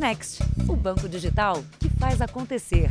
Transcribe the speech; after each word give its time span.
Next, 0.00 0.42
o 0.66 0.74
banco 0.74 1.06
digital 1.06 1.62
que 1.78 1.90
faz 1.90 2.22
acontecer. 2.22 2.90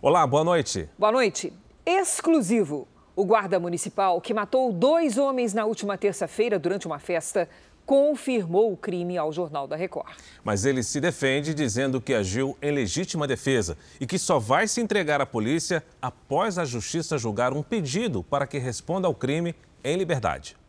Olá, 0.00 0.24
boa 0.24 0.44
noite. 0.44 0.88
Boa 0.96 1.10
noite. 1.10 1.52
Exclusivo. 1.84 2.86
O 3.16 3.24
guarda 3.24 3.58
municipal 3.58 4.20
que 4.20 4.32
matou 4.32 4.72
dois 4.72 5.18
homens 5.18 5.52
na 5.52 5.64
última 5.64 5.98
terça-feira 5.98 6.56
durante 6.56 6.86
uma 6.86 7.00
festa 7.00 7.48
confirmou 7.84 8.72
o 8.72 8.76
crime 8.76 9.18
ao 9.18 9.32
Jornal 9.32 9.66
da 9.66 9.74
Record. 9.74 10.14
Mas 10.44 10.64
ele 10.64 10.84
se 10.84 11.00
defende 11.00 11.52
dizendo 11.52 12.00
que 12.00 12.14
agiu 12.14 12.56
em 12.62 12.70
legítima 12.70 13.26
defesa 13.26 13.76
e 14.00 14.06
que 14.06 14.20
só 14.20 14.38
vai 14.38 14.68
se 14.68 14.80
entregar 14.80 15.20
à 15.20 15.26
polícia 15.26 15.82
após 16.00 16.58
a 16.58 16.64
justiça 16.64 17.18
julgar 17.18 17.52
um 17.52 17.60
pedido 17.60 18.22
para 18.22 18.46
que 18.46 18.58
responda 18.58 19.08
ao 19.08 19.14
crime 19.16 19.52
em 19.82 19.96
liberdade. 19.96 20.61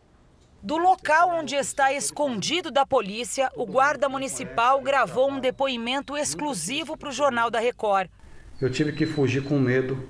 Do 0.63 0.77
local 0.77 1.29
onde 1.31 1.55
está 1.55 1.91
escondido 1.91 2.71
da 2.71 2.85
polícia, 2.85 3.51
o 3.53 3.65
guarda 3.65 4.07
municipal 4.07 4.79
gravou 4.79 5.29
um 5.29 5.37
depoimento 5.37 6.15
exclusivo 6.15 6.95
para 6.95 7.09
o 7.09 7.11
Jornal 7.11 7.51
da 7.51 7.59
Record. 7.59 8.09
Eu 8.61 8.71
tive 8.71 8.93
que 8.93 9.05
fugir 9.05 9.43
com 9.43 9.59
medo. 9.59 10.07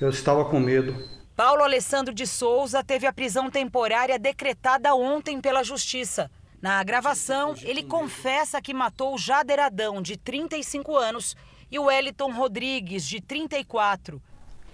Eu 0.00 0.10
estava 0.10 0.44
com 0.46 0.58
medo. 0.58 0.96
Paulo 1.36 1.62
Alessandro 1.62 2.12
de 2.12 2.26
Souza 2.26 2.82
teve 2.82 3.06
a 3.06 3.12
prisão 3.12 3.48
temporária 3.48 4.18
decretada 4.18 4.96
ontem 4.96 5.40
pela 5.40 5.62
Justiça. 5.62 6.28
Na 6.60 6.82
gravação, 6.82 7.54
ele 7.62 7.84
confessa 7.84 8.60
que 8.60 8.74
matou 8.74 9.16
Jader 9.16 9.60
Adão, 9.60 10.02
de 10.02 10.16
35 10.16 10.96
anos, 10.96 11.36
e 11.70 11.78
o 11.78 11.84
Wellington 11.84 12.32
Rodrigues, 12.32 13.06
de 13.06 13.20
34. 13.20 14.20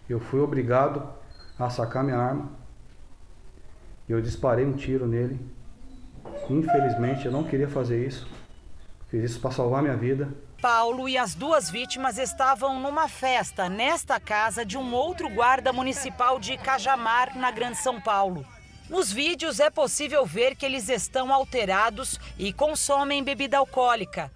Eu 0.08 0.18
fui 0.18 0.40
obrigado 0.40 1.06
a 1.58 1.68
sacar 1.68 2.02
minha 2.02 2.16
arma. 2.16 2.65
Eu 4.08 4.20
disparei 4.20 4.64
um 4.64 4.72
tiro 4.72 5.06
nele. 5.06 5.40
Infelizmente, 6.48 7.26
eu 7.26 7.32
não 7.32 7.42
queria 7.42 7.68
fazer 7.68 8.06
isso. 8.06 8.26
Fiz 9.08 9.30
isso 9.30 9.40
para 9.40 9.50
salvar 9.50 9.82
minha 9.82 9.96
vida. 9.96 10.32
Paulo 10.62 11.08
e 11.08 11.18
as 11.18 11.34
duas 11.34 11.68
vítimas 11.68 12.16
estavam 12.16 12.80
numa 12.80 13.08
festa 13.08 13.68
nesta 13.68 14.18
casa 14.18 14.64
de 14.64 14.78
um 14.78 14.94
outro 14.94 15.28
guarda 15.28 15.72
municipal 15.72 16.38
de 16.38 16.56
Cajamar, 16.56 17.36
na 17.36 17.50
Grande 17.50 17.78
São 17.78 18.00
Paulo. 18.00 18.44
Nos 18.88 19.12
vídeos 19.12 19.58
é 19.58 19.68
possível 19.68 20.24
ver 20.24 20.54
que 20.54 20.64
eles 20.64 20.88
estão 20.88 21.32
alterados 21.32 22.18
e 22.38 22.52
consomem 22.52 23.24
bebida 23.24 23.58
alcoólica. 23.58 24.30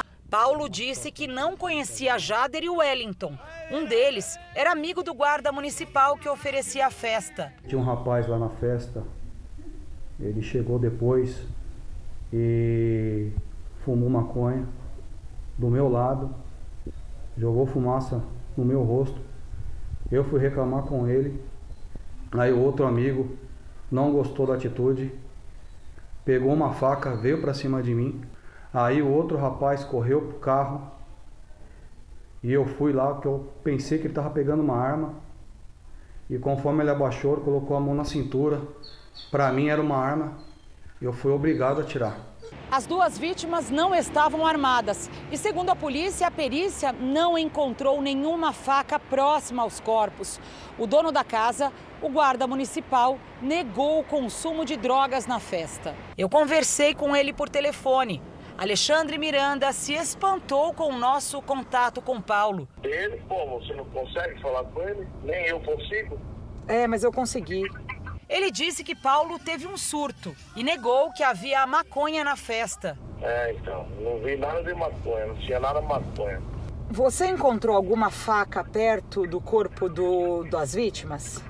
Paulo 0.30 0.68
disse 0.68 1.10
que 1.10 1.26
não 1.26 1.56
conhecia 1.56 2.16
Jader 2.16 2.62
e 2.62 2.70
Wellington. 2.70 3.36
Um 3.72 3.84
deles 3.84 4.38
era 4.54 4.70
amigo 4.70 5.02
do 5.02 5.12
guarda 5.12 5.50
municipal 5.50 6.16
que 6.16 6.28
oferecia 6.28 6.86
a 6.86 6.90
festa. 6.90 7.52
Tinha 7.66 7.80
um 7.80 7.84
rapaz 7.84 8.28
lá 8.28 8.38
na 8.38 8.48
festa. 8.48 9.02
Ele 10.20 10.40
chegou 10.40 10.78
depois, 10.78 11.44
e 12.32 13.32
fumou 13.84 14.08
maconha 14.08 14.66
do 15.58 15.68
meu 15.68 15.88
lado, 15.88 16.32
jogou 17.36 17.66
fumaça 17.66 18.22
no 18.56 18.64
meu 18.64 18.84
rosto. 18.84 19.20
Eu 20.12 20.22
fui 20.22 20.38
reclamar 20.38 20.84
com 20.84 21.08
ele. 21.08 21.42
Aí 22.32 22.52
o 22.52 22.60
outro 22.60 22.86
amigo 22.86 23.36
não 23.90 24.12
gostou 24.12 24.46
da 24.46 24.54
atitude, 24.54 25.12
pegou 26.24 26.52
uma 26.52 26.72
faca, 26.72 27.16
veio 27.16 27.40
para 27.40 27.52
cima 27.52 27.82
de 27.82 27.92
mim. 27.92 28.20
Aí 28.72 29.02
o 29.02 29.10
outro 29.10 29.36
rapaz 29.36 29.84
correu 29.84 30.22
pro 30.22 30.38
carro 30.38 30.82
e 32.42 32.52
eu 32.52 32.64
fui 32.64 32.92
lá 32.92 33.12
porque 33.12 33.28
eu 33.28 33.52
pensei 33.62 33.98
que 33.98 34.04
ele 34.04 34.12
estava 34.12 34.30
pegando 34.30 34.62
uma 34.62 34.76
arma. 34.76 35.14
E 36.28 36.38
conforme 36.38 36.82
ele 36.82 36.90
abaixou, 36.90 37.34
ele 37.34 37.42
colocou 37.42 37.76
a 37.76 37.80
mão 37.80 37.94
na 37.94 38.04
cintura. 38.04 38.60
Para 39.30 39.52
mim 39.52 39.68
era 39.68 39.82
uma 39.82 39.96
arma. 39.96 40.34
Eu 41.02 41.12
fui 41.12 41.32
obrigado 41.32 41.80
a 41.80 41.84
tirar. 41.84 42.30
As 42.70 42.86
duas 42.86 43.18
vítimas 43.18 43.68
não 43.68 43.92
estavam 43.92 44.46
armadas 44.46 45.10
e, 45.32 45.36
segundo 45.36 45.70
a 45.70 45.76
polícia, 45.76 46.28
a 46.28 46.30
perícia 46.30 46.92
não 46.92 47.36
encontrou 47.36 48.00
nenhuma 48.00 48.52
faca 48.52 48.98
próxima 48.98 49.62
aos 49.62 49.80
corpos. 49.80 50.40
O 50.78 50.86
dono 50.86 51.10
da 51.10 51.24
casa, 51.24 51.72
o 52.00 52.08
guarda 52.08 52.46
municipal, 52.46 53.18
negou 53.42 54.00
o 54.00 54.04
consumo 54.04 54.64
de 54.64 54.76
drogas 54.76 55.26
na 55.26 55.40
festa. 55.40 55.96
Eu 56.16 56.28
conversei 56.28 56.94
com 56.94 57.14
ele 57.16 57.32
por 57.32 57.48
telefone. 57.48 58.22
Alexandre 58.60 59.16
Miranda 59.16 59.72
se 59.72 59.94
espantou 59.94 60.74
com 60.74 60.92
o 60.92 60.98
nosso 60.98 61.40
contato 61.40 62.02
com 62.02 62.20
Paulo. 62.20 62.68
Ele, 62.82 63.16
como? 63.26 63.58
Você 63.58 63.72
não 63.72 63.86
consegue 63.86 64.38
falar 64.42 64.64
com 64.64 64.82
ele? 64.82 65.08
Nem 65.22 65.46
eu 65.46 65.58
consigo? 65.60 66.20
É, 66.68 66.86
mas 66.86 67.02
eu 67.02 67.10
consegui. 67.10 67.62
Ele 68.28 68.50
disse 68.50 68.84
que 68.84 68.94
Paulo 68.94 69.38
teve 69.38 69.66
um 69.66 69.78
surto 69.78 70.36
e 70.54 70.62
negou 70.62 71.10
que 71.10 71.22
havia 71.22 71.66
maconha 71.66 72.22
na 72.22 72.36
festa. 72.36 72.98
É, 73.22 73.54
então, 73.54 73.88
não 73.98 74.18
vi 74.18 74.36
nada 74.36 74.62
de 74.62 74.74
maconha, 74.74 75.24
não 75.24 75.36
tinha 75.36 75.58
nada 75.58 75.80
de 75.80 75.86
maconha. 75.88 76.42
Você 76.90 77.28
encontrou 77.28 77.74
alguma 77.74 78.10
faca 78.10 78.62
perto 78.62 79.26
do 79.26 79.40
corpo 79.40 79.88
do, 79.88 80.44
das 80.44 80.74
vítimas? 80.74 81.42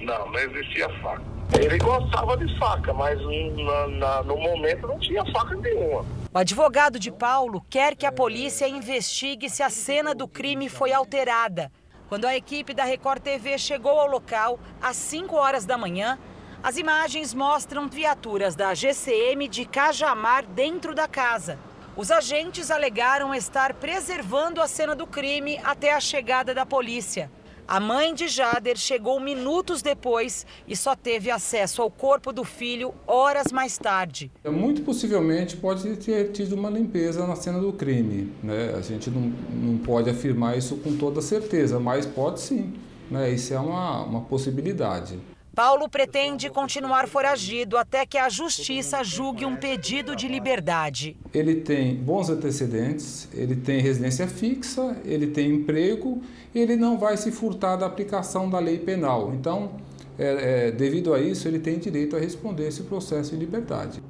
Não, 0.00 0.32
não 0.32 0.38
existia 0.40 0.88
faca. 1.00 1.39
Ele 1.58 1.78
gostava 1.78 2.36
de 2.36 2.58
faca, 2.58 2.92
mas 2.92 3.18
na, 3.20 3.88
na, 3.88 4.22
no 4.22 4.36
momento 4.36 4.86
não 4.86 4.98
tinha 4.98 5.24
faca 5.32 5.54
nenhuma. 5.56 6.04
O 6.32 6.38
advogado 6.38 6.98
de 6.98 7.10
Paulo 7.10 7.64
quer 7.68 7.96
que 7.96 8.06
a 8.06 8.12
polícia 8.12 8.68
investigue 8.68 9.50
se 9.50 9.62
a 9.62 9.70
cena 9.70 10.14
do 10.14 10.28
crime 10.28 10.68
foi 10.68 10.92
alterada 10.92 11.70
quando 12.10 12.24
a 12.24 12.36
equipe 12.36 12.74
da 12.74 12.82
Record 12.82 13.22
TV 13.22 13.56
chegou 13.56 14.00
ao 14.00 14.08
local, 14.08 14.58
às 14.82 14.96
5 14.96 15.36
horas 15.36 15.64
da 15.64 15.78
manhã, 15.78 16.18
as 16.60 16.76
imagens 16.76 17.32
mostram 17.32 17.88
viaturas 17.88 18.56
da 18.56 18.74
GCM 18.74 19.46
de 19.46 19.64
Cajamar 19.64 20.44
dentro 20.44 20.92
da 20.92 21.06
casa. 21.06 21.56
Os 21.96 22.10
agentes 22.10 22.68
alegaram 22.68 23.32
estar 23.32 23.74
preservando 23.74 24.60
a 24.60 24.66
cena 24.66 24.92
do 24.92 25.06
crime 25.06 25.60
até 25.62 25.94
a 25.94 26.00
chegada 26.00 26.52
da 26.52 26.66
polícia. 26.66 27.30
A 27.70 27.78
mãe 27.78 28.12
de 28.12 28.26
Jader 28.26 28.76
chegou 28.76 29.20
minutos 29.20 29.80
depois 29.80 30.44
e 30.66 30.74
só 30.74 30.96
teve 30.96 31.30
acesso 31.30 31.80
ao 31.80 31.88
corpo 31.88 32.32
do 32.32 32.42
filho 32.42 32.92
horas 33.06 33.52
mais 33.52 33.78
tarde. 33.78 34.28
Muito 34.44 34.82
possivelmente 34.82 35.56
pode 35.56 35.88
ter 35.98 36.32
tido 36.32 36.54
uma 36.54 36.68
limpeza 36.68 37.24
na 37.28 37.36
cena 37.36 37.60
do 37.60 37.72
crime. 37.72 38.32
Né? 38.42 38.74
A 38.76 38.80
gente 38.80 39.08
não, 39.08 39.32
não 39.52 39.78
pode 39.78 40.10
afirmar 40.10 40.58
isso 40.58 40.78
com 40.78 40.96
toda 40.96 41.22
certeza, 41.22 41.78
mas 41.78 42.04
pode 42.04 42.40
sim. 42.40 42.72
Né? 43.08 43.30
Isso 43.30 43.54
é 43.54 43.60
uma, 43.60 44.02
uma 44.02 44.20
possibilidade. 44.22 45.16
Paulo 45.54 45.88
pretende 45.88 46.48
continuar 46.48 47.08
foragido 47.08 47.76
até 47.76 48.06
que 48.06 48.16
a 48.16 48.28
justiça 48.28 49.02
julgue 49.02 49.44
um 49.44 49.56
pedido 49.56 50.14
de 50.14 50.28
liberdade. 50.28 51.16
Ele 51.34 51.56
tem 51.56 51.96
bons 51.96 52.30
antecedentes, 52.30 53.28
ele 53.34 53.56
tem 53.56 53.80
residência 53.80 54.28
fixa, 54.28 54.96
ele 55.04 55.26
tem 55.26 55.50
emprego, 55.50 56.22
ele 56.54 56.76
não 56.76 56.98
vai 56.98 57.16
se 57.16 57.32
furtar 57.32 57.76
da 57.76 57.86
aplicação 57.86 58.48
da 58.48 58.58
lei 58.60 58.78
penal. 58.78 59.34
Então, 59.34 59.72
é, 60.18 60.68
é, 60.68 60.70
devido 60.70 61.12
a 61.12 61.20
isso, 61.20 61.48
ele 61.48 61.58
tem 61.58 61.78
direito 61.78 62.16
a 62.16 62.20
responder 62.20 62.68
esse 62.68 62.84
processo 62.84 63.30
de 63.30 63.36
liberdade. 63.36 64.02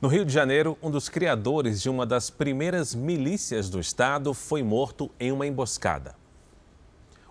No 0.00 0.08
Rio 0.08 0.24
de 0.24 0.32
Janeiro, 0.32 0.76
um 0.82 0.90
dos 0.90 1.08
criadores 1.08 1.80
de 1.80 1.88
uma 1.88 2.04
das 2.04 2.28
primeiras 2.28 2.94
milícias 2.94 3.68
do 3.68 3.78
estado 3.78 4.34
foi 4.34 4.62
morto 4.62 5.10
em 5.20 5.30
uma 5.30 5.46
emboscada. 5.46 6.16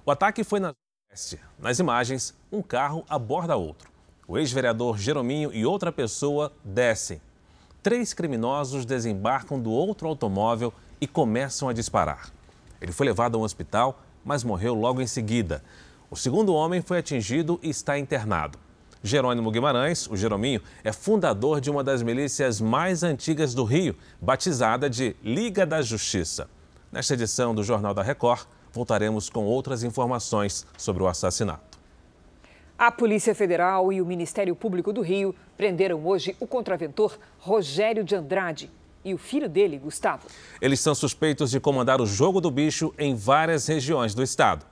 O 0.06 0.12
ataque 0.12 0.44
foi 0.44 0.60
na 0.60 0.74
nas 1.60 1.78
imagens, 1.78 2.34
um 2.50 2.62
carro 2.62 3.04
aborda 3.10 3.58
outro. 3.58 3.90
O 4.26 4.38
ex-vereador 4.38 4.98
Jerominho 4.98 5.52
e 5.54 5.66
outra 5.66 5.92
pessoa 5.92 6.54
descem. 6.64 7.20
Três 7.84 8.14
criminosos 8.14 8.86
desembarcam 8.86 9.60
do 9.60 9.72
outro 9.72 10.08
automóvel 10.08 10.74
e 11.02 11.08
começam 11.08 11.68
a 11.68 11.74
disparar. 11.74 12.32
Ele 12.80 12.94
foi 12.94 13.08
levado 13.08 13.36
a 13.36 13.40
um 13.40 13.44
hospital, 13.44 14.02
mas 14.24 14.46
morreu 14.46 14.74
logo 14.74 15.02
em 15.02 15.08
seguida. 15.08 15.62
O 16.10 16.16
segundo 16.16 16.54
homem 16.54 16.82
foi 16.82 17.00
atingido 17.00 17.60
e 17.62 17.70
está 17.70 18.00
internado. 18.00 18.58
Jerônimo 19.04 19.52
Guimarães, 19.52 20.08
o 20.08 20.16
Jerominho, 20.16 20.62
é 20.82 20.94
fundador 20.94 21.60
de 21.60 21.70
uma 21.70 21.84
das 21.84 22.02
milícias 22.02 22.62
mais 22.62 23.04
antigas 23.04 23.54
do 23.54 23.66
Rio, 23.66 23.98
batizada 24.22 24.90
de 24.90 25.14
Liga 25.22 25.66
da 25.66 25.82
Justiça. 25.82 26.48
Nesta 26.90 27.16
edição 27.16 27.54
do 27.54 27.64
Jornal 27.64 27.94
da 27.94 28.02
Record, 28.02 28.46
voltaremos 28.72 29.30
com 29.30 29.46
outras 29.46 29.84
informações 29.84 30.66
sobre 30.78 31.04
o 31.04 31.08
assassinato. 31.08 31.80
A 32.78 32.92
Polícia 32.92 33.36
Federal 33.36 33.94
e 33.94 34.02
o 34.02 34.06
Ministério 34.06 34.56
Público 34.56 34.92
do 34.92 35.02
Rio 35.02 35.36
prenderam 35.56 36.04
hoje 36.06 36.36
o 36.40 36.48
contraventor 36.48 37.20
Rogério 37.38 38.04
de 38.04 38.16
Andrade 38.16 38.72
e 39.06 39.14
o 39.14 39.18
filho 39.18 39.48
dele, 39.48 39.78
Gustavo. 39.78 40.28
Eles 40.60 40.80
são 40.80 40.96
suspeitos 40.96 41.52
de 41.52 41.60
comandar 41.60 42.02
o 42.02 42.06
jogo 42.06 42.42
do 42.42 42.50
bicho 42.50 42.94
em 42.98 43.14
várias 43.14 43.68
regiões 43.68 44.16
do 44.16 44.24
estado. 44.24 44.66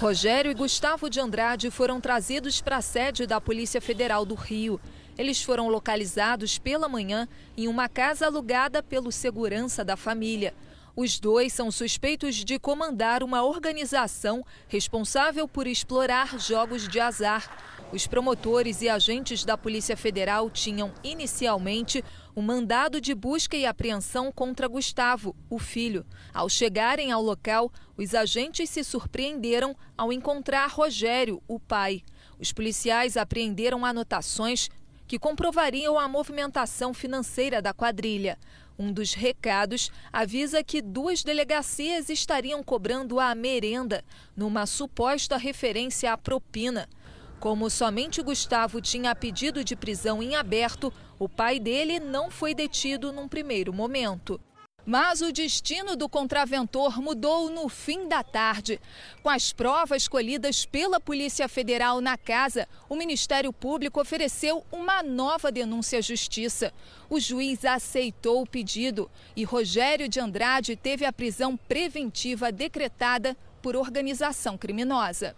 Rogério 0.00 0.50
e 0.50 0.54
Gustavo 0.54 1.08
de 1.08 1.20
Andrade 1.20 1.70
foram 1.70 2.00
trazidos 2.00 2.60
para 2.60 2.78
a 2.78 2.82
sede 2.82 3.26
da 3.26 3.40
Polícia 3.40 3.80
Federal 3.80 4.24
do 4.24 4.34
Rio. 4.34 4.80
Eles 5.16 5.42
foram 5.42 5.68
localizados 5.68 6.58
pela 6.58 6.88
manhã 6.88 7.28
em 7.56 7.68
uma 7.68 7.88
casa 7.88 8.26
alugada 8.26 8.82
pelo 8.82 9.12
segurança 9.12 9.84
da 9.84 9.96
família. 9.96 10.54
Os 10.94 11.18
dois 11.18 11.54
são 11.54 11.70
suspeitos 11.70 12.36
de 12.36 12.58
comandar 12.58 13.22
uma 13.22 13.42
organização 13.42 14.44
responsável 14.68 15.48
por 15.48 15.66
explorar 15.66 16.38
jogos 16.38 16.86
de 16.86 17.00
azar. 17.00 17.50
Os 17.90 18.06
promotores 18.06 18.82
e 18.82 18.90
agentes 18.90 19.42
da 19.42 19.56
Polícia 19.56 19.96
Federal 19.96 20.50
tinham 20.50 20.92
inicialmente 21.02 22.04
um 22.36 22.42
mandado 22.42 23.00
de 23.00 23.14
busca 23.14 23.56
e 23.56 23.64
apreensão 23.64 24.30
contra 24.30 24.68
Gustavo, 24.68 25.34
o 25.48 25.58
filho. 25.58 26.04
Ao 26.32 26.48
chegarem 26.48 27.10
ao 27.10 27.22
local, 27.22 27.72
os 27.96 28.14
agentes 28.14 28.68
se 28.68 28.84
surpreenderam 28.84 29.74
ao 29.96 30.12
encontrar 30.12 30.68
Rogério, 30.68 31.42
o 31.48 31.58
pai. 31.58 32.02
Os 32.38 32.52
policiais 32.52 33.16
apreenderam 33.16 33.84
anotações 33.84 34.68
que 35.06 35.18
comprovariam 35.18 35.98
a 35.98 36.08
movimentação 36.08 36.94
financeira 36.94 37.60
da 37.60 37.74
quadrilha. 37.74 38.38
Um 38.82 38.92
dos 38.92 39.14
recados 39.14 39.92
avisa 40.12 40.60
que 40.64 40.82
duas 40.82 41.22
delegacias 41.22 42.10
estariam 42.10 42.64
cobrando 42.64 43.20
a 43.20 43.32
merenda 43.32 44.04
numa 44.36 44.66
suposta 44.66 45.36
referência 45.36 46.12
à 46.12 46.18
propina. 46.18 46.88
Como 47.38 47.70
somente 47.70 48.20
Gustavo 48.20 48.80
tinha 48.80 49.14
pedido 49.14 49.62
de 49.62 49.76
prisão 49.76 50.20
em 50.20 50.34
aberto, 50.34 50.92
o 51.16 51.28
pai 51.28 51.60
dele 51.60 52.00
não 52.00 52.28
foi 52.28 52.56
detido 52.56 53.12
num 53.12 53.28
primeiro 53.28 53.72
momento. 53.72 54.40
Mas 54.84 55.20
o 55.20 55.32
destino 55.32 55.94
do 55.94 56.08
contraventor 56.08 57.00
mudou 57.00 57.48
no 57.48 57.68
fim 57.68 58.08
da 58.08 58.24
tarde. 58.24 58.80
Com 59.22 59.30
as 59.30 59.52
provas 59.52 60.08
colhidas 60.08 60.66
pela 60.66 60.98
Polícia 60.98 61.48
Federal 61.48 62.00
na 62.00 62.18
casa, 62.18 62.68
o 62.88 62.96
Ministério 62.96 63.52
Público 63.52 64.00
ofereceu 64.00 64.64
uma 64.72 65.00
nova 65.00 65.52
denúncia 65.52 66.00
à 66.00 66.02
Justiça. 66.02 66.72
O 67.08 67.20
juiz 67.20 67.64
aceitou 67.64 68.42
o 68.42 68.46
pedido 68.46 69.08
e 69.36 69.44
Rogério 69.44 70.08
de 70.08 70.18
Andrade 70.18 70.74
teve 70.74 71.04
a 71.04 71.12
prisão 71.12 71.56
preventiva 71.56 72.50
decretada 72.50 73.36
por 73.62 73.76
organização 73.76 74.58
criminosa. 74.58 75.36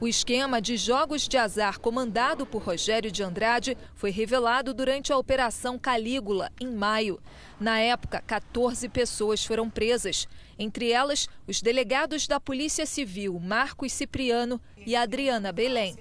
O 0.00 0.08
esquema 0.08 0.62
de 0.62 0.78
jogos 0.78 1.28
de 1.28 1.36
azar 1.36 1.78
comandado 1.78 2.46
por 2.46 2.62
Rogério 2.62 3.12
de 3.12 3.22
Andrade 3.22 3.76
foi 3.94 4.10
revelado 4.10 4.72
durante 4.72 5.12
a 5.12 5.18
Operação 5.18 5.78
Calígula, 5.78 6.50
em 6.58 6.72
maio. 6.72 7.20
Na 7.60 7.78
época, 7.80 8.22
14 8.26 8.88
pessoas 8.88 9.44
foram 9.44 9.68
presas, 9.68 10.26
entre 10.58 10.90
elas 10.90 11.28
os 11.46 11.60
delegados 11.60 12.26
da 12.26 12.40
Polícia 12.40 12.86
Civil 12.86 13.38
Marcos 13.38 13.92
Cipriano 13.92 14.58
e 14.86 14.96
Adriana 14.96 15.52
Belém. 15.52 15.94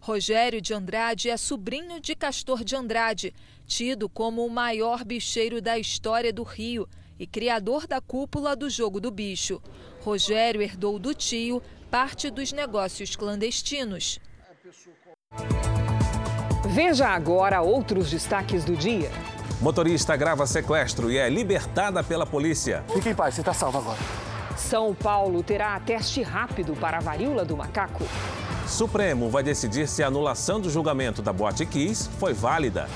Rogério 0.00 0.62
de 0.62 0.72
Andrade 0.72 1.28
é 1.28 1.36
sobrinho 1.36 2.00
de 2.00 2.14
Castor 2.14 2.64
de 2.64 2.74
Andrade, 2.74 3.34
tido 3.66 4.08
como 4.08 4.46
o 4.46 4.50
maior 4.50 5.04
bicheiro 5.04 5.60
da 5.60 5.78
história 5.78 6.32
do 6.32 6.42
Rio 6.42 6.88
e 7.18 7.26
criador 7.26 7.86
da 7.86 8.00
cúpula 8.00 8.56
do 8.56 8.70
Jogo 8.70 8.98
do 8.98 9.10
Bicho. 9.10 9.60
Rogério 10.00 10.62
herdou 10.62 10.98
do 10.98 11.14
tio 11.14 11.62
parte 11.92 12.30
dos 12.30 12.52
negócios 12.52 13.14
clandestinos. 13.14 14.18
Veja 16.70 17.08
agora 17.08 17.60
outros 17.60 18.10
destaques 18.10 18.64
do 18.64 18.74
dia. 18.74 19.10
Motorista 19.60 20.16
grava 20.16 20.46
sequestro 20.46 21.10
e 21.10 21.18
é 21.18 21.28
libertada 21.28 22.02
pela 22.02 22.24
polícia. 22.24 22.82
Fique 22.94 23.10
em 23.10 23.14
paz, 23.14 23.34
você 23.34 23.42
está 23.42 23.52
salvo 23.52 23.76
agora. 23.76 23.98
São 24.56 24.94
Paulo 24.94 25.42
terá 25.42 25.78
teste 25.80 26.22
rápido 26.22 26.74
para 26.74 26.96
a 26.96 27.00
varíola 27.00 27.44
do 27.44 27.58
macaco. 27.58 28.04
Supremo 28.66 29.28
vai 29.28 29.42
decidir 29.42 29.86
se 29.86 30.02
a 30.02 30.06
anulação 30.06 30.62
do 30.62 30.70
julgamento 30.70 31.20
da 31.20 31.30
Boate 31.30 31.66
Kiss 31.66 32.08
foi 32.18 32.32
válida. 32.32 32.88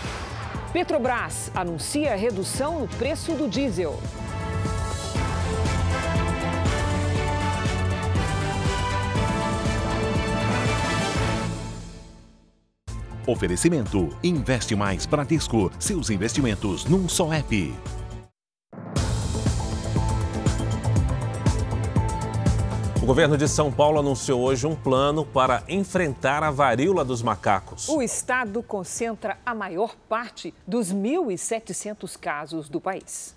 Petrobras 0.72 1.50
anuncia 1.54 2.16
redução 2.16 2.80
no 2.80 2.88
preço 2.88 3.34
do 3.34 3.46
diesel. 3.46 4.00
Oferecimento: 13.26 14.16
Investe 14.22 14.76
Mais 14.76 15.04
Bradesco. 15.04 15.70
Seus 15.80 16.10
investimentos 16.10 16.84
num 16.84 17.08
só 17.08 17.32
app. 17.32 17.74
O 23.02 23.06
governo 23.06 23.36
de 23.36 23.46
São 23.46 23.70
Paulo 23.70 24.00
anunciou 24.00 24.40
hoje 24.42 24.66
um 24.66 24.74
plano 24.74 25.24
para 25.24 25.62
enfrentar 25.68 26.42
a 26.42 26.50
varíola 26.50 27.04
dos 27.04 27.22
macacos. 27.22 27.88
O 27.88 28.02
estado 28.02 28.62
concentra 28.62 29.38
a 29.46 29.54
maior 29.54 29.94
parte 30.08 30.52
dos 30.66 30.92
1.700 30.92 32.18
casos 32.18 32.68
do 32.68 32.80
país. 32.80 33.36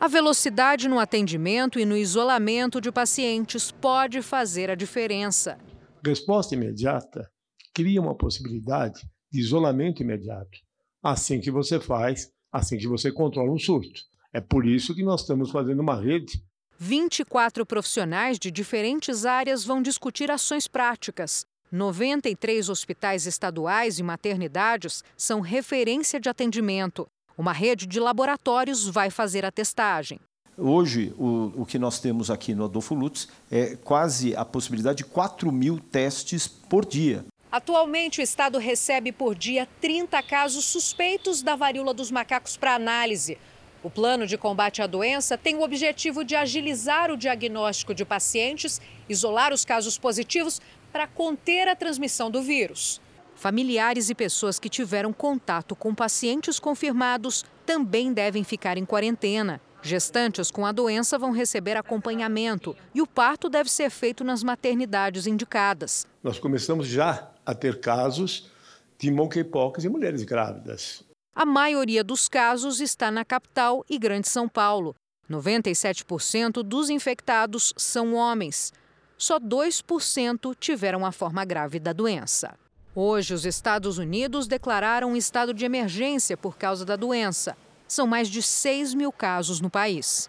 A 0.00 0.08
velocidade 0.08 0.88
no 0.88 0.98
atendimento 0.98 1.78
e 1.78 1.84
no 1.84 1.96
isolamento 1.96 2.80
de 2.80 2.90
pacientes 2.90 3.70
pode 3.70 4.20
fazer 4.20 4.68
a 4.68 4.74
diferença. 4.74 5.58
Resposta 6.04 6.56
imediata 6.56 7.30
cria 7.74 8.00
uma 8.00 8.14
possibilidade 8.14 9.02
de 9.30 9.40
isolamento 9.40 10.02
imediato. 10.02 10.58
Assim 11.02 11.40
que 11.40 11.50
você 11.50 11.80
faz, 11.80 12.30
assim 12.52 12.76
que 12.76 12.86
você 12.86 13.10
controla 13.10 13.50
um 13.50 13.58
surto. 13.58 14.00
É 14.32 14.40
por 14.40 14.66
isso 14.66 14.94
que 14.94 15.02
nós 15.02 15.22
estamos 15.22 15.50
fazendo 15.50 15.80
uma 15.80 16.00
rede 16.00 16.42
24 16.84 17.64
profissionais 17.64 18.40
de 18.40 18.50
diferentes 18.50 19.24
áreas 19.24 19.64
vão 19.64 19.80
discutir 19.80 20.32
ações 20.32 20.66
práticas. 20.66 21.46
93 21.70 22.68
hospitais 22.68 23.24
estaduais 23.24 24.00
e 24.00 24.02
maternidades 24.02 25.04
são 25.16 25.40
referência 25.40 26.18
de 26.18 26.28
atendimento. 26.28 27.06
Uma 27.38 27.52
rede 27.52 27.86
de 27.86 28.00
laboratórios 28.00 28.88
vai 28.88 29.10
fazer 29.10 29.44
a 29.44 29.52
testagem. 29.52 30.18
Hoje, 30.58 31.14
o, 31.16 31.52
o 31.62 31.64
que 31.64 31.78
nós 31.78 32.00
temos 32.00 32.30
aqui 32.30 32.52
no 32.52 32.64
Adolfo 32.64 32.96
Lutz 32.96 33.28
é 33.48 33.76
quase 33.76 34.34
a 34.34 34.44
possibilidade 34.44 34.98
de 34.98 35.04
4 35.04 35.52
mil 35.52 35.78
testes 35.78 36.48
por 36.48 36.84
dia. 36.84 37.24
Atualmente, 37.52 38.18
o 38.18 38.22
estado 38.22 38.56
recebe 38.56 39.12
por 39.12 39.34
dia 39.34 39.68
30 39.78 40.22
casos 40.22 40.64
suspeitos 40.64 41.42
da 41.42 41.54
varíola 41.54 41.92
dos 41.92 42.10
macacos 42.10 42.56
para 42.56 42.74
análise. 42.74 43.36
O 43.82 43.90
plano 43.90 44.26
de 44.26 44.38
combate 44.38 44.80
à 44.80 44.86
doença 44.86 45.36
tem 45.36 45.56
o 45.56 45.62
objetivo 45.62 46.24
de 46.24 46.34
agilizar 46.34 47.10
o 47.10 47.16
diagnóstico 47.16 47.94
de 47.94 48.06
pacientes, 48.06 48.80
isolar 49.06 49.52
os 49.52 49.66
casos 49.66 49.98
positivos 49.98 50.62
para 50.90 51.06
conter 51.06 51.68
a 51.68 51.76
transmissão 51.76 52.30
do 52.30 52.40
vírus. 52.40 53.02
Familiares 53.34 54.08
e 54.08 54.14
pessoas 54.14 54.58
que 54.58 54.70
tiveram 54.70 55.12
contato 55.12 55.76
com 55.76 55.94
pacientes 55.94 56.58
confirmados 56.58 57.44
também 57.66 58.14
devem 58.14 58.44
ficar 58.44 58.78
em 58.78 58.86
quarentena. 58.86 59.60
Gestantes 59.82 60.50
com 60.50 60.64
a 60.64 60.72
doença 60.72 61.18
vão 61.18 61.32
receber 61.32 61.76
acompanhamento 61.76 62.74
e 62.94 63.02
o 63.02 63.06
parto 63.06 63.50
deve 63.50 63.68
ser 63.68 63.90
feito 63.90 64.22
nas 64.22 64.42
maternidades 64.42 65.26
indicadas. 65.26 66.06
Nós 66.22 66.38
começamos 66.38 66.86
já 66.86 67.31
a 67.44 67.54
ter 67.54 67.80
casos 67.80 68.50
de 68.98 69.10
monkeypox 69.10 69.84
em 69.84 69.88
mulheres 69.88 70.22
grávidas. 70.22 71.04
A 71.34 71.46
maioria 71.46 72.04
dos 72.04 72.28
casos 72.28 72.80
está 72.80 73.10
na 73.10 73.24
capital 73.24 73.84
e 73.88 73.98
Grande 73.98 74.28
São 74.28 74.48
Paulo. 74.48 74.94
97% 75.30 76.62
dos 76.62 76.90
infectados 76.90 77.72
são 77.76 78.14
homens. 78.14 78.72
Só 79.16 79.40
2% 79.40 80.54
tiveram 80.58 81.06
a 81.06 81.12
forma 81.12 81.44
grave 81.44 81.78
da 81.78 81.92
doença. 81.92 82.54
Hoje, 82.94 83.32
os 83.32 83.46
Estados 83.46 83.96
Unidos 83.96 84.46
declararam 84.46 85.12
um 85.12 85.16
estado 85.16 85.54
de 85.54 85.64
emergência 85.64 86.36
por 86.36 86.58
causa 86.58 86.84
da 86.84 86.96
doença. 86.96 87.56
São 87.88 88.06
mais 88.06 88.28
de 88.28 88.42
6 88.42 88.92
mil 88.92 89.10
casos 89.10 89.60
no 89.60 89.70
país. 89.70 90.28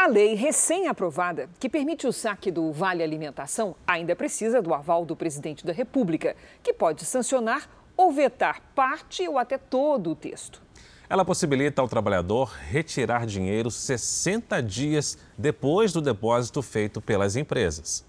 A 0.00 0.06
lei 0.06 0.34
recém-aprovada, 0.34 1.50
que 1.58 1.68
permite 1.68 2.06
o 2.06 2.12
saque 2.12 2.52
do 2.52 2.70
Vale 2.70 3.02
Alimentação, 3.02 3.74
ainda 3.84 4.14
precisa 4.14 4.62
do 4.62 4.72
aval 4.72 5.04
do 5.04 5.16
presidente 5.16 5.66
da 5.66 5.72
República, 5.72 6.36
que 6.62 6.72
pode 6.72 7.04
sancionar 7.04 7.68
ou 7.96 8.12
vetar 8.12 8.62
parte 8.76 9.26
ou 9.26 9.36
até 9.36 9.58
todo 9.58 10.10
o 10.10 10.14
texto. 10.14 10.62
Ela 11.10 11.24
possibilita 11.24 11.82
ao 11.82 11.88
trabalhador 11.88 12.54
retirar 12.70 13.26
dinheiro 13.26 13.72
60 13.72 14.62
dias 14.62 15.18
depois 15.36 15.92
do 15.92 16.00
depósito 16.00 16.62
feito 16.62 17.00
pelas 17.00 17.34
empresas. 17.34 18.04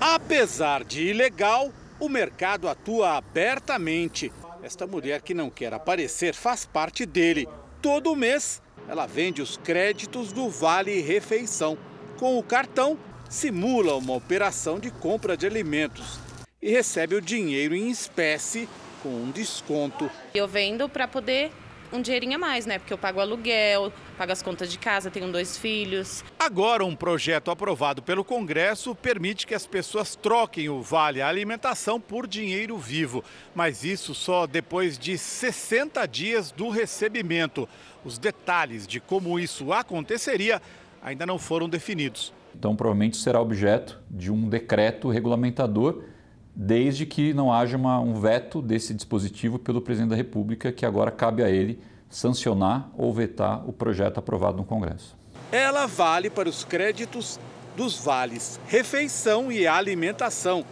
Apesar 0.00 0.82
de 0.82 1.04
ilegal, 1.04 1.70
o 2.00 2.08
mercado 2.08 2.68
atua 2.68 3.16
abertamente. 3.16 4.32
Esta 4.60 4.88
mulher 4.88 5.22
que 5.22 5.34
não 5.34 5.50
quer 5.50 5.72
aparecer 5.72 6.34
faz 6.34 6.66
parte 6.66 7.06
dele. 7.06 7.48
Todo 7.80 8.16
mês, 8.16 8.60
ela 8.88 9.06
vende 9.06 9.42
os 9.42 9.56
créditos 9.58 10.32
do 10.32 10.48
Vale 10.48 11.00
Refeição. 11.02 11.76
Com 12.18 12.38
o 12.38 12.42
cartão, 12.42 12.98
simula 13.28 13.94
uma 13.94 14.14
operação 14.14 14.80
de 14.80 14.90
compra 14.90 15.36
de 15.36 15.46
alimentos 15.46 16.18
e 16.60 16.70
recebe 16.70 17.14
o 17.14 17.20
dinheiro 17.20 17.74
em 17.74 17.90
espécie 17.90 18.68
com 19.02 19.10
um 19.10 19.30
desconto. 19.30 20.10
Eu 20.34 20.48
vendo 20.48 20.88
para 20.88 21.06
poder 21.06 21.52
um 21.92 22.00
dinheirinho 22.00 22.36
a 22.36 22.38
mais, 22.38 22.66
né? 22.66 22.78
Porque 22.78 22.92
eu 22.92 22.98
pago 22.98 23.20
aluguel, 23.20 23.92
pago 24.16 24.32
as 24.32 24.42
contas 24.42 24.70
de 24.70 24.78
casa, 24.78 25.10
tenho 25.10 25.30
dois 25.30 25.56
filhos. 25.56 26.24
Agora, 26.38 26.84
um 26.84 26.94
projeto 26.94 27.50
aprovado 27.50 28.02
pelo 28.02 28.24
Congresso 28.24 28.94
permite 28.94 29.46
que 29.46 29.54
as 29.54 29.66
pessoas 29.66 30.14
troquem 30.14 30.68
o 30.68 30.82
Vale 30.82 31.22
Alimentação 31.22 32.00
por 32.00 32.26
dinheiro 32.26 32.76
vivo. 32.76 33.24
Mas 33.54 33.84
isso 33.84 34.14
só 34.14 34.46
depois 34.46 34.98
de 34.98 35.16
60 35.16 36.06
dias 36.06 36.50
do 36.50 36.68
recebimento. 36.68 37.68
Os 38.04 38.18
detalhes 38.18 38.86
de 38.86 39.00
como 39.00 39.38
isso 39.38 39.72
aconteceria 39.72 40.60
ainda 41.02 41.26
não 41.26 41.38
foram 41.38 41.68
definidos. 41.68 42.32
Então, 42.54 42.74
provavelmente 42.74 43.16
será 43.16 43.40
objeto 43.40 44.00
de 44.10 44.32
um 44.32 44.48
decreto 44.48 45.08
regulamentador, 45.08 46.02
desde 46.60 47.06
que 47.06 47.32
não 47.32 47.52
haja 47.52 47.76
uma, 47.76 48.00
um 48.00 48.14
veto 48.14 48.60
desse 48.60 48.92
dispositivo 48.92 49.60
pelo 49.60 49.80
presidente 49.80 50.10
da 50.10 50.16
República, 50.16 50.72
que 50.72 50.84
agora 50.84 51.08
cabe 51.08 51.44
a 51.44 51.48
ele 51.48 51.80
sancionar 52.10 52.90
ou 52.98 53.14
vetar 53.14 53.62
o 53.68 53.72
projeto 53.72 54.18
aprovado 54.18 54.56
no 54.56 54.64
Congresso. 54.64 55.16
Ela 55.52 55.86
vale 55.86 56.28
para 56.28 56.48
os 56.48 56.64
créditos 56.64 57.38
dos 57.76 57.96
vales 57.96 58.58
refeição 58.66 59.52
e 59.52 59.68
alimentação, 59.68 60.64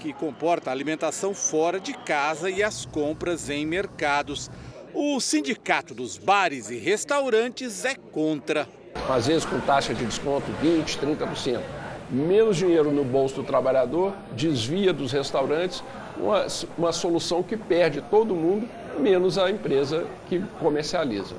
que 0.00 0.12
comporta 0.12 0.68
a 0.68 0.72
alimentação 0.72 1.32
fora 1.32 1.78
de 1.78 1.94
casa 1.94 2.50
e 2.50 2.60
as 2.60 2.84
compras 2.84 3.48
em 3.48 3.64
mercados. 3.64 4.50
O 4.92 5.20
Sindicato 5.20 5.94
dos 5.94 6.18
Bares 6.18 6.70
e 6.70 6.76
Restaurantes 6.76 7.84
é 7.84 7.94
contra. 7.94 8.68
Às 9.08 9.28
vezes 9.28 9.44
com 9.44 9.60
taxa 9.60 9.94
de 9.94 10.04
desconto 10.04 10.50
20%, 10.60 10.98
30%. 10.98 11.79
Menos 12.10 12.56
dinheiro 12.56 12.90
no 12.90 13.04
bolso 13.04 13.36
do 13.36 13.44
trabalhador, 13.44 14.12
desvia 14.32 14.92
dos 14.92 15.12
restaurantes, 15.12 15.82
uma, 16.16 16.44
uma 16.76 16.92
solução 16.92 17.40
que 17.40 17.56
perde 17.56 18.02
todo 18.02 18.34
mundo, 18.34 18.68
menos 18.98 19.38
a 19.38 19.48
empresa 19.48 20.06
que 20.28 20.40
comercializa. 20.58 21.36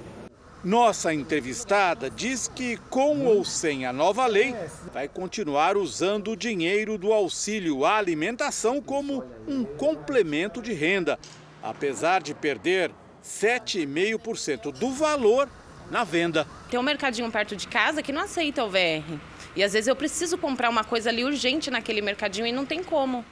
Nossa 0.64 1.14
entrevistada 1.14 2.10
diz 2.10 2.48
que, 2.48 2.78
com 2.90 3.26
ou 3.26 3.44
sem 3.44 3.86
a 3.86 3.92
nova 3.92 4.28
lei, 4.28 4.56
vai 4.94 5.10
continuar 5.10 5.76
usando 5.76 6.32
o 6.32 6.38
dinheiro 6.38 6.98
do 6.98 7.12
auxílio 7.12 7.84
à 7.84 7.98
alimentação 7.98 8.80
como 8.80 9.26
um 9.48 9.66
complemento 9.66 10.62
de 10.62 10.72
renda, 10.72 11.20
apesar 11.62 12.22
de 12.22 12.34
perder 12.34 12.92
7,5% 13.24 14.72
do 14.72 14.92
valor 14.92 15.50
na 15.90 16.04
venda. 16.04 16.48
Tem 16.70 16.80
um 16.80 16.84
mercadinho 16.84 17.30
perto 17.30 17.56
de 17.56 17.68
casa 17.68 18.02
que 18.02 18.14
não 18.14 18.22
aceita 18.22 18.64
o 18.64 18.70
VR. 18.70 19.20
E 19.56 19.64
às 19.64 19.74
vezes 19.74 19.88
eu 19.88 19.96
preciso 19.96 20.38
comprar 20.38 20.70
uma 20.70 20.84
coisa 20.84 21.10
ali 21.10 21.24
urgente 21.24 21.70
naquele 21.70 22.02
mercadinho 22.02 22.48
e 22.48 22.52
não 22.52 22.66
tem 22.66 22.84
como. 22.84 23.26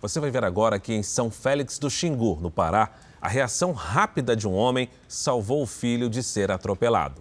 Você 0.00 0.20
vai 0.20 0.30
ver 0.30 0.44
agora 0.44 0.76
aqui 0.76 0.92
em 0.94 1.02
São 1.02 1.28
Félix 1.28 1.78
do 1.78 1.90
Xingu, 1.90 2.38
no 2.40 2.50
Pará, 2.50 2.94
a 3.20 3.26
reação 3.26 3.72
rápida 3.72 4.36
de 4.36 4.46
um 4.46 4.54
homem 4.54 4.88
salvou 5.08 5.62
o 5.62 5.66
filho 5.66 6.08
de 6.08 6.22
ser 6.22 6.52
atropelado. 6.52 7.20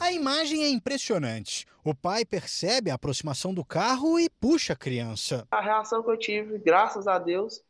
A 0.00 0.10
imagem 0.10 0.64
é 0.64 0.68
impressionante. 0.68 1.64
O 1.84 1.94
pai 1.94 2.24
percebe 2.24 2.90
a 2.90 2.94
aproximação 2.94 3.54
do 3.54 3.64
carro 3.64 4.18
e 4.18 4.28
puxa 4.28 4.72
a 4.72 4.76
criança. 4.76 5.46
A 5.48 5.60
reação 5.60 6.02
que 6.02 6.10
eu 6.10 6.16
tive, 6.16 6.58
graças 6.58 7.06
a 7.06 7.20
Deus, 7.20 7.62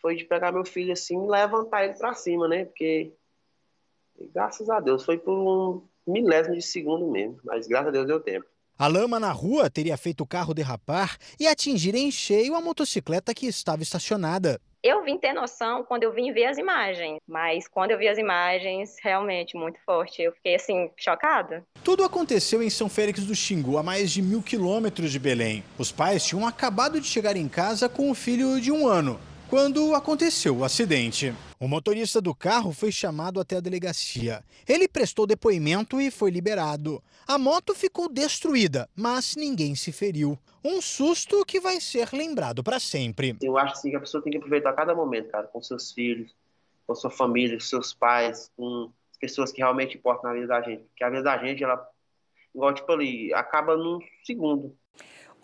foi 0.00 0.16
de 0.16 0.24
pegar 0.24 0.50
meu 0.50 0.64
filho 0.64 0.92
assim 0.92 1.24
e 1.24 1.28
levantar 1.28 1.84
ele 1.84 1.94
para 1.94 2.12
cima, 2.12 2.48
né? 2.48 2.64
Porque 2.64 3.12
graças 4.34 4.68
a 4.68 4.80
Deus 4.80 5.04
foi 5.04 5.16
por 5.16 5.32
um 5.32 5.82
milésimo 6.12 6.56
de 6.56 6.62
segundo 6.62 7.06
mesmo, 7.08 7.38
mas 7.44 7.68
graças 7.68 7.88
a 7.88 7.92
Deus 7.92 8.06
deu 8.08 8.20
tempo. 8.20 8.46
A 8.78 8.88
lama 8.88 9.18
na 9.18 9.32
rua 9.32 9.70
teria 9.70 9.96
feito 9.96 10.20
o 10.20 10.26
carro 10.26 10.52
derrapar 10.52 11.16
e 11.40 11.46
atingir 11.46 11.94
em 11.94 12.10
cheio 12.10 12.54
a 12.54 12.60
motocicleta 12.60 13.32
que 13.32 13.46
estava 13.46 13.82
estacionada. 13.82 14.60
Eu 14.82 15.02
vim 15.02 15.16
ter 15.16 15.32
noção 15.32 15.82
quando 15.82 16.02
eu 16.02 16.12
vim 16.12 16.30
ver 16.30 16.44
as 16.44 16.58
imagens, 16.58 17.18
mas 17.26 17.66
quando 17.66 17.92
eu 17.92 17.98
vi 17.98 18.06
as 18.06 18.18
imagens, 18.18 18.96
realmente 19.02 19.56
muito 19.56 19.78
forte. 19.82 20.20
Eu 20.20 20.32
fiquei 20.32 20.56
assim, 20.56 20.90
chocada. 20.94 21.64
Tudo 21.82 22.04
aconteceu 22.04 22.62
em 22.62 22.68
São 22.68 22.86
Félix 22.86 23.24
do 23.24 23.34
Xingu, 23.34 23.78
a 23.78 23.82
mais 23.82 24.12
de 24.12 24.20
mil 24.20 24.42
quilômetros 24.42 25.10
de 25.10 25.18
Belém. 25.18 25.64
Os 25.78 25.90
pais 25.90 26.22
tinham 26.26 26.46
acabado 26.46 27.00
de 27.00 27.06
chegar 27.06 27.34
em 27.34 27.48
casa 27.48 27.88
com 27.88 28.10
o 28.10 28.14
filho 28.14 28.60
de 28.60 28.70
um 28.70 28.86
ano, 28.86 29.18
quando 29.48 29.94
aconteceu 29.94 30.58
o 30.58 30.64
acidente. 30.64 31.32
O 31.58 31.66
motorista 31.66 32.20
do 32.20 32.34
carro 32.34 32.70
foi 32.70 32.92
chamado 32.92 33.40
até 33.40 33.56
a 33.56 33.60
delegacia. 33.60 34.44
Ele 34.68 34.86
prestou 34.86 35.26
depoimento 35.26 35.98
e 35.98 36.10
foi 36.10 36.30
liberado. 36.30 37.02
A 37.26 37.38
moto 37.38 37.74
ficou 37.74 38.10
destruída, 38.10 38.86
mas 38.94 39.34
ninguém 39.36 39.74
se 39.74 39.90
feriu. 39.90 40.38
Um 40.62 40.82
susto 40.82 41.46
que 41.46 41.58
vai 41.58 41.80
ser 41.80 42.10
lembrado 42.12 42.62
para 42.62 42.78
sempre. 42.78 43.38
Eu 43.40 43.56
acho 43.56 43.72
assim, 43.72 43.88
que 43.88 43.96
a 43.96 44.00
pessoa 44.00 44.22
tem 44.22 44.32
que 44.32 44.36
aproveitar 44.36 44.74
cada 44.74 44.94
momento, 44.94 45.30
cara, 45.30 45.46
com 45.46 45.62
seus 45.62 45.92
filhos, 45.92 46.34
com 46.86 46.94
sua 46.94 47.10
família, 47.10 47.56
com 47.56 47.64
seus 47.64 47.94
pais, 47.94 48.50
com 48.54 48.92
as 49.10 49.16
pessoas 49.16 49.50
que 49.50 49.62
realmente 49.62 49.96
importam 49.96 50.28
na 50.28 50.34
vida 50.34 50.48
da 50.48 50.60
gente. 50.60 50.82
Porque 50.82 51.04
a 51.04 51.08
vida 51.08 51.22
da 51.22 51.38
gente, 51.38 51.64
ela, 51.64 51.88
igual 52.54 52.74
tipo 52.74 52.92
ali, 52.92 53.32
acaba 53.32 53.78
num 53.78 53.98
segundo. 54.24 54.76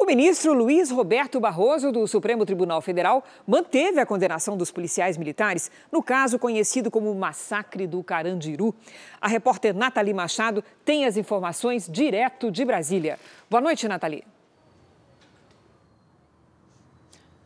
O 0.03 0.05
ministro 0.05 0.53
Luiz 0.53 0.91
Roberto 0.91 1.39
Barroso, 1.39 1.93
do 1.93 2.09
Supremo 2.09 2.45
Tribunal 2.45 2.83
Federal, 2.83 3.23
manteve 3.47 4.01
a 4.01 4.05
condenação 4.05 4.57
dos 4.57 4.69
policiais 4.69 5.17
militares 5.17 5.71
no 5.93 6.03
caso 6.03 6.41
conhecido 6.41 6.91
como 6.91 7.15
Massacre 7.15 7.87
do 7.87 8.03
Carandiru. 8.03 8.75
A 9.21 9.29
repórter 9.29 9.73
Nathalie 9.73 10.13
Machado 10.13 10.65
tem 10.85 11.05
as 11.07 11.17
informações 11.17 11.89
direto 11.89 12.51
de 12.51 12.65
Brasília. 12.65 13.17
Boa 13.49 13.61
noite, 13.61 13.87
Nathalie. 13.87 14.25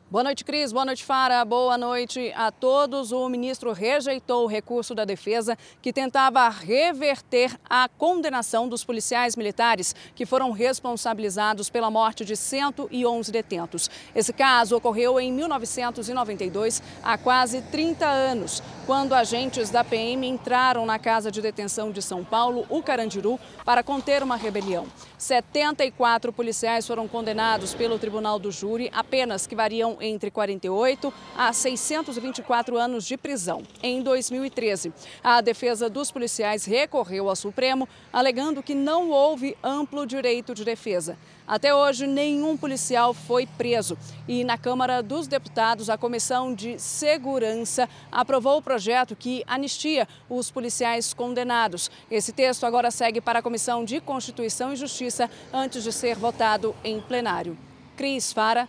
Boa 0.09 0.23
noite, 0.23 0.45
Cris. 0.45 0.73
Boa 0.73 0.85
noite, 0.85 1.05
Fara. 1.05 1.45
Boa 1.45 1.77
noite 1.77 2.33
a 2.37 2.53
todos. 2.53 3.11
O 3.11 3.29
ministro 3.29 3.73
rejeitou 3.73 4.45
o 4.45 4.47
recurso 4.47 4.95
da 4.95 5.05
defesa 5.05 5.59
que 5.83 5.93
tentava 5.93 6.49
reverter 6.49 7.59
a 7.69 7.89
condenação 7.89 8.69
dos 8.69 8.85
policiais 8.85 9.35
militares 9.35 9.97
que 10.15 10.25
foram 10.25 10.53
responsabilizados 10.53 11.69
pela 11.69 11.91
morte 11.91 12.25
de 12.25 12.37
111 12.37 13.33
detentos. 13.33 13.91
Esse 14.15 14.33
caso 14.33 14.77
ocorreu 14.77 15.19
em 15.19 15.33
1992, 15.33 16.81
há 17.03 17.19
quase 17.19 17.61
30 17.63 18.07
anos, 18.07 18.63
quando 18.87 19.13
agentes 19.13 19.71
da 19.71 19.83
PM 19.83 20.25
entraram 20.25 20.87
na 20.87 21.01
casa 21.01 21.33
de 21.33 21.43
detenção 21.43 21.91
de 21.91 22.01
São 22.01 22.23
Paulo, 22.23 22.65
o 22.69 22.81
Carandiru, 22.81 23.41
para 23.65 23.83
conter 23.83 24.23
uma 24.23 24.37
rebelião. 24.37 24.87
74 25.19 26.33
policiais 26.33 26.87
foram 26.87 27.09
condenados 27.09 27.75
pelo 27.75 27.99
Tribunal 27.99 28.39
do 28.39 28.53
Júri, 28.53 28.91
apenas 28.93 29.47
que 29.47 29.57
variam 29.57 29.97
entre 30.01 30.31
48 30.31 31.13
a 31.37 31.53
624 31.53 32.77
anos 32.77 33.05
de 33.07 33.17
prisão. 33.17 33.63
Em 33.83 34.03
2013, 34.03 34.93
a 35.25 35.41
defesa 35.41 35.89
dos 35.89 36.11
policiais 36.11 36.65
recorreu 36.65 37.29
ao 37.29 37.37
Supremo, 37.37 37.89
alegando 38.13 38.63
que 38.63 38.75
não 38.75 39.11
houve 39.11 39.57
amplo 39.63 40.07
direito 40.07 40.55
de 40.55 40.65
defesa. 40.65 41.17
Até 41.47 41.73
hoje, 41.73 42.07
nenhum 42.07 42.57
policial 42.57 43.15
foi 43.15 43.47
preso. 43.47 43.97
E 44.27 44.43
na 44.43 44.59
Câmara 44.59 45.01
dos 45.03 45.29
Deputados, 45.29 45.89
a 45.89 45.97
Comissão 45.97 46.53
de 46.53 46.77
Segurança 46.79 47.89
aprovou 48.11 48.59
o 48.59 48.63
projeto 48.63 49.15
que 49.15 49.45
anistia 49.47 50.09
os 50.29 50.51
policiais 50.51 51.15
condenados. 51.15 51.91
Esse 52.11 52.33
texto 52.33 52.65
agora 52.65 52.91
segue 52.91 53.21
para 53.21 53.39
a 53.39 53.43
Comissão 53.43 53.85
de 53.85 54.01
Constituição 54.01 54.73
e 54.73 54.77
Justiça 54.77 55.31
antes 55.53 55.85
de 55.85 55.93
ser 55.93 56.17
votado 56.17 56.75
em 56.83 57.01
plenário. 57.01 57.57
Cris 57.97 58.33
Fara. 58.33 58.69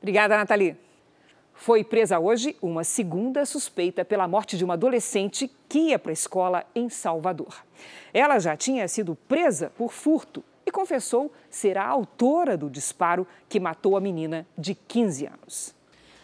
Obrigada, 0.00 0.36
Nathalie. 0.36 0.76
Foi 1.54 1.84
presa 1.84 2.18
hoje 2.18 2.56
uma 2.60 2.82
segunda 2.82 3.44
suspeita 3.44 4.02
pela 4.02 4.26
morte 4.26 4.56
de 4.56 4.64
uma 4.64 4.74
adolescente 4.74 5.48
que 5.68 5.90
ia 5.90 5.98
para 5.98 6.10
a 6.10 6.12
escola 6.12 6.64
em 6.74 6.88
Salvador. 6.88 7.54
Ela 8.14 8.38
já 8.38 8.56
tinha 8.56 8.88
sido 8.88 9.14
presa 9.28 9.70
por 9.76 9.92
furto 9.92 10.42
e 10.70 10.72
confessou 10.72 11.32
ser 11.50 11.76
a 11.76 11.84
autora 11.84 12.56
do 12.56 12.70
disparo 12.70 13.26
que 13.48 13.58
matou 13.58 13.96
a 13.96 14.00
menina 14.00 14.46
de 14.56 14.74
15 14.74 15.26
anos. 15.26 15.74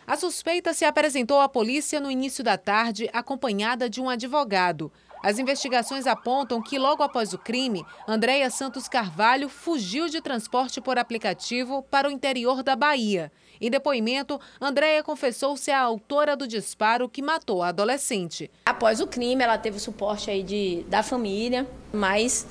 A 0.07 0.17
suspeita 0.17 0.73
se 0.73 0.85
apresentou 0.85 1.41
à 1.41 1.49
polícia 1.49 1.99
no 1.99 2.09
início 2.09 2.45
da 2.45 2.57
tarde, 2.57 3.11
acompanhada 3.13 3.91
de 3.91 4.01
um 4.01 4.09
advogado. 4.09 4.93
As 5.21 5.41
investigações 5.41 6.07
apontam 6.07 6.63
que, 6.63 6.79
logo 6.79 7.03
após 7.03 7.33
o 7.33 7.39
crime, 7.39 7.85
Andréia 8.07 8.49
Santos 8.49 8.87
Carvalho 8.87 9.49
fugiu 9.49 10.09
de 10.09 10.21
transporte 10.21 10.81
por 10.81 10.97
aplicativo 10.97 11.83
para 11.91 12.09
o 12.09 12.13
interior 12.13 12.63
da 12.63 12.77
Bahia. 12.77 13.33
Em 13.61 13.69
depoimento, 13.69 14.41
Andréia 14.61 15.03
confessou 15.03 15.57
ser 15.57 15.73
a 15.73 15.81
autora 15.81 16.37
do 16.37 16.47
disparo 16.47 17.09
que 17.09 17.23
matou 17.23 17.65
a 17.65 17.69
adolescente. 17.69 18.49
Após 18.65 19.01
o 19.01 19.09
crime, 19.09 19.43
ela 19.43 19.59
teve 19.59 19.81
suporte 19.81 20.31
aí 20.31 20.45
de, 20.45 20.85
da 20.89 21.03
família, 21.03 21.67
mas 21.93 22.47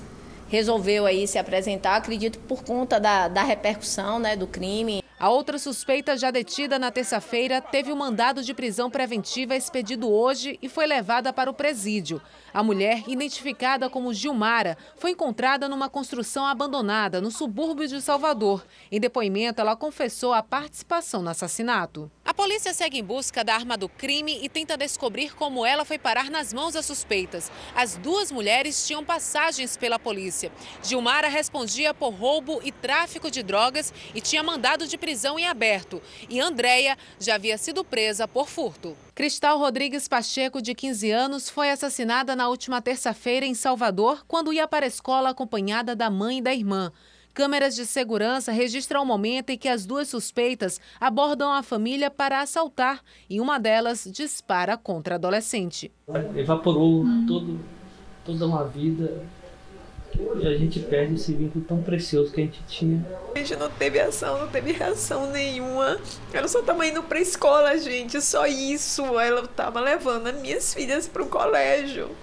resolveu 0.48 1.06
aí 1.06 1.28
se 1.28 1.38
apresentar, 1.38 1.96
acredito, 1.96 2.40
por 2.40 2.64
conta 2.64 3.00
da, 3.00 3.28
da 3.28 3.44
repercussão 3.44 4.20
né, 4.20 4.36
do 4.36 4.48
crime. 4.48 5.04
A 5.18 5.30
outra 5.30 5.58
suspeita, 5.58 6.18
já 6.18 6.30
detida 6.30 6.78
na 6.78 6.92
terça-feira, 6.92 7.62
teve 7.62 7.90
o 7.90 7.96
um 7.96 7.98
mandado 7.98 8.44
de 8.44 8.54
prisão 8.54 8.90
preventiva 8.90 9.56
expedido 9.56 10.12
hoje 10.12 10.60
e 10.62 10.68
foi 10.68 10.86
levada 10.86 11.32
para 11.32 11.50
o 11.50 11.54
presídio. 11.54 12.22
A 12.54 12.62
mulher, 12.62 13.04
identificada 13.08 13.90
como 13.90 14.14
Gilmara, 14.14 14.78
foi 14.98 15.12
encontrada 15.12 15.70
numa 15.70 15.90
construção 15.90 16.46
abandonada 16.46 17.22
no 17.22 17.32
subúrbio 17.32 17.88
de 17.88 18.02
Salvador. 18.02 18.66
Em 18.92 19.00
depoimento, 19.00 19.62
ela 19.62 19.76
confessou 19.76 20.34
a 20.34 20.44
participação 20.44 21.22
no 21.22 21.30
assassinato. 21.30 22.12
A 22.26 22.34
polícia 22.34 22.74
segue 22.74 22.98
em 22.98 23.04
busca 23.04 23.44
da 23.44 23.54
arma 23.54 23.78
do 23.78 23.88
crime 23.88 24.40
e 24.42 24.50
tenta 24.50 24.76
descobrir 24.76 25.36
como 25.36 25.64
ela 25.64 25.86
foi 25.86 26.00
parar 26.00 26.32
nas 26.32 26.52
mãos 26.52 26.74
das 26.74 26.88
suspeitas. 26.88 27.52
As 27.76 27.98
duas 27.98 28.32
mulheres 28.32 28.88
tinham 28.88 29.06
passagens 29.06 29.78
pela 29.78 30.00
polícia. 30.00 30.52
Gilmara 30.82 31.28
respondia 31.28 31.94
por 31.94 32.10
roubo 32.10 32.60
e 32.64 32.72
tráfico 32.72 33.30
de 33.30 33.44
drogas 33.44 33.94
e 34.16 34.20
tinha 34.20 34.42
mandado 34.42 34.88
de 34.88 34.98
prisão 34.98 35.38
em 35.38 35.46
aberto. 35.46 36.02
E 36.28 36.42
Andréia 36.42 36.98
já 37.20 37.36
havia 37.36 37.60
sido 37.60 37.84
presa 37.84 38.28
por 38.28 38.48
furto. 38.50 38.98
Cristal 39.14 39.60
Rodrigues 39.60 40.08
Pacheco, 40.08 40.64
de 40.64 40.74
15 40.74 41.12
anos, 41.12 41.48
foi 41.48 41.70
assassinada 41.70 42.36
na 42.36 42.50
última 42.50 42.82
terça-feira 42.82 43.46
em 43.46 43.54
Salvador, 43.54 44.26
quando 44.28 44.52
ia 44.52 44.68
para 44.68 44.84
a 44.84 44.88
escola 44.88 45.30
acompanhada 45.30 45.96
da 45.96 46.10
mãe 46.10 46.40
e 46.40 46.42
da 46.42 46.56
irmã. 46.56 46.92
Câmeras 47.36 47.76
de 47.76 47.86
segurança 47.86 48.50
registram 48.50 49.04
o 49.04 49.06
momento 49.06 49.50
em 49.50 49.58
que 49.58 49.68
as 49.68 49.86
duas 49.86 50.08
suspeitas 50.08 50.80
abordam 50.98 51.52
a 51.52 51.62
família 51.62 52.10
para 52.10 52.40
assaltar 52.40 53.04
e 53.30 53.42
uma 53.42 53.60
delas 53.60 54.08
dispara 54.10 54.78
contra 54.78 55.16
a 55.16 55.18
adolescente. 55.18 55.92
Evaporou 56.34 57.04
todo, 57.28 57.60
toda 58.24 58.46
uma 58.46 58.64
vida 58.64 59.22
e 60.40 60.48
a 60.48 60.58
gente 60.58 60.80
perde 60.80 61.16
esse 61.16 61.34
vínculo 61.34 61.66
tão 61.66 61.84
precioso 61.84 62.32
que 62.32 62.40
a 62.40 62.44
gente 62.46 62.64
tinha. 62.70 63.06
A 63.36 63.38
gente 63.38 63.54
não 63.58 63.70
teve 63.70 64.00
ação, 64.00 64.40
não 64.40 64.48
teve 64.48 64.72
reação 64.72 65.30
nenhuma. 65.30 66.00
Ela 66.32 66.48
só 66.48 66.62
estava 66.62 66.88
indo 66.88 67.04
para 67.04 67.18
a 67.18 67.22
escola, 67.22 67.78
gente, 67.78 68.22
só 68.22 68.48
isso. 68.48 69.04
Ela 69.20 69.42
estava 69.42 69.82
levando 69.82 70.28
as 70.28 70.40
minhas 70.40 70.74
filhas 70.74 71.06
para 71.06 71.22
o 71.22 71.28
colégio. 71.28 72.16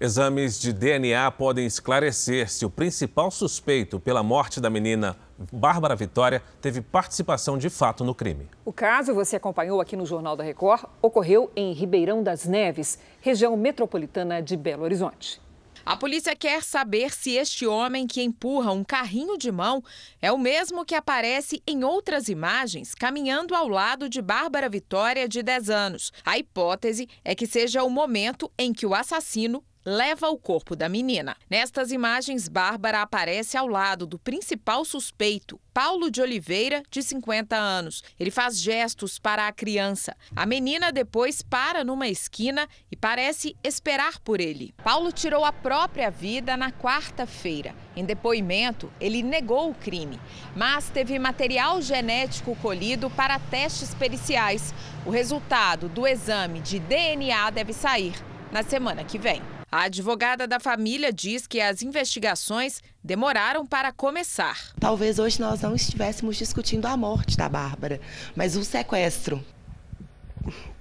Exames 0.00 0.60
de 0.60 0.72
DNA 0.72 1.28
podem 1.32 1.66
esclarecer 1.66 2.48
se 2.48 2.64
o 2.64 2.70
principal 2.70 3.32
suspeito 3.32 3.98
pela 3.98 4.22
morte 4.22 4.60
da 4.60 4.70
menina 4.70 5.16
Bárbara 5.52 5.96
Vitória 5.96 6.40
teve 6.60 6.80
participação 6.80 7.58
de 7.58 7.68
fato 7.68 8.04
no 8.04 8.14
crime. 8.14 8.48
O 8.64 8.72
caso, 8.72 9.12
você 9.12 9.34
acompanhou 9.34 9.80
aqui 9.80 9.96
no 9.96 10.06
Jornal 10.06 10.36
da 10.36 10.44
Record, 10.44 10.84
ocorreu 11.02 11.50
em 11.56 11.72
Ribeirão 11.72 12.22
das 12.22 12.44
Neves, 12.44 12.96
região 13.20 13.56
metropolitana 13.56 14.40
de 14.40 14.56
Belo 14.56 14.84
Horizonte. 14.84 15.40
A 15.84 15.96
polícia 15.96 16.36
quer 16.36 16.62
saber 16.62 17.10
se 17.10 17.32
este 17.32 17.66
homem 17.66 18.06
que 18.06 18.22
empurra 18.22 18.70
um 18.70 18.84
carrinho 18.84 19.36
de 19.36 19.50
mão 19.50 19.82
é 20.22 20.30
o 20.30 20.38
mesmo 20.38 20.84
que 20.84 20.94
aparece 20.94 21.62
em 21.66 21.82
outras 21.82 22.28
imagens 22.28 22.94
caminhando 22.94 23.54
ao 23.54 23.66
lado 23.66 24.08
de 24.08 24.22
Bárbara 24.22 24.68
Vitória, 24.68 25.26
de 25.26 25.42
10 25.42 25.70
anos. 25.70 26.12
A 26.24 26.38
hipótese 26.38 27.08
é 27.24 27.34
que 27.34 27.46
seja 27.46 27.82
o 27.82 27.90
momento 27.90 28.48
em 28.58 28.72
que 28.72 28.86
o 28.86 28.94
assassino 28.94 29.64
leva 29.84 30.28
o 30.28 30.36
corpo 30.36 30.76
da 30.76 30.88
menina. 30.88 31.36
Nestas 31.48 31.90
imagens, 31.90 32.48
Bárbara 32.48 33.02
aparece 33.02 33.56
ao 33.56 33.66
lado 33.66 34.06
do 34.06 34.18
principal 34.18 34.84
suspeito, 34.84 35.60
Paulo 35.72 36.10
de 36.10 36.20
Oliveira, 36.20 36.82
de 36.90 37.02
50 37.02 37.56
anos. 37.56 38.02
Ele 38.18 38.30
faz 38.30 38.60
gestos 38.60 39.18
para 39.18 39.46
a 39.46 39.52
criança. 39.52 40.16
A 40.34 40.44
menina 40.44 40.90
depois 40.90 41.40
para 41.40 41.84
numa 41.84 42.08
esquina 42.08 42.68
e 42.90 42.96
parece 42.96 43.56
esperar 43.62 44.18
por 44.20 44.40
ele. 44.40 44.74
Paulo 44.82 45.12
tirou 45.12 45.44
a 45.44 45.52
própria 45.52 46.10
vida 46.10 46.56
na 46.56 46.72
quarta-feira. 46.72 47.74
Em 47.96 48.04
depoimento, 48.04 48.92
ele 49.00 49.22
negou 49.22 49.70
o 49.70 49.74
crime, 49.74 50.20
mas 50.54 50.90
teve 50.90 51.18
material 51.18 51.80
genético 51.80 52.56
colhido 52.56 53.08
para 53.10 53.38
testes 53.38 53.94
periciais. 53.94 54.74
O 55.06 55.10
resultado 55.10 55.88
do 55.88 56.06
exame 56.06 56.60
de 56.60 56.78
DNA 56.78 57.50
deve 57.50 57.72
sair 57.72 58.14
na 58.52 58.62
semana 58.62 59.04
que 59.04 59.18
vem. 59.18 59.57
A 59.70 59.82
advogada 59.82 60.48
da 60.48 60.58
família 60.58 61.12
diz 61.12 61.46
que 61.46 61.60
as 61.60 61.82
investigações 61.82 62.82
demoraram 63.04 63.66
para 63.66 63.92
começar. 63.92 64.72
Talvez 64.80 65.18
hoje 65.18 65.38
nós 65.38 65.60
não 65.60 65.74
estivéssemos 65.74 66.36
discutindo 66.36 66.86
a 66.86 66.96
morte 66.96 67.36
da 67.36 67.50
Bárbara, 67.50 68.00
mas 68.34 68.56
o 68.56 68.64
sequestro. 68.64 69.44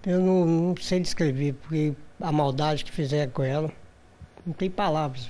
Eu 0.05 0.21
não, 0.21 0.45
não 0.45 0.75
sei 0.77 1.01
descrever, 1.01 1.53
porque 1.55 1.93
a 2.21 2.31
maldade 2.31 2.85
que 2.85 2.91
fizeram 2.93 3.29
com 3.29 3.43
ela, 3.43 3.69
não 4.45 4.53
tem 4.53 4.69
palavras. 4.69 5.29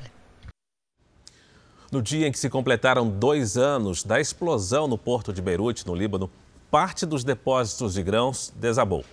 No 1.92 2.00
dia 2.00 2.28
em 2.28 2.32
que 2.32 2.38
se 2.38 2.52
completaram 2.52 3.10
dois 3.10 3.58
anos 3.58 4.04
da 4.04 4.22
explosão 4.22 4.88
no 4.88 5.00
porto 5.00 5.34
de 5.34 5.42
Beirute, 5.42 5.88
no 5.88 5.96
Líbano, 5.96 6.30
parte 6.70 7.08
dos 7.08 7.24
depósitos 7.24 7.96
de 7.96 8.04
grãos 8.04 8.54
desabou. 8.56 9.04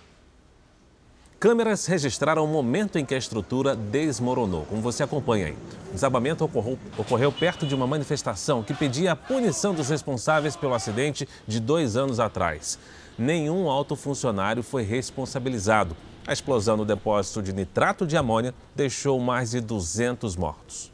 Câmeras 1.45 1.85
registraram 1.85 2.43
o 2.43 2.47
momento 2.47 2.97
em 2.97 3.05
que 3.05 3.13
a 3.13 3.19
estrutura 3.19 3.75
desmoronou, 3.75 4.65
como 4.65 4.81
você 4.81 5.03
acompanha 5.03 5.45
aí. 5.45 5.57
O 5.91 5.93
desabamento 5.93 6.43
ocorreu, 6.43 6.79
ocorreu, 6.97 7.31
perto 7.31 7.67
de 7.67 7.75
uma 7.75 7.85
manifestação 7.85 8.63
que 8.63 8.73
pedia 8.73 9.11
a 9.11 9.15
punição 9.15 9.71
dos 9.71 9.89
responsáveis 9.89 10.55
pelo 10.55 10.73
acidente 10.73 11.29
de 11.45 11.59
dois 11.59 11.95
anos 11.95 12.19
atrás. 12.19 12.79
Nenhum 13.15 13.69
alto 13.69 13.95
funcionário 13.95 14.63
foi 14.63 14.81
responsabilizado. 14.81 15.95
A 16.25 16.33
explosão 16.33 16.77
no 16.77 16.83
depósito 16.83 17.43
de 17.43 17.53
nitrato 17.53 18.07
de 18.07 18.17
amônia 18.17 18.51
deixou 18.73 19.19
mais 19.19 19.51
de 19.51 19.61
200 19.61 20.35
mortos. 20.35 20.91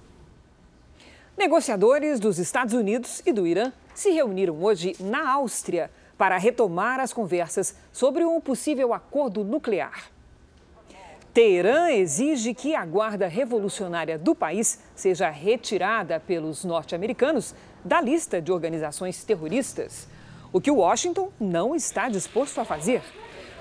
Negociadores 1.38 2.20
dos 2.20 2.38
Estados 2.38 2.74
Unidos 2.74 3.22
e 3.26 3.32
do 3.32 3.48
Irã 3.48 3.72
se 3.96 4.10
reuniram 4.10 4.62
hoje 4.62 4.98
na 5.00 5.32
Áustria 5.32 5.90
para 6.18 6.38
retomar 6.38 7.00
as 7.00 7.14
conversas 7.14 7.74
sobre 7.94 8.26
um 8.26 8.42
possível 8.42 8.94
acordo 8.94 9.46
nuclear. 9.46 10.12
Teherã 11.34 11.90
exige 11.92 12.54
que 12.54 12.76
a 12.76 12.86
Guarda 12.86 13.26
Revolucionária 13.26 14.20
do 14.20 14.36
país 14.36 14.80
seja 14.94 15.30
retirada 15.30 16.20
pelos 16.20 16.66
norte-americanos 16.66 17.56
da 17.86 18.02
lista 18.02 18.42
de 18.42 18.52
organizações 18.52 19.24
terroristas, 19.24 20.10
o 20.52 20.60
que 20.60 20.70
Washington 20.70 21.32
não 21.40 21.74
está 21.74 22.10
disposto 22.10 22.60
a 22.60 22.66
fazer. 22.66 23.02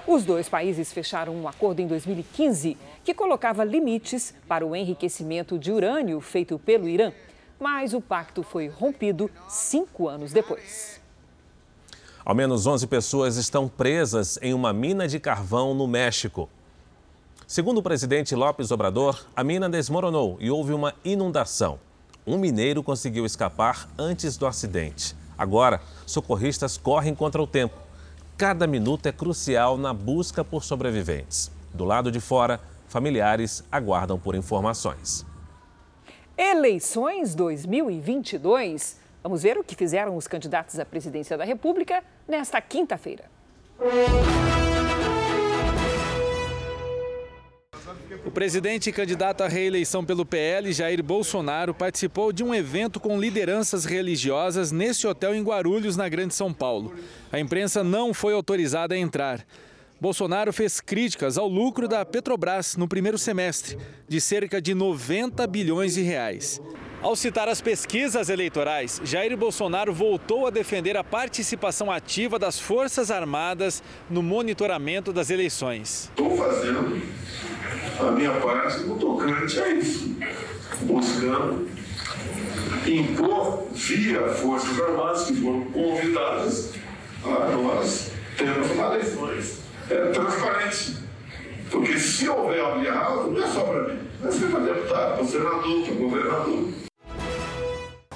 Os 0.04 0.24
dois 0.24 0.48
países 0.48 0.92
fecharam 0.92 1.32
um 1.36 1.46
acordo 1.46 1.78
em 1.78 1.86
2015 1.86 2.76
que 3.04 3.14
colocava 3.14 3.62
limites 3.62 4.34
para 4.48 4.66
o 4.66 4.74
enriquecimento 4.74 5.56
de 5.56 5.70
urânio 5.70 6.20
feito 6.20 6.58
pelo 6.58 6.88
Irã, 6.88 7.12
mas 7.60 7.94
o 7.94 8.00
pacto 8.00 8.42
foi 8.42 8.66
rompido 8.66 9.30
cinco 9.48 10.08
anos 10.08 10.32
depois. 10.32 11.00
Ao 12.24 12.34
menos 12.34 12.66
11 12.66 12.88
pessoas 12.88 13.36
estão 13.36 13.68
presas 13.68 14.40
em 14.42 14.52
uma 14.52 14.72
mina 14.72 15.06
de 15.06 15.20
carvão 15.20 15.72
no 15.72 15.86
México. 15.86 16.48
Segundo 17.50 17.78
o 17.78 17.82
presidente 17.82 18.32
Lopes 18.36 18.70
Obrador, 18.70 19.26
a 19.34 19.42
mina 19.42 19.68
desmoronou 19.68 20.36
e 20.38 20.48
houve 20.52 20.72
uma 20.72 20.94
inundação. 21.04 21.80
Um 22.24 22.38
mineiro 22.38 22.80
conseguiu 22.80 23.26
escapar 23.26 23.88
antes 23.98 24.36
do 24.36 24.46
acidente. 24.46 25.16
Agora, 25.36 25.80
socorristas 26.06 26.78
correm 26.78 27.12
contra 27.12 27.42
o 27.42 27.48
tempo. 27.48 27.74
Cada 28.38 28.68
minuto 28.68 29.06
é 29.06 29.10
crucial 29.10 29.76
na 29.76 29.92
busca 29.92 30.44
por 30.44 30.62
sobreviventes. 30.62 31.50
Do 31.74 31.84
lado 31.84 32.12
de 32.12 32.20
fora, 32.20 32.60
familiares 32.86 33.64
aguardam 33.72 34.16
por 34.16 34.36
informações. 34.36 35.26
Eleições 36.38 37.34
2022. 37.34 38.96
Vamos 39.24 39.42
ver 39.42 39.58
o 39.58 39.64
que 39.64 39.74
fizeram 39.74 40.16
os 40.16 40.28
candidatos 40.28 40.78
à 40.78 40.84
presidência 40.84 41.36
da 41.36 41.44
República 41.44 42.04
nesta 42.28 42.60
quinta-feira. 42.60 43.24
O 48.24 48.30
presidente 48.30 48.90
e 48.90 48.92
candidato 48.92 49.42
à 49.42 49.48
reeleição 49.48 50.04
pelo 50.04 50.24
PL, 50.24 50.72
Jair 50.72 51.02
Bolsonaro, 51.02 51.74
participou 51.74 52.32
de 52.32 52.44
um 52.44 52.54
evento 52.54 53.00
com 53.00 53.20
lideranças 53.20 53.84
religiosas 53.84 54.70
nesse 54.70 55.06
hotel 55.06 55.34
em 55.34 55.42
Guarulhos, 55.42 55.96
na 55.96 56.08
Grande 56.08 56.34
São 56.34 56.52
Paulo. 56.52 56.94
A 57.32 57.40
imprensa 57.40 57.82
não 57.82 58.12
foi 58.12 58.32
autorizada 58.32 58.94
a 58.94 58.98
entrar. 58.98 59.44
Bolsonaro 60.00 60.50
fez 60.50 60.80
críticas 60.80 61.36
ao 61.36 61.46
lucro 61.46 61.86
da 61.86 62.04
Petrobras 62.06 62.74
no 62.74 62.88
primeiro 62.88 63.18
semestre, 63.18 63.76
de 64.08 64.18
cerca 64.18 64.60
de 64.60 64.74
90 64.74 65.46
bilhões 65.46 65.94
de 65.94 66.00
reais. 66.00 66.60
Ao 67.02 67.16
citar 67.16 67.48
as 67.48 67.60
pesquisas 67.60 68.28
eleitorais, 68.28 69.00
Jair 69.04 69.36
Bolsonaro 69.36 69.92
voltou 69.92 70.46
a 70.46 70.50
defender 70.50 70.96
a 70.96 71.04
participação 71.04 71.90
ativa 71.90 72.38
das 72.38 72.58
Forças 72.58 73.10
Armadas 73.10 73.82
no 74.08 74.22
monitoramento 74.22 75.12
das 75.12 75.30
eleições. 75.30 76.10
Estou 76.10 76.36
fazendo 76.36 77.00
a 77.98 78.10
minha 78.12 78.32
parte 78.32 78.80
no 78.80 78.96
tocante 78.96 79.60
a 79.60 79.68
isso, 79.68 80.16
buscando 80.82 81.68
impor 82.86 83.66
via 83.72 84.28
Forças 84.28 84.80
Armadas 84.80 85.26
que 85.26 85.34
foram 85.40 85.64
convidadas 85.66 86.72
a 87.24 87.56
nós 87.56 88.12
termos 88.36 88.70
eleições 88.70 89.60
é, 89.90 90.06
transparentes. 90.06 91.00
Porque 91.70 91.98
se 91.98 92.28
houver 92.28 92.60
algo 92.60 92.84
errado, 92.84 93.30
não 93.30 93.42
é 93.42 93.46
só 93.46 93.60
para 93.60 93.94
mim, 93.94 94.00
vai 94.20 94.32
ser 94.32 94.46
para 94.50 94.60
deputado, 94.60 95.16
para 95.16 95.24
senador, 95.24 95.84
para 95.84 95.94
governador. 95.94 96.89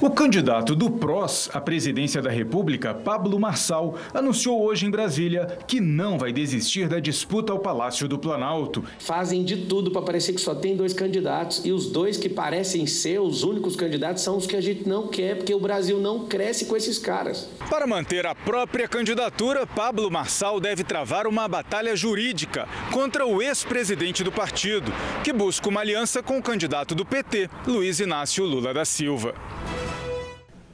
O 0.00 0.10
candidato 0.10 0.74
do 0.74 0.90
PROS 0.90 1.48
à 1.54 1.60
presidência 1.60 2.20
da 2.20 2.28
República, 2.28 2.92
Pablo 2.92 3.38
Marçal, 3.38 3.96
anunciou 4.12 4.60
hoje 4.60 4.84
em 4.84 4.90
Brasília 4.90 5.46
que 5.68 5.80
não 5.80 6.18
vai 6.18 6.32
desistir 6.32 6.88
da 6.88 6.98
disputa 6.98 7.52
ao 7.52 7.60
Palácio 7.60 8.08
do 8.08 8.18
Planalto. 8.18 8.84
Fazem 8.98 9.44
de 9.44 9.66
tudo 9.66 9.92
para 9.92 10.02
parecer 10.02 10.32
que 10.32 10.40
só 10.40 10.52
tem 10.52 10.76
dois 10.76 10.92
candidatos 10.92 11.64
e 11.64 11.70
os 11.70 11.86
dois 11.86 12.16
que 12.18 12.28
parecem 12.28 12.86
ser 12.86 13.20
os 13.20 13.44
únicos 13.44 13.76
candidatos 13.76 14.24
são 14.24 14.36
os 14.36 14.46
que 14.46 14.56
a 14.56 14.60
gente 14.60 14.86
não 14.86 15.06
quer, 15.06 15.36
porque 15.36 15.54
o 15.54 15.60
Brasil 15.60 16.00
não 16.00 16.26
cresce 16.26 16.66
com 16.66 16.76
esses 16.76 16.98
caras. 16.98 17.48
Para 17.70 17.86
manter 17.86 18.26
a 18.26 18.34
própria 18.34 18.88
candidatura, 18.88 19.64
Pablo 19.64 20.10
Marçal 20.10 20.58
deve 20.58 20.82
travar 20.82 21.26
uma 21.26 21.46
batalha 21.46 21.94
jurídica 21.94 22.68
contra 22.92 23.24
o 23.24 23.40
ex-presidente 23.40 24.24
do 24.24 24.32
partido, 24.32 24.92
que 25.22 25.32
busca 25.32 25.68
uma 25.68 25.80
aliança 25.80 26.20
com 26.20 26.36
o 26.36 26.42
candidato 26.42 26.96
do 26.96 27.06
PT, 27.06 27.48
Luiz 27.64 28.00
Inácio 28.00 28.44
Lula 28.44 28.74
da 28.74 28.84
Silva. 28.84 29.34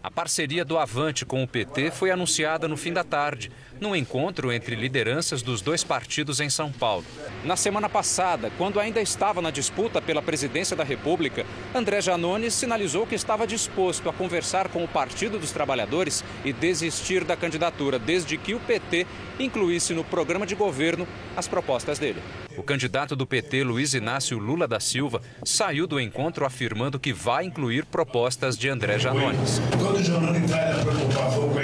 A 0.03 0.11
parceria 0.11 0.65
do 0.65 0.79
Avante 0.79 1.27
com 1.27 1.43
o 1.43 1.49
PT 1.49 1.91
foi 1.91 2.11
anunciada 2.11 2.67
no 2.67 2.77
fim 2.77 2.93
da 2.93 3.05
tarde, 3.05 3.51
num 3.81 3.97
encontro 3.97 4.53
entre 4.53 4.77
lideranças 4.77 5.43
dos 5.43 5.63
dois 5.63 5.83
partidos 5.83 6.39
em 6.39 6.51
São 6.51 6.71
Paulo. 6.71 7.05
Na 7.45 7.57
semana 7.57 7.89
passada, 7.89 8.53
quando 8.59 8.79
ainda 8.79 9.01
estava 9.01 9.41
na 9.41 9.51
disputa 9.51 10.03
pela 10.03 10.21
presidência 10.21 10.77
da 10.77 10.85
República, 10.85 11.47
André 11.75 12.01
Janones 12.01 12.53
sinalizou 12.53 13.07
que 13.07 13.15
estava 13.15 13.47
disposto 13.47 14.09
a 14.09 14.13
conversar 14.13 14.69
com 14.69 14.85
o 14.85 14.89
Partido 14.89 15.39
dos 15.39 15.51
Trabalhadores 15.51 16.23
e 16.45 16.53
desistir 16.53 17.25
da 17.25 17.37
candidatura, 17.37 17.99
desde 17.99 18.37
que 18.37 18.55
o 18.55 18.61
PT 18.61 19.07
incluísse 19.39 19.95
no 19.95 20.05
programa 20.05 20.47
de 20.47 20.55
governo 20.55 21.09
as 21.37 21.49
propostas 21.49 21.99
dele. 21.99 22.21
O 22.57 22.63
candidato 22.63 23.17
do 23.17 23.27
PT, 23.27 23.65
Luiz 23.65 23.95
Inácio 23.95 24.39
Lula 24.39 24.69
da 24.69 24.79
Silva, 24.79 25.23
saiu 25.43 25.87
do 25.87 25.99
encontro 25.99 26.45
afirmando 26.45 26.99
que 26.99 27.13
vai 27.13 27.47
incluir 27.47 27.87
propostas 27.87 28.59
de 28.59 28.69
André 28.69 28.99
Janones. 28.99 29.61
Quando 29.79 29.97
o 29.97 31.55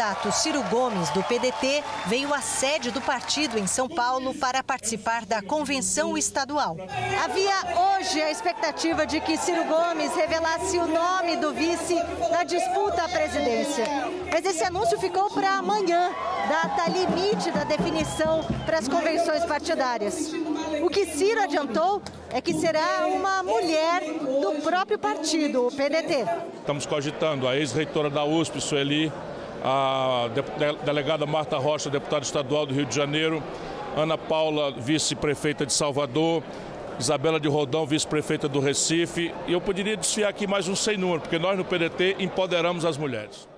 candidato 0.00 0.32
Ciro 0.32 0.62
Gomes, 0.70 1.10
do 1.10 1.22
PDT, 1.22 1.84
veio 2.06 2.32
à 2.32 2.40
sede 2.40 2.90
do 2.90 3.02
partido 3.02 3.58
em 3.58 3.66
São 3.66 3.86
Paulo 3.86 4.32
para 4.32 4.64
participar 4.64 5.26
da 5.26 5.42
convenção 5.42 6.16
estadual. 6.16 6.74
Havia 7.22 7.98
hoje 7.98 8.22
a 8.22 8.30
expectativa 8.30 9.06
de 9.06 9.20
que 9.20 9.36
Ciro 9.36 9.62
Gomes 9.64 10.14
revelasse 10.14 10.78
o 10.78 10.86
nome 10.86 11.36
do 11.36 11.52
vice 11.52 11.96
na 12.30 12.44
disputa 12.44 13.04
à 13.04 13.08
presidência. 13.10 13.84
Mas 14.32 14.46
esse 14.46 14.64
anúncio 14.64 14.98
ficou 14.98 15.28
para 15.28 15.58
amanhã, 15.58 16.10
data 16.48 16.90
limite 16.90 17.50
da 17.50 17.64
definição 17.64 18.42
para 18.64 18.78
as 18.78 18.88
convenções 18.88 19.44
partidárias. 19.44 20.32
O 20.82 20.88
que 20.88 21.04
Ciro 21.04 21.42
adiantou 21.42 22.00
é 22.30 22.40
que 22.40 22.54
será 22.54 23.06
uma 23.06 23.42
mulher 23.42 24.00
do 24.00 24.62
próprio 24.62 24.98
partido, 24.98 25.66
o 25.66 25.70
PDT. 25.70 26.24
Estamos 26.58 26.86
cogitando 26.86 27.46
a 27.46 27.54
ex-reitora 27.54 28.08
da 28.08 28.24
USP, 28.24 28.62
Sueli, 28.62 29.12
a 29.62 30.28
delegada 30.84 31.26
Marta 31.26 31.58
Rocha, 31.58 31.90
deputada 31.90 32.24
estadual 32.24 32.66
do 32.66 32.74
Rio 32.74 32.86
de 32.86 32.94
Janeiro, 32.94 33.42
Ana 33.96 34.16
Paula, 34.16 34.72
vice-prefeita 34.72 35.66
de 35.66 35.72
Salvador, 35.72 36.42
Isabela 36.98 37.40
de 37.40 37.48
Rodão, 37.48 37.86
vice-prefeita 37.86 38.48
do 38.48 38.60
Recife. 38.60 39.34
E 39.46 39.52
eu 39.52 39.60
poderia 39.60 39.96
desfiar 39.96 40.28
aqui 40.28 40.46
mais 40.46 40.68
um 40.68 40.76
sem 40.76 40.96
número, 40.96 41.20
porque 41.20 41.38
nós 41.38 41.56
no 41.56 41.64
PDT 41.64 42.16
empoderamos 42.18 42.84
as 42.84 42.96
mulheres. 42.96 43.48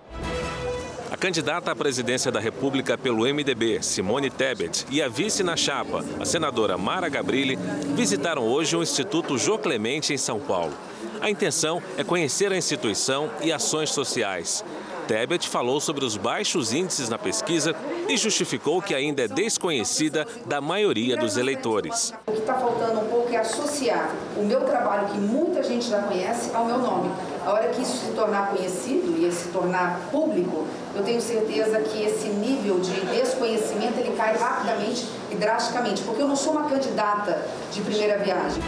A 1.11 1.17
candidata 1.17 1.71
à 1.71 1.77
presidência 1.77 2.33
da 2.33 2.41
República 2.41 2.97
pelo 2.97 3.25
MDB, 3.25 3.83
Simone 3.83 4.31
Tebet, 4.31 4.87
e 4.91 5.03
a 5.03 5.09
vice 5.09 5.43
na 5.43 5.57
chapa, 5.57 6.03
a 6.19 6.25
senadora 6.25 6.79
Mara 6.79 7.09
Gabrilli, 7.09 7.59
visitaram 7.95 8.43
hoje 8.43 8.75
o 8.75 8.83
Instituto 8.83 9.37
Jô 9.37 9.59
Clemente 9.59 10.15
em 10.15 10.17
São 10.17 10.41
Paulo. 10.41 10.73
A 11.21 11.31
intenção 11.31 11.83
é 11.99 12.03
conhecer 12.03 12.51
a 12.51 12.57
instituição 12.57 13.31
e 13.43 13.53
ações 13.53 13.91
sociais. 13.91 14.65
Tebet 15.13 15.47
falou 15.47 15.79
sobre 15.79 16.07
os 16.07 16.17
baixos 16.17 16.73
índices 16.73 17.11
na 17.11 17.19
pesquisa 17.19 17.77
e 18.09 18.17
justificou 18.17 18.81
que 18.81 18.95
ainda 18.95 19.25
é 19.25 19.29
desconhecida 19.29 20.27
da 20.47 20.59
maioria 20.59 21.19
dos 21.19 21.37
eleitores. 21.37 22.15
O 22.27 22.33
que 22.33 22.39
está 22.39 22.55
faltando 22.55 23.01
um 23.01 23.09
pouco 23.11 23.31
é 23.31 23.37
associar 23.37 24.11
o 24.39 24.43
meu 24.43 24.63
trabalho, 24.63 25.09
que 25.09 25.19
muita 25.19 25.63
gente 25.63 25.87
já 25.87 26.01
conhece, 26.01 26.51
ao 26.55 26.65
meu 26.65 26.79
nome. 26.79 27.11
A 27.45 27.53
hora 27.53 27.69
que 27.69 27.83
isso 27.83 28.07
se 28.07 28.13
tornar 28.13 28.57
conhecido 28.57 29.23
e 29.23 29.31
se 29.31 29.51
tornar 29.51 30.01
público, 30.11 30.67
eu 30.95 31.03
tenho 31.03 31.21
certeza 31.21 31.79
que 31.83 32.03
esse 32.03 32.29
nível 32.29 32.81
de 32.81 32.99
desconhecimento 33.15 33.99
ele 33.99 34.17
cai 34.17 34.35
rapidamente 34.35 35.07
e 35.31 35.35
drasticamente, 35.35 36.03
porque 36.05 36.23
eu 36.23 36.29
não 36.29 36.37
sou 36.37 36.55
uma 36.55 36.71
candidata 36.71 37.47
de 37.71 37.83
primeira 37.83 38.17
viagem. 38.17 38.63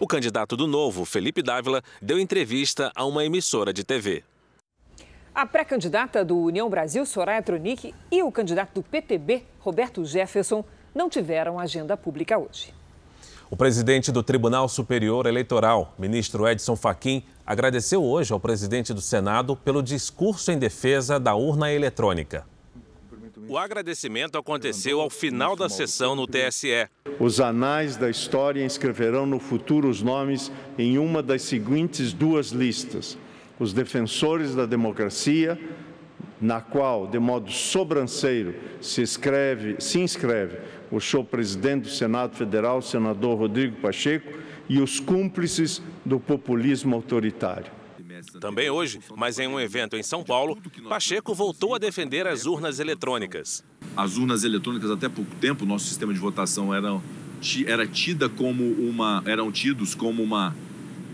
O 0.00 0.06
candidato 0.06 0.56
do 0.56 0.66
Novo, 0.66 1.04
Felipe 1.04 1.42
Dávila, 1.42 1.82
deu 2.00 2.18
entrevista 2.18 2.90
a 2.94 3.04
uma 3.04 3.26
emissora 3.26 3.74
de 3.74 3.84
TV. 3.84 4.24
A 5.36 5.44
pré-candidata 5.44 6.24
do 6.24 6.38
União 6.38 6.66
Brasil, 6.70 7.04
Soraya 7.04 7.42
Tronic, 7.42 7.94
e 8.10 8.22
o 8.22 8.32
candidato 8.32 8.76
do 8.76 8.82
PTB, 8.82 9.42
Roberto 9.60 10.02
Jefferson, 10.02 10.64
não 10.94 11.10
tiveram 11.10 11.58
agenda 11.58 11.94
pública 11.94 12.38
hoje. 12.38 12.72
O 13.50 13.54
presidente 13.54 14.10
do 14.10 14.22
Tribunal 14.22 14.66
Superior 14.66 15.26
Eleitoral, 15.26 15.92
ministro 15.98 16.48
Edson 16.48 16.74
Fachin, 16.74 17.22
agradeceu 17.46 18.02
hoje 18.02 18.32
ao 18.32 18.40
presidente 18.40 18.94
do 18.94 19.02
Senado 19.02 19.54
pelo 19.54 19.82
discurso 19.82 20.50
em 20.50 20.58
defesa 20.58 21.20
da 21.20 21.34
urna 21.34 21.70
eletrônica. 21.70 22.46
O 23.46 23.58
agradecimento 23.58 24.38
aconteceu 24.38 25.02
ao 25.02 25.10
final 25.10 25.54
da 25.54 25.68
sessão 25.68 26.16
no 26.16 26.26
TSE. 26.26 26.88
Os 27.20 27.40
anais 27.40 27.94
da 27.94 28.08
história 28.08 28.64
inscreverão 28.64 29.26
no 29.26 29.38
futuro 29.38 29.90
os 29.90 30.00
nomes 30.00 30.50
em 30.78 30.96
uma 30.96 31.22
das 31.22 31.42
seguintes 31.42 32.14
duas 32.14 32.48
listas: 32.52 33.18
os 33.58 33.72
defensores 33.72 34.54
da 34.54 34.66
democracia, 34.66 35.58
na 36.40 36.60
qual, 36.60 37.06
de 37.06 37.18
modo 37.18 37.50
sobranceiro, 37.50 38.54
se, 38.80 39.02
escreve, 39.02 39.76
se 39.78 39.98
inscreve 39.98 40.58
o 40.90 41.00
show 41.00 41.24
presidente 41.24 41.84
do 41.84 41.88
Senado 41.88 42.36
Federal, 42.36 42.82
senador 42.82 43.38
Rodrigo 43.38 43.76
Pacheco, 43.80 44.32
e 44.68 44.80
os 44.80 45.00
cúmplices 45.00 45.80
do 46.04 46.20
populismo 46.20 46.94
autoritário. 46.94 47.70
Também 48.40 48.70
hoje, 48.70 49.00
mas 49.16 49.38
em 49.38 49.46
um 49.46 49.60
evento 49.60 49.96
em 49.96 50.02
São 50.02 50.24
Paulo, 50.24 50.58
Pacheco 50.88 51.34
voltou 51.34 51.74
a 51.74 51.78
defender 51.78 52.26
as 52.26 52.46
urnas 52.46 52.80
eletrônicas. 52.80 53.64
As 53.96 54.16
urnas 54.16 54.42
eletrônicas, 54.42 54.90
até 54.90 55.08
pouco 55.08 55.34
tempo, 55.36 55.64
nosso 55.64 55.86
sistema 55.86 56.12
de 56.12 56.18
votação 56.18 56.74
era, 56.74 57.00
era 57.66 57.86
tida 57.86 58.28
como 58.28 58.64
uma, 58.64 59.22
eram 59.26 59.52
tidos 59.52 59.94
como 59.94 60.22
uma 60.22 60.54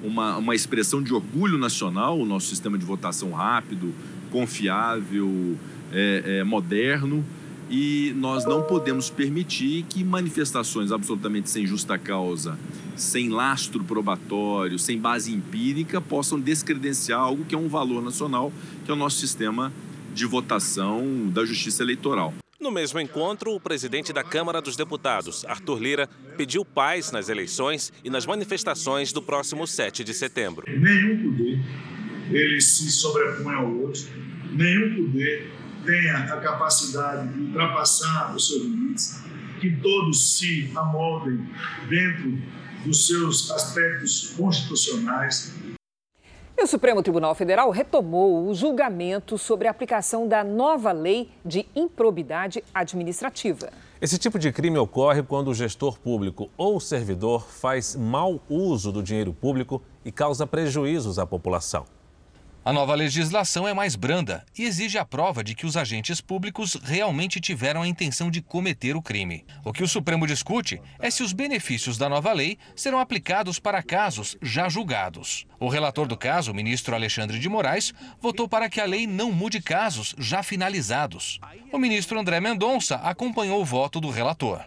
uma, 0.02 0.36
uma 0.36 0.54
expressão 0.54 1.02
de 1.02 1.14
orgulho 1.14 1.58
nacional, 1.58 2.18
o 2.18 2.24
nosso 2.24 2.48
sistema 2.48 2.76
de 2.76 2.84
votação 2.84 3.30
rápido, 3.32 3.94
confiável, 4.30 5.56
é, 5.92 6.38
é, 6.38 6.44
moderno. 6.44 7.24
E 7.70 8.12
nós 8.16 8.44
não 8.44 8.62
podemos 8.62 9.08
permitir 9.08 9.84
que 9.88 10.04
manifestações 10.04 10.92
absolutamente 10.92 11.48
sem 11.48 11.66
justa 11.66 11.96
causa, 11.96 12.58
sem 12.96 13.30
lastro 13.30 13.82
probatório, 13.82 14.78
sem 14.78 14.98
base 14.98 15.32
empírica, 15.32 15.98
possam 15.98 16.38
descredenciar 16.38 17.20
algo 17.20 17.44
que 17.46 17.54
é 17.54 17.58
um 17.58 17.68
valor 17.68 18.02
nacional, 18.02 18.52
que 18.84 18.90
é 18.90 18.94
o 18.94 18.96
nosso 18.96 19.18
sistema 19.18 19.72
de 20.14 20.26
votação 20.26 21.30
da 21.32 21.46
justiça 21.46 21.82
eleitoral. 21.82 22.34
No 22.62 22.70
mesmo 22.70 23.00
encontro, 23.00 23.52
o 23.52 23.58
presidente 23.58 24.12
da 24.12 24.22
Câmara 24.22 24.62
dos 24.62 24.76
Deputados, 24.76 25.44
Arthur 25.46 25.82
Lira, 25.82 26.08
pediu 26.36 26.64
paz 26.64 27.10
nas 27.10 27.28
eleições 27.28 27.92
e 28.04 28.08
nas 28.08 28.24
manifestações 28.24 29.12
do 29.12 29.20
próximo 29.20 29.66
7 29.66 30.04
de 30.04 30.14
setembro. 30.14 30.64
Nenhum 30.68 31.24
poder 31.24 31.60
ele 32.30 32.60
se 32.60 32.88
sobrepõe 32.88 33.52
ao 33.52 33.68
outro, 33.68 34.02
nenhum 34.52 34.94
poder 34.94 35.50
tenha 35.84 36.18
a 36.18 36.40
capacidade 36.40 37.34
de 37.34 37.40
ultrapassar 37.40 38.32
os 38.32 38.46
seus 38.46 38.62
limites, 38.62 39.24
que 39.60 39.68
todos 39.78 40.38
se 40.38 40.70
amoldem 40.76 41.44
dentro 41.88 42.40
dos 42.84 43.08
seus 43.08 43.50
aspectos 43.50 44.34
constitucionais, 44.36 45.52
o 46.62 46.66
Supremo 46.66 47.02
Tribunal 47.02 47.34
Federal 47.34 47.70
retomou 47.70 48.46
o 48.46 48.54
julgamento 48.54 49.36
sobre 49.36 49.66
a 49.66 49.70
aplicação 49.72 50.28
da 50.28 50.44
nova 50.44 50.92
lei 50.92 51.28
de 51.44 51.66
improbidade 51.74 52.62
administrativa. 52.72 53.70
Esse 54.00 54.16
tipo 54.16 54.38
de 54.38 54.52
crime 54.52 54.78
ocorre 54.78 55.24
quando 55.24 55.48
o 55.48 55.54
gestor 55.54 55.98
público 55.98 56.50
ou 56.56 56.78
servidor 56.78 57.48
faz 57.48 57.96
mau 57.96 58.40
uso 58.48 58.92
do 58.92 59.02
dinheiro 59.02 59.32
público 59.32 59.82
e 60.04 60.12
causa 60.12 60.46
prejuízos 60.46 61.18
à 61.18 61.26
população. 61.26 61.84
A 62.64 62.72
nova 62.72 62.94
legislação 62.94 63.66
é 63.66 63.74
mais 63.74 63.96
branda 63.96 64.46
e 64.56 64.62
exige 64.62 64.96
a 64.96 65.04
prova 65.04 65.42
de 65.42 65.52
que 65.52 65.66
os 65.66 65.76
agentes 65.76 66.20
públicos 66.20 66.78
realmente 66.80 67.40
tiveram 67.40 67.82
a 67.82 67.88
intenção 67.88 68.30
de 68.30 68.40
cometer 68.40 68.94
o 68.94 69.02
crime. 69.02 69.44
O 69.64 69.72
que 69.72 69.82
o 69.82 69.88
Supremo 69.88 70.28
discute 70.28 70.80
é 71.00 71.10
se 71.10 71.24
os 71.24 71.32
benefícios 71.32 71.98
da 71.98 72.08
nova 72.08 72.32
lei 72.32 72.56
serão 72.76 73.00
aplicados 73.00 73.58
para 73.58 73.82
casos 73.82 74.36
já 74.40 74.68
julgados. 74.68 75.44
O 75.58 75.66
relator 75.68 76.06
do 76.06 76.16
caso, 76.16 76.52
o 76.52 76.54
ministro 76.54 76.94
Alexandre 76.94 77.40
de 77.40 77.48
Moraes, 77.48 77.92
votou 78.20 78.48
para 78.48 78.70
que 78.70 78.80
a 78.80 78.86
lei 78.86 79.08
não 79.08 79.32
mude 79.32 79.60
casos 79.60 80.14
já 80.16 80.40
finalizados. 80.40 81.40
O 81.72 81.78
ministro 81.78 82.16
André 82.20 82.38
Mendonça 82.38 82.94
acompanhou 82.96 83.60
o 83.60 83.64
voto 83.64 84.00
do 84.00 84.08
relator. 84.08 84.60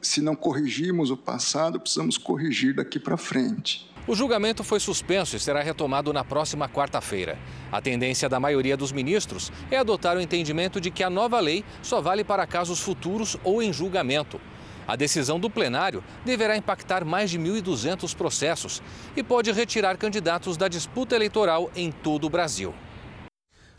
Se 0.00 0.20
não 0.20 0.36
corrigirmos 0.36 1.10
o 1.10 1.16
passado, 1.16 1.80
precisamos 1.80 2.16
corrigir 2.16 2.76
daqui 2.76 3.00
para 3.00 3.16
frente. 3.16 3.92
O 4.06 4.14
julgamento 4.14 4.62
foi 4.62 4.78
suspenso 4.80 5.34
e 5.34 5.40
será 5.40 5.62
retomado 5.62 6.12
na 6.12 6.22
próxima 6.22 6.68
quarta-feira. 6.68 7.38
A 7.72 7.80
tendência 7.80 8.28
da 8.28 8.38
maioria 8.38 8.76
dos 8.76 8.92
ministros 8.92 9.50
é 9.70 9.78
adotar 9.78 10.14
o 10.14 10.20
entendimento 10.20 10.78
de 10.78 10.90
que 10.90 11.02
a 11.02 11.08
nova 11.08 11.40
lei 11.40 11.64
só 11.82 12.02
vale 12.02 12.22
para 12.22 12.46
casos 12.46 12.80
futuros 12.80 13.38
ou 13.42 13.62
em 13.62 13.72
julgamento. 13.72 14.38
A 14.86 14.94
decisão 14.94 15.40
do 15.40 15.48
plenário 15.48 16.04
deverá 16.22 16.54
impactar 16.54 17.02
mais 17.02 17.30
de 17.30 17.38
1.200 17.38 18.14
processos 18.14 18.82
e 19.16 19.22
pode 19.22 19.50
retirar 19.52 19.96
candidatos 19.96 20.58
da 20.58 20.68
disputa 20.68 21.16
eleitoral 21.16 21.70
em 21.74 21.90
todo 21.90 22.26
o 22.26 22.30
Brasil. 22.30 22.74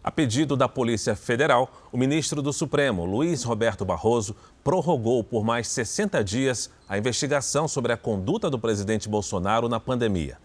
A 0.06 0.12
pedido 0.12 0.56
da 0.56 0.70
Polícia 0.70 1.16
Federal, 1.16 1.68
o 1.92 1.98
ministro 1.98 2.40
do 2.40 2.54
Supremo, 2.54 3.06
Luiz 3.06 3.42
Roberto 3.42 3.84
Barroso, 3.84 4.36
prorrogou 4.64 5.24
por 5.24 5.44
mais 5.44 5.68
60 5.68 6.24
dias 6.24 6.70
a 6.88 6.96
investigação 6.96 7.68
sobre 7.68 7.92
a 7.92 7.98
conduta 7.98 8.48
do 8.48 8.60
presidente 8.60 9.10
Bolsonaro 9.10 9.68
na 9.68 9.80
pandemia. 9.80 10.38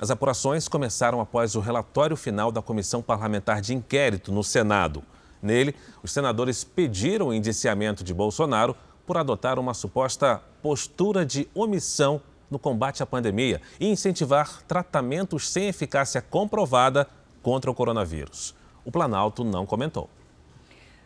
As 0.00 0.10
apurações 0.10 0.66
começaram 0.66 1.20
após 1.20 1.54
o 1.54 1.60
relatório 1.60 2.16
final 2.16 2.50
da 2.50 2.60
Comissão 2.60 3.00
Parlamentar 3.00 3.60
de 3.60 3.76
Inquérito 3.76 4.32
no 4.32 4.42
Senado. 4.42 5.04
Nele, 5.40 5.76
os 6.02 6.10
senadores 6.10 6.64
pediram 6.64 7.28
o 7.28 7.32
indiciamento 7.32 8.02
de 8.02 8.12
Bolsonaro 8.12 8.74
por 9.06 9.16
adotar 9.16 9.56
uma 9.56 9.72
suposta 9.72 10.42
postura 10.60 11.24
de 11.24 11.48
omissão 11.54 12.20
no 12.50 12.58
combate 12.58 13.04
à 13.04 13.06
pandemia 13.06 13.62
e 13.78 13.86
incentivar 13.86 14.64
tratamentos 14.64 15.48
sem 15.48 15.68
eficácia 15.68 16.20
comprovada 16.20 17.06
contra 17.40 17.70
o 17.70 17.74
coronavírus. 17.74 18.55
O 18.86 18.90
Planalto 18.92 19.42
não 19.42 19.66
comentou. 19.66 20.08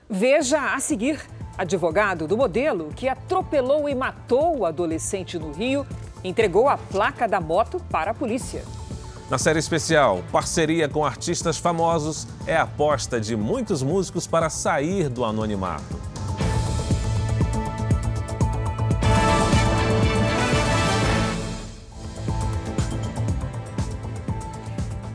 Veja 0.08 0.74
a 0.74 0.78
seguir: 0.78 1.18
advogado 1.56 2.28
do 2.28 2.36
modelo 2.36 2.90
que 2.94 3.08
atropelou 3.08 3.88
e 3.88 3.94
matou 3.94 4.58
o 4.58 4.66
adolescente 4.66 5.38
no 5.38 5.50
Rio 5.50 5.86
entregou 6.22 6.68
a 6.68 6.76
placa 6.76 7.26
da 7.26 7.40
moto 7.40 7.80
para 7.90 8.10
a 8.10 8.14
polícia. 8.14 8.62
Na 9.30 9.38
série 9.38 9.58
especial, 9.58 10.22
parceria 10.30 10.88
com 10.88 11.04
artistas 11.04 11.56
famosos 11.56 12.26
é 12.46 12.56
a 12.56 12.62
aposta 12.62 13.18
de 13.18 13.34
muitos 13.34 13.82
músicos 13.82 14.26
para 14.26 14.50
sair 14.50 15.08
do 15.08 15.24
anonimato. 15.24 16.09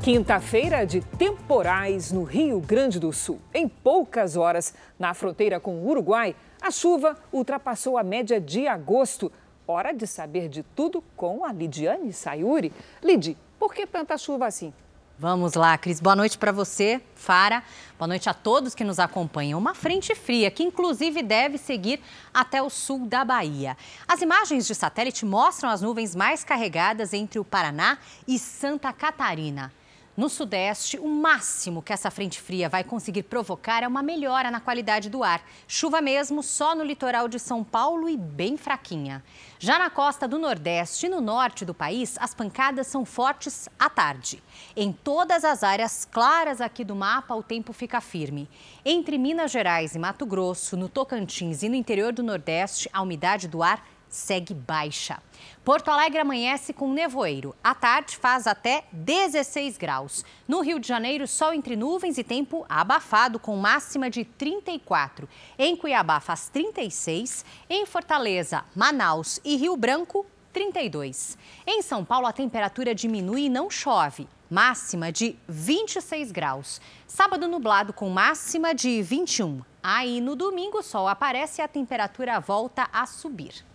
Quinta-feira 0.05 0.85
de 0.85 1.01
temporais 1.01 2.11
no 2.11 2.23
Rio 2.23 2.59
Grande 2.59 2.99
do 2.99 3.11
Sul. 3.11 3.41
Em 3.51 3.67
poucas 3.67 4.37
horas, 4.37 4.71
na 4.99 5.15
fronteira 5.15 5.59
com 5.59 5.77
o 5.79 5.89
Uruguai, 5.89 6.35
a 6.61 6.69
chuva 6.69 7.17
ultrapassou 7.33 7.97
a 7.97 8.03
média 8.03 8.39
de 8.39 8.67
agosto. 8.67 9.31
Hora 9.65 9.91
de 9.91 10.05
saber 10.05 10.47
de 10.47 10.61
tudo 10.61 11.03
com 11.17 11.43
a 11.43 11.51
Lidiane 11.51 12.13
Sayuri. 12.13 12.71
Lidi, 13.01 13.35
por 13.57 13.73
que 13.73 13.87
tanta 13.87 14.15
chuva 14.15 14.45
assim? 14.45 14.71
Vamos 15.17 15.55
lá, 15.55 15.75
Cris. 15.75 15.99
Boa 15.99 16.15
noite 16.15 16.37
para 16.37 16.51
você, 16.51 17.01
Fara. 17.15 17.63
Boa 17.97 18.07
noite 18.07 18.29
a 18.29 18.33
todos 18.35 18.75
que 18.75 18.83
nos 18.83 18.99
acompanham. 18.99 19.57
Uma 19.57 19.73
frente 19.73 20.13
fria 20.13 20.51
que, 20.51 20.61
inclusive, 20.61 21.23
deve 21.23 21.57
seguir 21.57 21.99
até 22.31 22.61
o 22.61 22.69
sul 22.69 23.07
da 23.07 23.25
Bahia. 23.25 23.75
As 24.07 24.21
imagens 24.21 24.67
de 24.67 24.75
satélite 24.75 25.25
mostram 25.25 25.67
as 25.67 25.81
nuvens 25.81 26.15
mais 26.15 26.43
carregadas 26.43 27.11
entre 27.11 27.39
o 27.39 27.43
Paraná 27.43 27.97
e 28.27 28.37
Santa 28.37 28.93
Catarina. 28.93 29.73
No 30.17 30.29
Sudeste, 30.29 30.97
o 30.97 31.09
máximo 31.09 31.81
que 31.81 31.91
essa 31.91 32.09
frente 32.09 32.39
fria 32.39 32.69
vai 32.69 32.85
conseguir 32.85 33.23
provocar 33.23 33.83
é 33.83 33.87
uma 33.87 34.01
melhora 34.01 34.49
na 34.49 34.61
qualidade 34.61 35.09
do 35.09 35.25
ar. 35.25 35.43
Chuva 35.67 35.99
mesmo 35.99 36.41
só 36.41 36.73
no 36.73 36.85
litoral 36.85 37.27
de 37.27 37.37
São 37.37 37.65
Paulo 37.65 38.07
e 38.07 38.15
bem 38.15 38.55
fraquinha. 38.55 39.21
Já 39.59 39.77
na 39.77 39.89
costa 39.89 40.25
do 40.25 40.39
Nordeste 40.39 41.07
e 41.07 41.09
no 41.09 41.19
norte 41.19 41.65
do 41.65 41.73
país, 41.73 42.15
as 42.17 42.33
pancadas 42.33 42.87
são 42.87 43.03
fortes 43.03 43.67
à 43.77 43.89
tarde. 43.89 44.41
Em 44.73 44.93
todas 44.93 45.43
as 45.43 45.63
áreas 45.63 46.07
claras 46.09 46.61
aqui 46.61 46.85
do 46.85 46.95
mapa, 46.95 47.35
o 47.35 47.43
tempo 47.43 47.73
fica 47.73 47.99
firme. 47.99 48.49
Entre 48.85 49.17
Minas 49.17 49.51
Gerais 49.51 49.95
e 49.95 49.99
Mato 49.99 50.25
Grosso, 50.25 50.77
no 50.77 50.87
Tocantins 50.87 51.61
e 51.61 51.67
no 51.67 51.75
interior 51.75 52.13
do 52.13 52.23
Nordeste, 52.23 52.89
a 52.93 53.01
umidade 53.01 53.49
do 53.49 53.61
ar 53.61 53.85
segue 54.09 54.53
baixa. 54.53 55.21
Porto 55.63 55.89
Alegre 55.89 56.19
amanhece 56.19 56.73
com 56.73 56.91
nevoeiro. 56.91 57.55
À 57.63 57.73
tarde 57.73 58.17
faz 58.17 58.45
até 58.47 58.85
16 58.91 59.77
graus. 59.77 60.23
No 60.47 60.61
Rio 60.61 60.79
de 60.79 60.87
Janeiro, 60.87 61.27
sol 61.27 61.53
entre 61.53 61.75
nuvens 61.75 62.17
e 62.17 62.23
tempo 62.23 62.65
abafado, 62.69 63.39
com 63.39 63.55
máxima 63.57 64.09
de 64.09 64.23
34. 64.23 65.27
Em 65.57 65.75
Cuiabá 65.75 66.19
faz 66.19 66.49
36. 66.49 67.43
Em 67.69 67.85
Fortaleza, 67.85 68.63
Manaus 68.75 69.39
e 69.43 69.55
Rio 69.55 69.75
Branco, 69.75 70.25
32. 70.53 71.37
Em 71.65 71.81
São 71.81 72.05
Paulo, 72.05 72.27
a 72.27 72.31
temperatura 72.31 72.95
diminui 72.95 73.45
e 73.45 73.49
não 73.49 73.69
chove. 73.69 74.27
Máxima 74.49 75.11
de 75.11 75.35
26 75.49 76.31
graus. 76.31 76.79
Sábado 77.07 77.47
nublado 77.47 77.91
com 77.91 78.09
máxima 78.09 78.73
de 78.75 79.01
21. 79.01 79.61
Aí 79.81 80.21
no 80.21 80.35
domingo 80.35 80.77
o 80.77 80.83
sol 80.83 81.07
aparece 81.07 81.61
e 81.61 81.63
a 81.63 81.67
temperatura 81.67 82.39
volta 82.39 82.87
a 82.93 83.05
subir. 83.05 83.65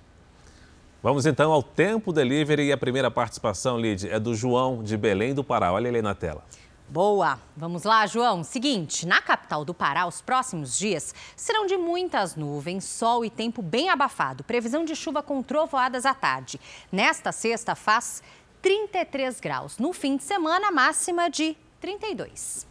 Vamos 1.02 1.24
então 1.24 1.50
ao 1.50 1.62
Tempo 1.62 2.12
Delivery 2.12 2.66
e 2.66 2.72
a 2.72 2.76
primeira 2.76 3.10
participação, 3.10 3.80
Lid, 3.80 4.06
é 4.06 4.20
do 4.20 4.34
João 4.34 4.82
de 4.82 4.98
Belém 4.98 5.32
do 5.32 5.42
Pará. 5.42 5.72
Olha 5.72 5.88
ele 5.88 5.96
aí 5.96 6.02
na 6.02 6.14
tela. 6.14 6.44
Boa! 6.90 7.38
Vamos 7.56 7.84
lá, 7.84 8.06
João. 8.06 8.44
Seguinte, 8.44 9.06
na 9.06 9.22
capital 9.22 9.64
do 9.64 9.72
Pará, 9.72 10.06
os 10.06 10.20
próximos 10.20 10.76
dias 10.76 11.14
serão 11.34 11.64
de 11.64 11.78
muitas 11.78 12.36
nuvens, 12.36 12.84
sol 12.84 13.24
e 13.24 13.30
tempo 13.30 13.62
bem 13.62 13.88
abafado. 13.88 14.44
Previsão 14.44 14.84
de 14.84 14.94
chuva 14.94 15.22
com 15.22 15.42
trovoadas 15.42 16.04
à 16.04 16.12
tarde. 16.12 16.60
Nesta 16.92 17.32
sexta 17.32 17.74
faz 17.74 18.22
33 18.60 19.40
graus. 19.40 19.78
No 19.78 19.94
fim 19.94 20.18
de 20.18 20.22
semana, 20.22 20.70
máxima 20.70 21.30
de 21.30 21.56
32. 21.80 22.66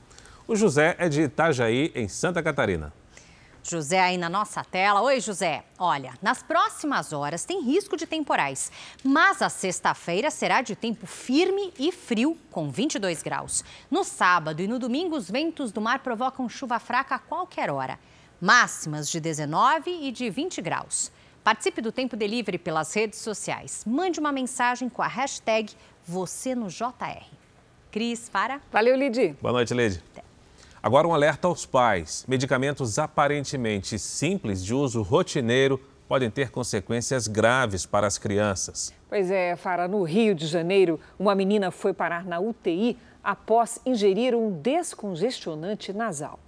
O 0.47 0.55
José 0.55 0.95
é 0.99 1.09
de 1.09 1.23
Itajaí, 1.23 1.91
em 1.95 2.07
Santa 2.07 2.43
Catarina. 2.43 2.93
José 3.63 3.99
aí 3.99 4.17
na 4.17 4.29
nossa 4.29 4.63
tela. 4.63 5.01
Oi, 5.01 5.19
José. 5.19 5.63
Olha, 5.77 6.13
nas 6.21 6.41
próximas 6.41 7.13
horas 7.13 7.43
tem 7.43 7.61
risco 7.61 7.97
de 7.97 8.07
temporais, 8.07 8.71
mas 9.03 9.41
a 9.41 9.49
sexta-feira 9.49 10.31
será 10.31 10.61
de 10.61 10.75
tempo 10.75 11.05
firme 11.05 11.73
e 11.77 11.91
frio, 11.91 12.37
com 12.51 12.69
22 12.69 13.21
graus. 13.21 13.63
No 13.89 14.03
sábado 14.03 14.61
e 14.61 14.67
no 14.67 14.79
domingo, 14.79 15.15
os 15.15 15.29
ventos 15.29 15.71
do 15.71 15.81
mar 15.81 15.99
provocam 15.99 16.47
chuva 16.49 16.79
fraca 16.79 17.15
a 17.15 17.19
qualquer 17.19 17.69
hora. 17.69 17.99
Máximas 18.41 19.09
de 19.09 19.19
19 19.19 19.89
e 19.89 20.11
de 20.11 20.29
20 20.29 20.61
graus. 20.61 21.11
Participe 21.43 21.81
do 21.81 21.91
Tempo 21.91 22.15
Delivery 22.15 22.57
pelas 22.57 22.93
redes 22.93 23.19
sociais. 23.19 23.83
Mande 23.85 24.19
uma 24.19 24.31
mensagem 24.31 24.87
com 24.89 25.01
a 25.01 25.07
hashtag 25.07 25.73
você 26.05 26.55
no 26.55 26.67
JR. 26.67 27.25
Cris, 27.91 28.29
para. 28.29 28.61
Valeu, 28.71 28.95
Lidi. 28.95 29.35
Boa 29.41 29.51
noite, 29.51 29.73
Lidi. 29.73 30.01
Agora 30.81 31.05
um 31.05 31.13
alerta 31.13 31.45
aos 31.45 31.65
pais. 31.65 32.23
Medicamentos 32.25 32.97
aparentemente 32.97 33.99
simples 33.99 34.63
de 34.63 34.73
uso 34.73 35.01
rotineiro 35.01 35.77
podem 36.07 36.31
ter 36.31 36.49
consequências 36.49 37.27
graves 37.27 37.85
para 37.85 38.07
as 38.07 38.17
crianças. 38.17 38.93
Pois 39.09 39.29
é, 39.29 39.57
Fara, 39.57 39.89
no 39.89 40.03
Rio 40.03 40.33
de 40.33 40.47
Janeiro, 40.47 40.97
uma 41.19 41.35
menina 41.35 41.69
foi 41.69 41.93
parar 41.93 42.25
na 42.25 42.39
UTI 42.39 42.97
após 43.21 43.79
ingerir 43.85 44.33
um 44.33 44.49
descongestionante 44.51 45.91
nasal. 45.91 46.39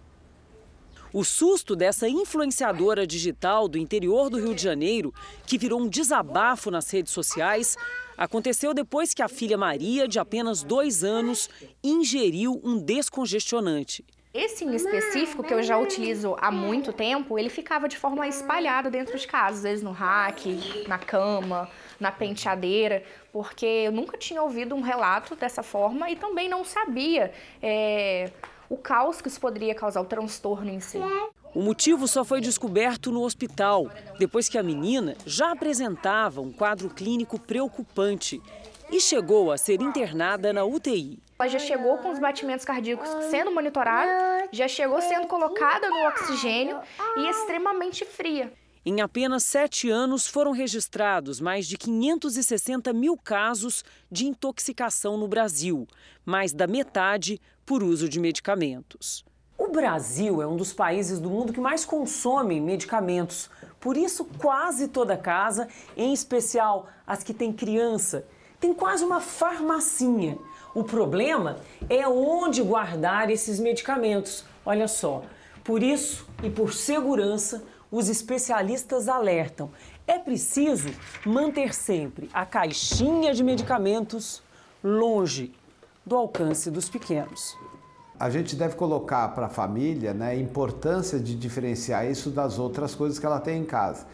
O 1.14 1.26
susto 1.26 1.76
dessa 1.76 2.08
influenciadora 2.08 3.06
digital 3.06 3.68
do 3.68 3.78
interior 3.78 4.30
do 4.30 4.40
Rio 4.40 4.56
de 4.56 4.64
Janeiro, 4.64 5.14
que 5.46 5.58
virou 5.58 5.82
um 5.82 5.90
desabafo 5.90 6.72
nas 6.72 6.90
redes 6.90 7.12
sociais, 7.12 7.76
aconteceu 8.18 8.74
depois 8.74 9.14
que 9.14 9.22
a 9.22 9.28
filha 9.28 9.58
Maria, 9.58 10.08
de 10.08 10.20
apenas 10.20 10.64
dois 10.64 11.04
anos, 11.04 11.50
ingeriu 11.84 12.62
um 12.64 12.80
descongestionante. 12.80 14.06
Esse 14.34 14.64
em 14.64 14.74
específico, 14.74 15.44
que 15.44 15.54
eu 15.54 15.62
já 15.62 15.78
utilizo 15.78 16.38
há 16.40 16.50
muito 16.50 16.94
tempo, 16.94 17.38
ele 17.38 17.50
ficava 17.50 17.90
de 17.90 17.98
forma 17.98 18.26
espalhada 18.28 18.90
dentro 18.90 19.18
de 19.18 19.28
casa, 19.28 19.58
às 19.58 19.64
vezes 19.64 19.84
no 19.84 19.92
rack, 19.92 20.88
na 20.88 20.98
cama, 20.98 21.70
na 22.00 22.14
penteadeira, 22.14 23.04
porque 23.34 23.66
eu 23.66 23.92
nunca 23.92 24.18
tinha 24.18 24.42
ouvido 24.42 24.74
um 24.74 24.80
relato 24.80 25.36
dessa 25.36 25.62
forma 25.62 26.10
e 26.10 26.16
também 26.16 26.48
não 26.48 26.64
sabia 26.64 27.34
é, 27.62 28.32
o 28.70 28.78
caos 28.78 29.22
que 29.22 29.28
isso 29.28 29.40
poderia 29.40 29.76
causar, 29.76 30.00
o 30.00 30.06
transtorno 30.06 30.70
em 30.70 30.80
si. 30.80 30.98
O 31.54 31.62
motivo 31.62 32.08
só 32.08 32.24
foi 32.24 32.40
descoberto 32.40 33.12
no 33.12 33.24
hospital, 33.24 33.92
depois 34.18 34.48
que 34.48 34.58
a 34.58 34.64
menina 34.64 35.18
já 35.26 35.52
apresentava 35.52 36.40
um 36.40 36.54
quadro 36.54 36.90
clínico 36.90 37.38
preocupante 37.38 38.42
e 38.90 39.02
chegou 39.02 39.52
a 39.52 39.58
ser 39.58 39.82
internada 39.82 40.54
na 40.54 40.64
UTI. 40.64 41.20
Ela 41.42 41.50
já 41.50 41.58
chegou 41.58 41.98
com 41.98 42.12
os 42.12 42.20
batimentos 42.20 42.64
cardíacos 42.64 43.10
sendo 43.32 43.50
monitorada, 43.50 44.48
já 44.52 44.68
chegou 44.68 45.02
sendo 45.02 45.26
colocada 45.26 45.90
no 45.90 46.08
oxigênio 46.10 46.80
e 47.18 47.28
extremamente 47.28 48.06
fria. 48.06 48.54
Em 48.86 49.02
apenas 49.02 49.44
sete 49.44 49.90
anos, 49.90 50.28
foram 50.28 50.52
registrados 50.52 51.42
mais 51.42 51.66
de 51.66 51.80
560 51.80 52.94
mil 52.94 53.18
casos 53.18 53.84
de 54.12 54.28
intoxicação 54.28 55.18
no 55.18 55.28
Brasil, 55.28 55.88
mais 56.24 56.54
da 56.54 56.68
metade 56.68 57.42
por 57.66 57.82
uso 57.82 58.08
de 58.08 58.20
medicamentos. 58.20 59.26
O 59.58 59.70
Brasil 59.70 60.44
é 60.44 60.46
um 60.46 60.56
dos 60.56 60.72
países 60.72 61.20
do 61.20 61.32
mundo 61.32 61.52
que 61.52 61.60
mais 61.60 61.84
consome 61.84 62.62
medicamentos. 62.62 63.50
Por 63.80 63.98
isso, 63.98 64.26
quase 64.38 64.90
toda 64.90 65.18
casa, 65.18 65.68
em 65.98 66.14
especial 66.14 66.88
as 67.08 67.24
que 67.24 67.34
têm 67.34 67.52
criança, 67.52 68.28
tem 68.60 68.76
quase 68.76 69.04
uma 69.04 69.20
farmacinha. 69.20 70.38
O 70.74 70.84
problema 70.84 71.58
é 71.90 72.08
onde 72.08 72.62
guardar 72.62 73.30
esses 73.30 73.60
medicamentos. 73.60 74.46
Olha 74.66 74.88
só, 74.88 75.24
por 75.64 75.84
isso 75.84 76.26
e 76.42 76.50
por 76.50 76.74
segurança, 76.74 77.64
os 77.92 78.08
especialistas 78.08 79.10
alertam: 79.10 79.70
é 80.08 80.18
preciso 80.18 80.90
manter 81.26 81.74
sempre 81.74 82.30
a 82.34 82.46
caixinha 82.46 83.34
de 83.34 83.44
medicamentos 83.44 84.42
longe 84.84 85.54
do 86.06 86.16
alcance 86.16 86.72
dos 86.72 86.90
pequenos. 86.90 87.56
A 88.18 88.30
gente 88.30 88.56
deve 88.56 88.76
colocar 88.76 89.28
para 89.30 89.48
a 89.48 89.50
família 89.50 90.14
né, 90.14 90.30
a 90.30 90.36
importância 90.36 91.20
de 91.20 91.36
diferenciar 91.36 92.06
isso 92.06 92.30
das 92.30 92.60
outras 92.60 92.96
coisas 92.96 93.20
que 93.20 93.26
ela 93.26 93.40
tem 93.40 93.62
em 93.62 93.66
casa. 93.66 94.06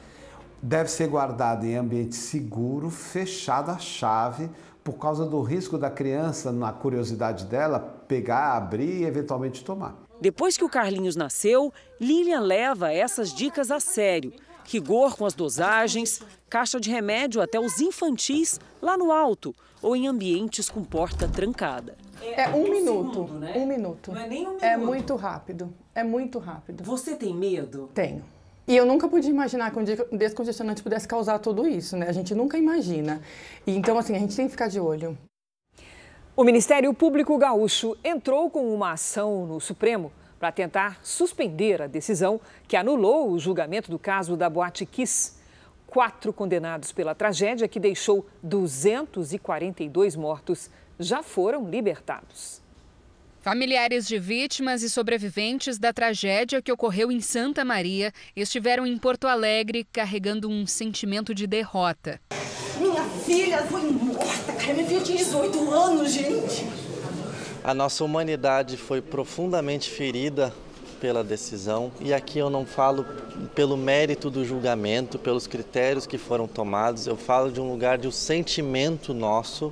Deve 0.62 0.90
ser 0.90 1.08
guardado 1.08 1.66
em 1.66 1.76
ambiente 1.76 2.16
seguro, 2.16 2.90
fechado 2.90 3.70
a 3.70 3.78
chave, 3.78 4.50
por 4.88 4.94
causa 4.94 5.26
do 5.26 5.42
risco 5.42 5.78
da 5.78 5.90
criança, 5.90 6.50
na 6.50 6.72
curiosidade 6.72 7.44
dela, 7.44 7.78
pegar, 8.08 8.56
abrir 8.56 9.02
e 9.02 9.04
eventualmente 9.04 9.62
tomar. 9.62 9.98
Depois 10.22 10.56
que 10.56 10.64
o 10.64 10.70
Carlinhos 10.70 11.18
nasceu, 11.18 11.74
Lilian 12.00 12.40
leva 12.40 12.94
essas 12.94 13.34
dicas 13.34 13.70
a 13.70 13.82
sério. 13.82 14.32
Rigor 14.64 15.18
com 15.18 15.26
as 15.26 15.34
dosagens, 15.34 16.22
caixa 16.50 16.80
de 16.80 16.90
remédio 16.90 17.42
até 17.42 17.60
os 17.60 17.82
infantis 17.82 18.62
lá 18.82 18.98
no 18.98 19.12
alto 19.12 19.54
ou 19.82 19.94
em 19.94 20.08
ambientes 20.08 20.70
com 20.70 20.86
porta 20.86 21.28
trancada. 21.28 21.98
É 22.22 22.48
um, 22.48 22.64
minuto, 22.72 23.14
segundo, 23.14 23.40
né? 23.40 23.54
um 23.58 23.66
minuto. 23.68 24.14
Não 24.14 24.22
é 24.22 24.28
nem 24.28 24.44
um 24.44 24.52
minuto. 24.52 24.64
É 24.64 24.78
muito 24.78 25.16
rápido, 25.18 25.74
é 25.94 26.04
muito 26.04 26.40
rápido. 26.40 26.82
Você 26.86 27.14
tem 27.14 27.36
medo? 27.36 27.90
Tenho. 27.94 28.24
E 28.68 28.76
eu 28.76 28.86
nunca 28.86 29.08
podia 29.08 29.30
imaginar 29.30 29.72
que 29.72 29.80
um 29.80 30.18
descongestionante 30.18 30.84
pudesse 30.84 31.08
causar 31.08 31.40
tudo 31.40 31.66
isso, 31.66 31.96
né? 31.96 32.10
A 32.10 32.12
gente 32.12 32.36
nunca 32.36 32.58
imagina. 32.58 33.22
E, 33.66 33.74
então, 33.78 33.98
assim, 33.98 34.14
a 34.14 34.20
gente 34.20 34.36
tem 34.36 34.46
que 34.46 34.52
ficar 34.52 34.68
de 34.68 34.78
olho. 34.78 35.18
O 36.36 36.44
Ministério 36.44 36.94
Público 36.94 37.38
Gaúcho 37.38 37.96
entrou 38.04 38.50
com 38.50 38.74
uma 38.74 38.92
ação 38.92 39.48
no 39.48 39.62
Supremo 39.62 40.12
para 40.38 40.52
tentar 40.52 41.00
suspender 41.02 41.82
a 41.82 41.88
decisão 41.88 42.42
que 42.68 42.76
anulou 42.76 43.32
o 43.32 43.40
julgamento 43.40 43.90
do 43.90 43.98
caso 43.98 44.36
da 44.36 44.50
Boate 44.50 44.86
Kiss. 44.86 45.38
Quatro 45.88 46.34
condenados 46.34 46.92
pela 46.92 47.16
tragédia 47.16 47.70
que 47.70 47.80
deixou 47.80 48.28
242 48.44 50.18
mortos 50.18 50.70
já 51.00 51.24
foram 51.24 51.70
libertados. 51.70 52.62
Familiares 53.48 54.06
de 54.06 54.20
vítimas 54.20 54.84
e 54.84 54.90
sobreviventes 54.90 55.80
da 55.80 55.94
tragédia 55.94 56.62
que 56.62 56.70
ocorreu 56.70 57.10
em 57.10 57.22
Santa 57.22 57.64
Maria 57.64 58.12
estiveram 58.36 58.86
em 58.86 58.98
Porto 58.98 59.26
Alegre 59.26 59.88
carregando 59.90 60.50
um 60.50 60.68
sentimento 60.68 61.34
de 61.34 61.48
derrota. 61.48 62.20
Minha 62.78 63.06
filha 63.06 63.60
foi 63.60 63.84
morta, 63.84 64.52
cara. 64.52 64.74
Minha 64.74 64.86
filha 64.86 65.00
tinha 65.00 65.18
18 65.20 65.72
anos, 65.72 66.12
gente. 66.12 66.68
A 67.64 67.74
nossa 67.74 68.04
humanidade 68.04 68.76
foi 68.76 69.02
profundamente 69.02 69.90
ferida 69.90 70.54
pela 71.00 71.24
decisão 71.24 71.90
e 72.02 72.14
aqui 72.14 72.40
eu 72.40 72.50
não 72.50 72.66
falo 72.66 73.06
pelo 73.56 73.78
mérito 73.78 74.30
do 74.30 74.44
julgamento, 74.44 75.18
pelos 75.18 75.48
critérios 75.48 76.06
que 76.06 76.18
foram 76.18 76.50
tomados, 76.50 77.08
eu 77.08 77.16
falo 77.16 77.50
de 77.50 77.62
um 77.62 77.72
lugar 77.72 77.98
de 77.98 78.10
um 78.10 78.12
sentimento 78.12 79.14
nosso 79.14 79.72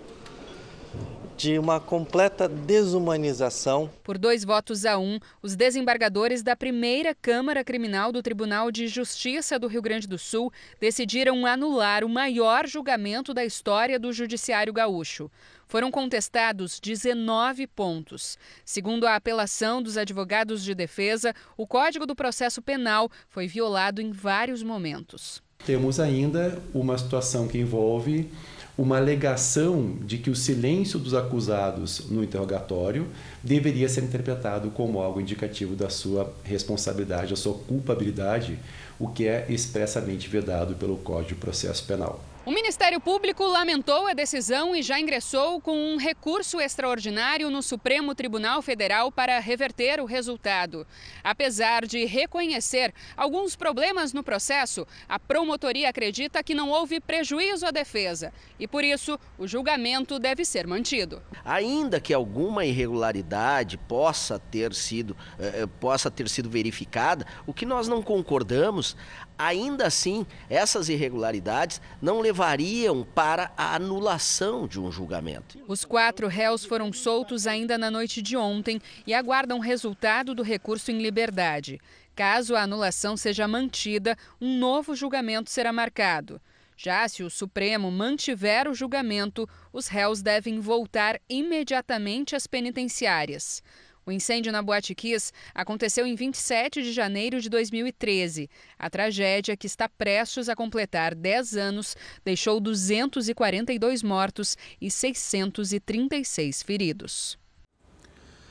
de 1.37 1.59
uma 1.59 1.79
completa 1.79 2.47
desumanização. 2.47 3.89
Por 4.03 4.17
dois 4.17 4.43
votos 4.43 4.85
a 4.85 4.97
um, 4.97 5.19
os 5.41 5.55
desembargadores 5.55 6.41
da 6.41 6.55
primeira 6.55 7.13
Câmara 7.13 7.63
Criminal 7.63 8.11
do 8.11 8.23
Tribunal 8.23 8.71
de 8.71 8.87
Justiça 8.87 9.59
do 9.59 9.67
Rio 9.67 9.81
Grande 9.81 10.07
do 10.07 10.17
Sul 10.17 10.51
decidiram 10.79 11.45
anular 11.45 12.03
o 12.03 12.09
maior 12.09 12.67
julgamento 12.67 13.33
da 13.33 13.43
história 13.43 13.99
do 13.99 14.13
Judiciário 14.13 14.71
Gaúcho. 14.71 15.29
Foram 15.67 15.91
contestados 15.91 16.79
19 16.79 17.67
pontos. 17.67 18.37
Segundo 18.63 19.07
a 19.07 19.15
apelação 19.15 19.81
dos 19.81 19.97
advogados 19.97 20.63
de 20.63 20.75
defesa, 20.75 21.33
o 21.57 21.65
Código 21.67 22.05
do 22.05 22.15
Processo 22.15 22.61
Penal 22.61 23.09
foi 23.27 23.47
violado 23.47 24.01
em 24.01 24.11
vários 24.11 24.61
momentos. 24.61 25.43
Temos 25.65 25.99
ainda 25.99 26.61
uma 26.73 26.97
situação 26.97 27.47
que 27.47 27.57
envolve 27.57 28.29
uma 28.77 28.97
alegação 28.97 29.95
de 30.01 30.17
que 30.17 30.29
o 30.29 30.35
silêncio 30.35 30.99
dos 30.99 31.13
acusados 31.13 32.09
no 32.09 32.23
interrogatório 32.23 33.07
deveria 33.41 33.87
ser 33.87 34.03
interpretado 34.03 34.69
como 34.71 34.99
algo 34.99 35.21
indicativo 35.21 35.75
da 35.75 35.89
sua 35.89 36.33
responsabilidade, 36.43 37.29
da 37.29 37.35
sua 37.35 37.53
culpabilidade, 37.53 38.59
o 38.99 39.07
que 39.07 39.27
é 39.27 39.45
expressamente 39.49 40.27
vedado 40.27 40.75
pelo 40.75 40.97
Código 40.97 41.29
de 41.29 41.35
Processo 41.35 41.85
Penal. 41.85 42.21
O 42.45 42.51
Ministério 42.51 43.01
Público 43.01 43.43
lamentou 43.43 44.05
a 44.05 44.13
decisão 44.13 44.75
e 44.75 44.83
já 44.83 44.99
ingressou 44.99 45.59
com 45.59 45.75
um 45.75 45.97
recurso 45.97 46.61
extraordinário 46.61 47.49
no 47.49 47.63
Supremo 47.63 48.13
Tribunal 48.13 48.61
Federal 48.61 49.11
para 49.11 49.39
reverter 49.39 49.99
o 49.99 50.05
resultado. 50.05 50.85
Apesar 51.23 51.87
de 51.87 52.05
reconhecer 52.05 52.93
alguns 53.17 53.55
problemas 53.55 54.13
no 54.13 54.23
processo, 54.23 54.85
a 55.09 55.17
promotoria 55.17 55.89
acredita 55.89 56.43
que 56.43 56.53
não 56.53 56.69
houve 56.69 56.99
prejuízo 56.99 57.65
à 57.65 57.71
defesa 57.71 58.31
e, 58.59 58.67
por 58.67 58.83
isso, 58.83 59.19
o 59.39 59.47
julgamento 59.47 60.19
deve 60.19 60.45
ser 60.45 60.67
mantido. 60.67 61.23
Ainda 61.43 61.99
que 61.99 62.13
alguma 62.13 62.63
irregularidade 62.63 63.75
possa 63.75 64.37
ter 64.37 64.71
sido, 64.75 65.17
eh, 65.39 65.65
possa 65.79 66.11
ter 66.11 66.29
sido 66.29 66.47
verificada, 66.47 67.25
o 67.47 67.53
que 67.55 67.65
nós 67.65 67.87
não 67.87 68.03
concordamos 68.03 68.95
ainda 69.37 69.87
assim, 69.87 70.25
essas 70.49 70.89
irregularidades 70.89 71.81
não 72.01 72.21
levariam 72.21 73.05
para 73.15 73.51
a 73.57 73.75
anulação 73.75 74.67
de 74.67 74.79
um 74.79 74.91
julgamento. 74.91 75.57
Os 75.67 75.85
quatro 75.85 76.27
réus 76.27 76.65
foram 76.65 76.91
soltos 76.91 77.47
ainda 77.47 77.77
na 77.77 77.91
noite 77.91 78.21
de 78.21 78.37
ontem 78.37 78.81
e 79.05 79.13
aguardam 79.13 79.59
resultado 79.59 80.33
do 80.33 80.43
recurso 80.43 80.91
em 80.91 81.01
liberdade. 81.01 81.79
Caso 82.15 82.55
a 82.55 82.61
anulação 82.61 83.17
seja 83.17 83.47
mantida, 83.47 84.17
um 84.39 84.57
novo 84.57 84.95
julgamento 84.95 85.49
será 85.49 85.73
marcado. 85.73 86.39
Já 86.77 87.07
se 87.07 87.23
o 87.23 87.29
Supremo 87.29 87.89
mantiver 87.89 88.67
o 88.67 88.73
julgamento, 88.73 89.47
os 89.71 89.87
réus 89.87 90.21
devem 90.21 90.59
voltar 90.59 91.19
imediatamente 91.29 92.35
às 92.35 92.47
penitenciárias. 92.47 93.63
O 94.07 94.11
incêndio 94.11 94.51
na 94.51 94.61
Boate 94.61 94.93
Kiss 94.93 95.31
aconteceu 95.53 96.05
em 96.05 96.13
27 96.13 96.83
de 96.83 96.91
janeiro 96.91 97.41
de 97.41 97.49
2013. 97.49 98.47
A 98.77 98.87
tragédia, 98.87 99.57
que 99.57 99.65
está 99.65 99.89
prestes 99.89 100.47
a 100.47 100.55
completar 100.55 101.15
10 101.15 101.57
anos, 101.57 101.97
deixou 102.23 102.59
242 102.59 104.03
mortos 104.03 104.55
e 104.79 104.91
636 104.91 106.61
feridos. 106.61 107.35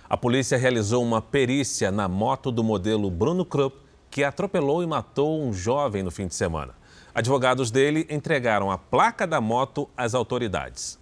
A 0.08 0.16
polícia 0.16 0.58
realizou 0.58 1.04
uma 1.04 1.22
perícia 1.22 1.92
na 1.92 2.08
moto 2.08 2.50
do 2.50 2.64
modelo 2.64 3.08
Bruno 3.08 3.44
Krupp, 3.44 3.78
que 4.10 4.24
atropelou 4.24 4.82
e 4.82 4.86
matou 4.86 5.40
um 5.40 5.52
jovem 5.52 6.02
no 6.02 6.10
fim 6.10 6.26
de 6.26 6.34
semana. 6.34 6.74
Advogados 7.14 7.70
dele 7.70 8.08
entregaram 8.10 8.72
a 8.72 8.78
placa 8.78 9.24
da 9.24 9.40
moto 9.40 9.88
às 9.96 10.14
autoridades. 10.14 10.98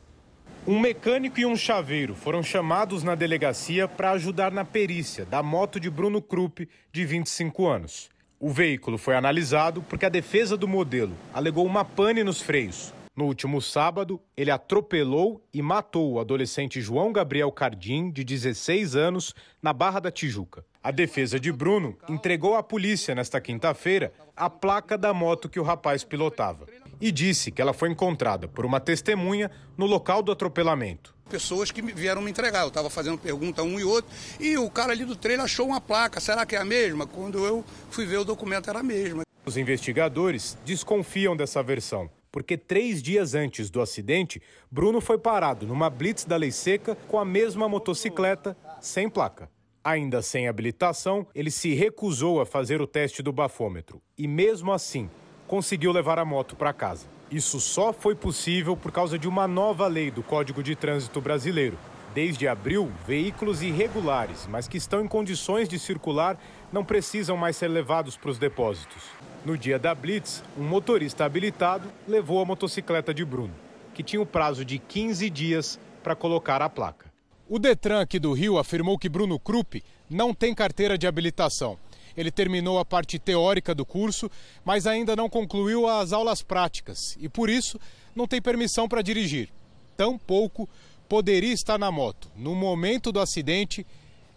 Um 0.65 0.79
mecânico 0.79 1.41
e 1.41 1.45
um 1.45 1.57
chaveiro 1.57 2.15
foram 2.15 2.41
chamados 2.41 3.03
na 3.03 3.17
delegacia 3.17 3.89
para 3.89 4.13
ajudar 4.13 4.53
na 4.53 4.65
perícia 4.65 5.25
da 5.25 5.43
moto 5.43 5.81
de 5.81 5.91
Bruno 5.91 6.23
Krupp, 6.23 6.69
de 6.93 7.05
25 7.05 7.67
anos. 7.67 8.09
O 8.39 8.49
veículo 8.49 8.97
foi 8.97 9.17
analisado 9.17 9.83
porque 9.83 10.07
a 10.07 10.09
defesa 10.09 10.57
do 10.57 10.69
modelo 10.69 11.17
alegou 11.35 11.67
uma 11.67 11.85
pane 11.85 12.23
nos 12.23 12.41
freios. 12.41 12.95
No 13.17 13.25
último 13.25 13.61
sábado, 13.61 14.21
ele 14.37 14.53
atropelou 14.53 15.45
e 15.53 15.61
matou 15.61 16.13
o 16.13 16.21
adolescente 16.21 16.81
João 16.81 17.13
Gabriel 17.13 17.51
Cardim, 17.51 18.09
de 18.09 18.23
16 18.23 18.95
anos, 18.95 19.35
na 19.61 19.73
Barra 19.73 19.99
da 19.99 20.13
Tijuca. 20.13 20.65
A 20.81 20.93
defesa 20.93 21.41
de 21.41 21.51
Bruno 21.51 21.99
entregou 22.09 22.55
à 22.55 22.63
polícia 22.63 23.17
nesta 23.17 23.41
quinta-feira 23.41 24.13
a 24.37 24.49
placa 24.49 24.97
da 24.97 25.13
moto 25.13 25.49
que 25.49 25.59
o 25.59 25.65
rapaz 25.65 26.05
pilotava 26.05 26.67
e 27.03 27.11
disse 27.11 27.51
que 27.51 27.61
ela 27.61 27.73
foi 27.73 27.91
encontrada 27.91 28.47
por 28.47 28.65
uma 28.65 28.79
testemunha 28.79 29.51
no 29.77 29.87
local 29.87 30.23
do 30.23 30.31
atropelamento. 30.31 31.13
Pessoas 31.29 31.73
que 31.73 31.83
vieram 31.83 32.23
me 32.23 32.31
entregar. 32.31 32.63
Eu 32.63 32.69
estava 32.69 32.89
fazendo 32.89 33.19
pergunta 33.19 33.61
a 33.61 33.65
um 33.65 33.81
e 33.81 33.83
outro 33.83 34.09
e 34.39 34.57
o 34.57 34.71
cara 34.71 34.93
ali 34.93 35.05
do 35.05 35.17
trailer 35.17 35.45
achou 35.45 35.67
uma 35.67 35.81
placa. 35.81 36.21
Será 36.21 36.47
que 36.47 36.55
é 36.55 36.61
a 36.61 36.65
mesma? 36.65 37.05
Quando 37.05 37.45
eu 37.45 37.65
fui 37.91 38.07
ver 38.07 38.19
o 38.19 38.25
documento, 38.25 38.71
era 38.71 38.79
a 38.79 38.83
mesma. 38.85 39.23
Os 39.45 39.57
investigadores 39.57 40.57
desconfiam 40.65 41.37
dessa 41.37 41.61
versão. 41.61 42.09
porque 42.33 42.57
três 42.57 43.03
dias 43.03 43.35
antes 43.35 43.69
do 43.69 43.81
acidente, 43.83 44.41
Bruno 44.71 45.01
foi 45.03 45.19
parado 45.19 45.67
numa 45.67 45.91
blitz 45.91 46.25
da 46.25 46.37
Lei 46.37 46.51
Seca 46.51 46.97
com 47.07 47.19
a 47.19 47.25
mesma 47.25 47.69
motocicleta, 47.69 48.57
sem 48.81 49.09
placa. 49.09 49.51
Ainda 49.85 50.23
sem 50.23 50.49
habilitação, 50.49 51.27
ele 51.35 51.51
se 51.51 51.75
recusou 51.75 52.41
a 52.41 52.47
fazer 52.47 52.81
o 52.81 52.87
teste 52.87 53.23
do 53.23 53.33
bafômetro 53.33 54.01
e, 54.17 54.27
mesmo 54.27 54.73
assim, 54.73 55.11
conseguiu 55.53 55.93
levar 55.93 56.19
a 56.19 56.25
moto 56.25 56.57
para 56.57 56.73
casa. 56.73 57.07
Isso 57.31 57.61
só 57.61 57.93
foi 57.93 58.15
possível 58.15 58.75
por 58.75 58.91
causa 58.91 59.19
de 59.19 59.29
uma 59.29 59.47
nova 59.47 59.87
lei 59.87 60.11
do 60.11 60.23
Código 60.23 60.63
de 60.63 60.75
Trânsito 60.75 61.21
Brasileiro. 61.21 61.79
Desde 62.15 62.49
abril, 62.49 62.91
veículos 63.07 63.61
irregulares, 63.61 64.49
mas 64.49 64.67
que 64.67 64.79
estão 64.79 65.05
em 65.05 65.07
condições 65.07 65.69
de 65.69 65.79
circular, 65.79 66.39
não 66.73 66.83
precisam 66.83 67.37
mais 67.37 67.55
ser 67.55 67.69
levados 67.69 68.17
para 68.17 68.31
os 68.31 68.39
depósitos. 68.39 69.03
No 69.45 69.59
dia 69.59 69.79
da 69.79 69.95
Blitz, 69.95 70.43
um 70.57 70.63
motorista 70.63 71.27
habilitado 71.27 71.87
levou 72.09 72.41
a 72.41 72.47
motocicleta 72.47 73.13
de 73.13 73.23
Bruno, 73.23 73.53
que 73.93 74.03
tinha 74.03 74.23
o 74.23 74.27
prazo 74.27 74.65
de 74.65 74.79
15 74.79 75.29
dias 75.29 75.79
para 76.03 76.17
colocar 76.17 76.63
a 76.63 76.71
placa. 76.71 77.13
O 77.47 77.59
Detran 77.59 78.01
aqui 78.01 78.19
do 78.19 78.33
Rio 78.33 78.57
afirmou 78.57 78.99
que 78.99 79.07
Bruno 79.07 79.39
Krupp 79.39 79.85
não 80.09 80.33
tem 80.33 80.55
carteira 80.55 80.97
de 80.97 81.07
habilitação. 81.07 81.77
Ele 82.17 82.31
terminou 82.31 82.79
a 82.79 82.85
parte 82.85 83.19
teórica 83.19 83.75
do 83.75 83.85
curso, 83.85 84.31
mas 84.65 84.87
ainda 84.87 85.17
não 85.17 85.29
concluiu 85.29 85.87
as 85.87 86.13
aulas 86.13 86.43
práticas 86.43 86.99
e, 87.19 87.29
por 87.29 87.49
isso, 87.49 87.79
não 88.15 88.27
tem 88.27 88.41
permissão 88.41 88.89
para 88.89 89.03
dirigir. 89.03 89.49
Tampouco 89.97 90.69
poderia 91.09 91.53
estar 91.53 91.79
na 91.79 91.91
moto 91.91 92.31
no 92.37 92.55
momento 92.55 93.13
do 93.13 93.21
acidente 93.21 93.87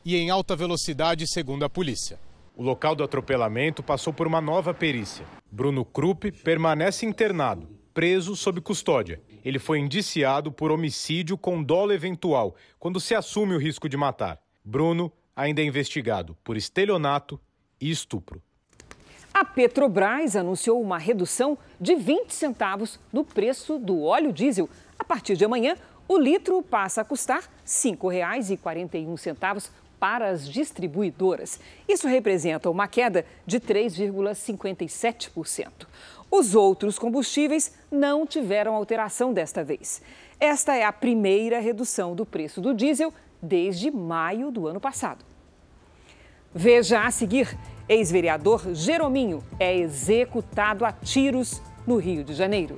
e 0.03 0.15
em 0.15 0.29
alta 0.29 0.55
velocidade, 0.55 1.25
segundo 1.27 1.63
a 1.65 1.69
polícia. 1.69 2.19
O 2.55 2.63
local 2.63 2.95
do 2.95 3.03
atropelamento 3.03 3.83
passou 3.83 4.13
por 4.13 4.27
uma 4.27 4.39
nova 4.39 4.73
perícia. 4.73 5.25
Bruno 5.51 5.83
Krupp 5.83 6.31
permanece 6.31 7.05
internado, 7.05 7.67
preso 7.93 8.35
sob 8.35 8.61
custódia. 8.61 9.21
Ele 9.43 9.59
foi 9.59 9.79
indiciado 9.79 10.51
por 10.51 10.71
homicídio 10.71 11.37
com 11.37 11.63
dolo 11.63 11.91
eventual, 11.91 12.55
quando 12.79 12.99
se 12.99 13.15
assume 13.15 13.55
o 13.55 13.59
risco 13.59 13.89
de 13.89 13.97
matar. 13.97 14.39
Bruno 14.63 15.11
ainda 15.35 15.61
é 15.61 15.65
investigado 15.65 16.37
por 16.43 16.55
estelionato 16.55 17.39
e 17.79 17.91
estupro. 17.91 18.41
A 19.33 19.43
Petrobras 19.43 20.35
anunciou 20.35 20.79
uma 20.81 20.97
redução 20.97 21.57
de 21.79 21.95
20 21.95 22.33
centavos 22.33 22.99
no 23.11 23.25
preço 23.25 23.77
do 23.77 24.01
óleo 24.01 24.31
diesel. 24.31 24.69
A 24.97 25.03
partir 25.03 25.35
de 25.35 25.43
amanhã, 25.43 25.75
o 26.07 26.17
litro 26.17 26.61
passa 26.61 27.01
a 27.01 27.05
custar 27.05 27.41
R$ 27.41 27.47
5,41 27.65 29.69
para 29.99 30.29
as 30.29 30.47
distribuidoras. 30.47 31.59
Isso 31.87 32.07
representa 32.07 32.69
uma 32.69 32.87
queda 32.87 33.25
de 33.45 33.59
3,57%. 33.59 35.67
Os 36.31 36.55
outros 36.55 36.97
combustíveis 36.97 37.73
não 37.91 38.25
tiveram 38.25 38.73
alteração 38.73 39.33
desta 39.33 39.61
vez. 39.63 40.01
Esta 40.39 40.75
é 40.75 40.83
a 40.83 40.93
primeira 40.93 41.59
redução 41.59 42.15
do 42.15 42.25
preço 42.25 42.61
do 42.61 42.73
diesel 42.73 43.13
desde 43.41 43.91
maio 43.91 44.49
do 44.51 44.67
ano 44.67 44.79
passado. 44.79 45.34
Veja 46.57 47.05
a 47.05 47.11
seguir: 47.11 47.57
ex-vereador 47.89 48.73
Jerominho 48.73 49.43
é 49.59 49.75
executado 49.75 50.85
a 50.85 50.93
tiros 50.93 51.61
no 51.85 51.97
Rio 51.97 52.23
de 52.23 52.33
Janeiro. 52.33 52.77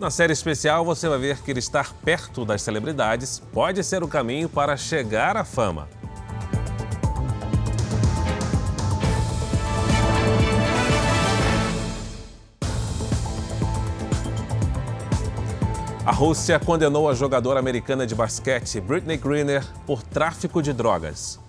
Na 0.00 0.10
série 0.10 0.32
especial, 0.32 0.84
você 0.84 1.08
vai 1.08 1.18
ver 1.18 1.40
que 1.40 1.52
ele 1.52 1.60
estar 1.60 1.94
perto 2.04 2.44
das 2.44 2.62
celebridades 2.62 3.38
pode 3.52 3.82
ser 3.84 4.02
o 4.02 4.08
caminho 4.08 4.48
para 4.48 4.76
chegar 4.76 5.36
à 5.36 5.44
fama. 5.44 5.88
A 16.04 16.12
Rússia 16.12 16.58
condenou 16.58 17.08
a 17.08 17.14
jogadora 17.14 17.60
americana 17.60 18.04
de 18.04 18.14
basquete 18.16 18.80
Britney 18.80 19.16
Greener 19.16 19.64
por 19.86 20.02
tráfico 20.02 20.60
de 20.60 20.72
drogas. 20.72 21.45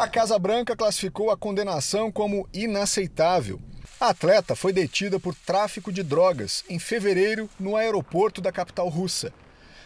A 0.00 0.08
Casa 0.08 0.38
Branca 0.38 0.74
classificou 0.74 1.30
a 1.30 1.36
condenação 1.36 2.10
como 2.10 2.48
inaceitável. 2.54 3.60
A 4.00 4.08
atleta 4.08 4.56
foi 4.56 4.72
detida 4.72 5.20
por 5.20 5.34
tráfico 5.34 5.92
de 5.92 6.02
drogas 6.02 6.64
em 6.70 6.78
fevereiro 6.78 7.50
no 7.60 7.76
aeroporto 7.76 8.40
da 8.40 8.50
capital 8.50 8.88
russa. 8.88 9.30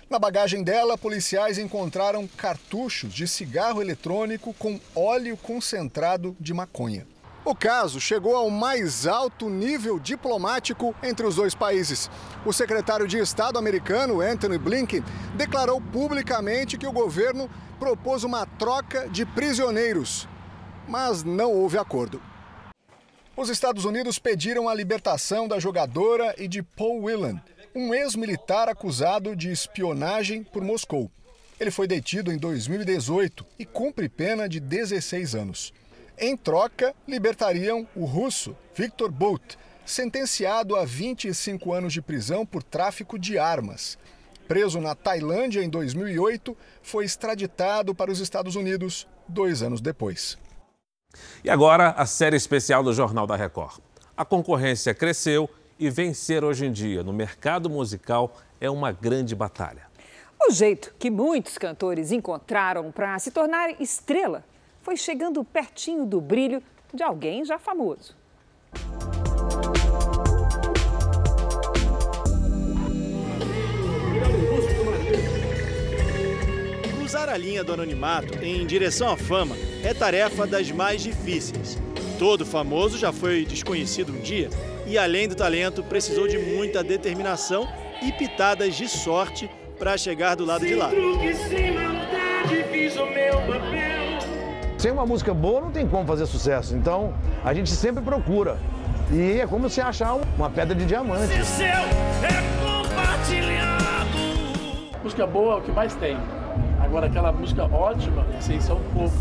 Na 0.09 0.17
bagagem 0.17 0.63
dela, 0.63 0.97
policiais 0.97 1.59
encontraram 1.59 2.29
cartuchos 2.29 3.13
de 3.13 3.27
cigarro 3.27 3.83
eletrônico 3.83 4.55
com 4.55 4.79
óleo 4.95 5.37
concentrado 5.37 6.37
de 6.39 6.55
maconha. 6.55 7.05
O 7.47 7.55
caso 7.55 8.01
chegou 8.01 8.35
ao 8.35 8.49
mais 8.49 9.07
alto 9.07 9.51
nível 9.51 9.99
diplomático 9.99 10.95
entre 11.03 11.27
os 11.27 11.37
dois 11.37 11.55
países. 11.55 12.11
O 12.47 12.55
secretário 12.55 13.07
de 13.07 13.19
Estado 13.19 13.59
americano, 13.59 14.23
Anthony 14.23 14.57
Blinken, 14.57 15.05
declarou 15.35 15.79
publicamente 15.79 16.79
que 16.79 16.87
o 16.87 16.93
governo 16.93 17.51
propôs 17.79 18.25
uma 18.25 18.47
troca 18.47 19.07
de 19.11 19.27
prisioneiros, 19.27 20.27
mas 20.89 21.23
não 21.23 21.53
houve 21.53 21.77
acordo. 21.77 22.21
Os 23.37 23.51
Estados 23.51 23.85
Unidos 23.85 24.19
pediram 24.19 24.67
a 24.67 24.75
libertação 24.75 25.47
da 25.47 25.59
jogadora 25.59 26.35
e 26.39 26.49
de 26.49 26.63
Paul 26.63 27.03
Whelan, 27.03 27.43
um 27.75 27.93
ex-militar 27.93 28.71
acusado 28.71 29.37
de 29.37 29.51
espionagem 29.51 30.43
por 30.45 30.63
Moscou. 30.63 31.11
Ele 31.61 31.71
foi 31.71 31.87
detido 31.87 32.33
em 32.33 32.39
2018 32.39 33.45
e 33.59 33.67
cumpre 33.67 34.09
pena 34.09 34.49
de 34.49 34.59
16 34.61 35.35
anos. 35.35 35.75
Em 36.17 36.37
troca, 36.37 36.95
libertariam 37.09 37.89
o 37.95 38.05
russo 38.05 38.57
Viktor 38.73 39.11
Bout, 39.11 39.59
sentenciado 39.85 40.77
a 40.77 40.85
25 40.85 41.73
anos 41.73 41.93
de 41.93 42.01
prisão 42.01 42.47
por 42.47 42.63
tráfico 42.63 43.19
de 43.19 43.37
armas. 43.37 43.99
Preso 44.47 44.81
na 44.81 44.95
Tailândia 44.95 45.63
em 45.63 45.69
2008, 45.69 46.57
foi 46.83 47.05
extraditado 47.05 47.95
para 47.95 48.13
os 48.13 48.21
Estados 48.21 48.55
Unidos 48.55 49.09
dois 49.27 49.61
anos 49.61 49.81
depois. 49.81 50.39
E 51.43 51.51
agora, 51.51 51.91
a 51.91 52.07
série 52.07 52.37
especial 52.37 52.85
do 52.85 52.93
Jornal 52.93 53.27
da 53.27 53.35
Record. 53.35 53.81
A 54.17 54.25
concorrência 54.25 54.95
cresceu 54.95 55.51
e 55.79 55.91
vencer 55.91 56.45
hoje 56.45 56.67
em 56.67 56.73
dia 56.73 57.03
no 57.03 57.13
mercado 57.13 57.69
musical 57.69 58.37
é 58.61 58.71
uma 58.71 58.93
grande 58.93 59.35
batalha. 59.35 59.83
O 60.47 60.53
jeito 60.53 60.95
que 60.97 61.11
muitos 61.11 61.59
cantores 61.59 62.13
encontraram 62.13 62.93
para 62.93 63.19
se 63.19 63.33
tornar 63.33 63.81
estrela 63.81 64.45
foi 64.85 64.99
chegando 64.99 65.43
pertinho 65.43 66.05
do 66.05 66.21
brilho 66.21 66.63
de 66.93 67.03
alguém 67.03 67.43
já 67.43 67.59
famoso. 67.59 68.15
Cruzar 76.99 77.31
a 77.31 77.37
linha 77.39 77.65
do 77.65 77.73
anonimato 77.73 78.45
em 78.45 78.67
direção 78.67 79.11
à 79.11 79.17
fama 79.17 79.57
é 79.83 79.95
tarefa 79.95 80.47
das 80.47 80.71
mais 80.71 81.03
difíceis. 81.03 81.79
Todo 82.19 82.45
famoso 82.45 82.99
já 82.99 83.11
foi 83.11 83.47
desconhecido 83.47 84.13
um 84.13 84.21
dia 84.21 84.51
e, 84.87 84.99
além 84.99 85.27
do 85.27 85.35
talento, 85.35 85.83
precisou 85.83 86.29
de 86.29 86.37
muita 86.37 86.85
determinação 86.85 87.67
e 88.03 88.13
pitadas 88.13 88.75
de 88.75 88.87
sorte 88.87 89.51
para 89.79 89.97
chegar 89.97 90.37
do 90.37 90.45
lado 90.45 90.67
de 90.67 90.75
lá. 90.75 90.91
Sem 90.91 91.73
uma 94.91 95.07
música 95.07 95.33
boa 95.33 95.61
não 95.61 95.71
tem 95.71 95.87
como 95.87 96.07
fazer 96.07 96.27
sucesso. 96.27 96.77
Então 96.77 97.15
a 97.45 97.53
gente 97.55 97.71
sempre 97.71 98.03
procura. 98.03 98.59
E 99.11 99.41
é 99.41 99.47
como 99.47 99.69
se 99.69 99.81
achar 99.81 100.15
uma 100.37 100.51
pedra 100.51 100.75
de 100.75 100.85
diamante. 100.87 101.35
Música 105.03 105.27
boa 105.27 105.55
é 105.55 105.59
o 105.59 105.63
que 105.63 105.73
mais 105.73 105.95
tem. 105.95 106.17
Agora 106.81 107.07
aquela 107.07 107.33
música 107.33 107.65
ótima, 107.65 108.27
assim, 108.39 108.61
são 108.61 108.81
poucos. 108.93 109.13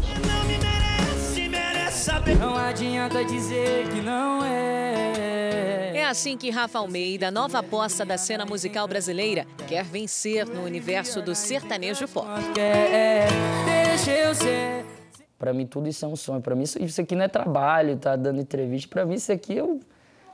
Não 2.39 2.55
adianta 2.55 3.24
dizer 3.24 3.88
que 3.89 4.01
não 4.01 4.43
é. 4.43 5.91
É 5.95 6.05
assim 6.05 6.38
que 6.38 6.49
Rafa 6.49 6.80
Almeida, 6.80 7.32
nova 7.32 7.59
aposta 7.59 8.03
da 8.03 8.18
cena 8.18 8.45
musical 8.45 8.88
brasileira, 8.88 9.47
quer 9.68 9.86
vencer 9.86 10.45
no 10.45 10.64
universo 10.64 11.22
do 11.22 11.34
sertanejo 11.34 12.07
pop. 12.07 12.28
É, 12.59 13.28
deixa 13.66 14.11
eu 14.11 14.36
ser. 14.36 14.93
Para 15.44 15.52
mim 15.52 15.66
tudo 15.66 15.89
isso 15.89 16.06
é 16.06 16.08
um 16.08 16.16
sonho. 16.16 16.39
Para 16.39 16.56
mim 16.56 16.64
isso 16.64 17.02
aqui 17.02 17.16
não 17.18 17.26
é 17.26 17.28
trabalho, 17.28 17.98
tá 17.98 18.16
dando 18.16 18.39
entrevista. 18.39 18.88
Para 18.89 19.06
mim 19.06 19.16
isso 19.16 19.30
aqui 19.30 19.58
eu 19.58 19.82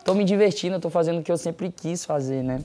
tô 0.06 0.14
me 0.14 0.24
divertindo, 0.24 0.76
eu 0.76 0.80
tô 0.80 0.92
fazendo 0.92 1.20
o 1.20 1.24
que 1.24 1.32
eu 1.32 1.38
sempre 1.38 1.72
quis 1.72 2.06
fazer, 2.06 2.44
né? 2.44 2.60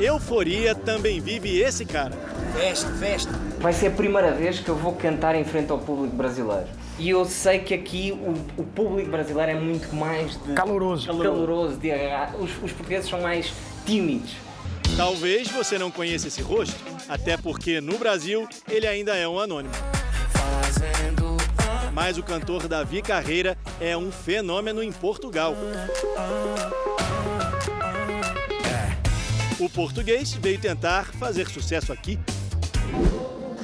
Euforia 0.00 0.74
também 0.74 1.20
vive 1.20 1.60
esse 1.60 1.84
cara. 1.84 2.10
Festa, 2.56 2.88
festa. 2.94 3.32
Vai 3.60 3.72
ser 3.72 3.86
a 3.86 3.90
primeira 3.92 4.32
vez 4.32 4.58
que 4.58 4.68
eu 4.68 4.74
vou 4.74 4.94
cantar 4.94 5.36
em 5.36 5.44
frente 5.44 5.70
ao 5.70 5.78
público 5.78 6.16
brasileiro. 6.16 6.66
E 6.98 7.08
eu 7.08 7.24
sei 7.24 7.60
que 7.60 7.72
aqui 7.72 8.10
o, 8.10 8.60
o 8.60 8.64
público 8.64 9.08
brasileiro 9.08 9.52
é 9.52 9.60
muito 9.60 9.94
mais 9.94 10.36
de... 10.42 10.54
caloroso, 10.54 11.06
caloroso 11.06 11.76
de. 11.76 11.92
Os, 12.36 12.50
os 12.64 12.72
portugueses 12.72 13.08
são 13.08 13.20
mais 13.20 13.52
tímidos. 13.86 14.34
Talvez 14.96 15.46
você 15.46 15.78
não 15.78 15.92
conheça 15.92 16.26
esse 16.26 16.42
rosto, 16.42 16.74
até 17.08 17.36
porque 17.36 17.80
no 17.80 17.96
Brasil 17.96 18.48
ele 18.68 18.88
ainda 18.88 19.14
é 19.14 19.28
um 19.28 19.38
anônimo. 19.38 19.72
Mas 21.92 22.16
o 22.16 22.22
cantor 22.22 22.68
Davi 22.68 23.02
Carreira 23.02 23.58
é 23.80 23.96
um 23.96 24.10
fenômeno 24.10 24.82
em 24.82 24.92
Portugal. 24.92 25.54
O 29.58 29.68
português 29.68 30.32
veio 30.32 30.60
tentar 30.60 31.06
fazer 31.06 31.48
sucesso 31.48 31.92
aqui. 31.92 32.18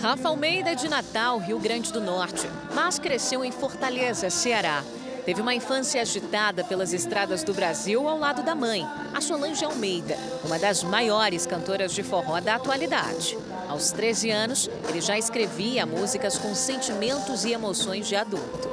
Rafa 0.03 0.29
Almeida 0.29 0.75
de 0.75 0.89
Natal, 0.89 1.39
Rio 1.39 1.59
Grande 1.59 1.93
do 1.93 2.01
Norte, 2.01 2.47
mas 2.75 2.99
cresceu 2.99 3.45
em 3.45 3.53
Fortaleza, 3.53 4.29
Ceará. 4.29 4.83
Teve 5.25 5.41
uma 5.41 5.55
infância 5.55 6.03
agitada 6.03 6.63
pelas 6.63 6.93
estradas 6.93 7.43
do 7.43 7.55
Brasil 7.55 8.07
ao 8.07 8.19
lado 8.19 8.43
da 8.43 8.55
mãe, 8.55 8.87
a 9.15 9.21
Solange 9.23 9.65
Almeida, 9.65 10.19
uma 10.45 10.59
das 10.59 10.83
maiores 10.83 11.47
cantoras 11.47 11.95
de 11.95 12.03
forró 12.03 12.39
da 12.41 12.57
atualidade. 12.57 13.39
Aos 13.75 13.91
13 13.91 14.31
anos, 14.31 14.71
ele 14.89 15.01
já 15.01 15.19
escrevia 15.19 15.85
músicas 15.85 16.39
com 16.39 16.55
sentimentos 16.55 17.45
e 17.45 17.53
emoções 17.53 18.07
de 18.07 18.15
adulto. 18.15 18.69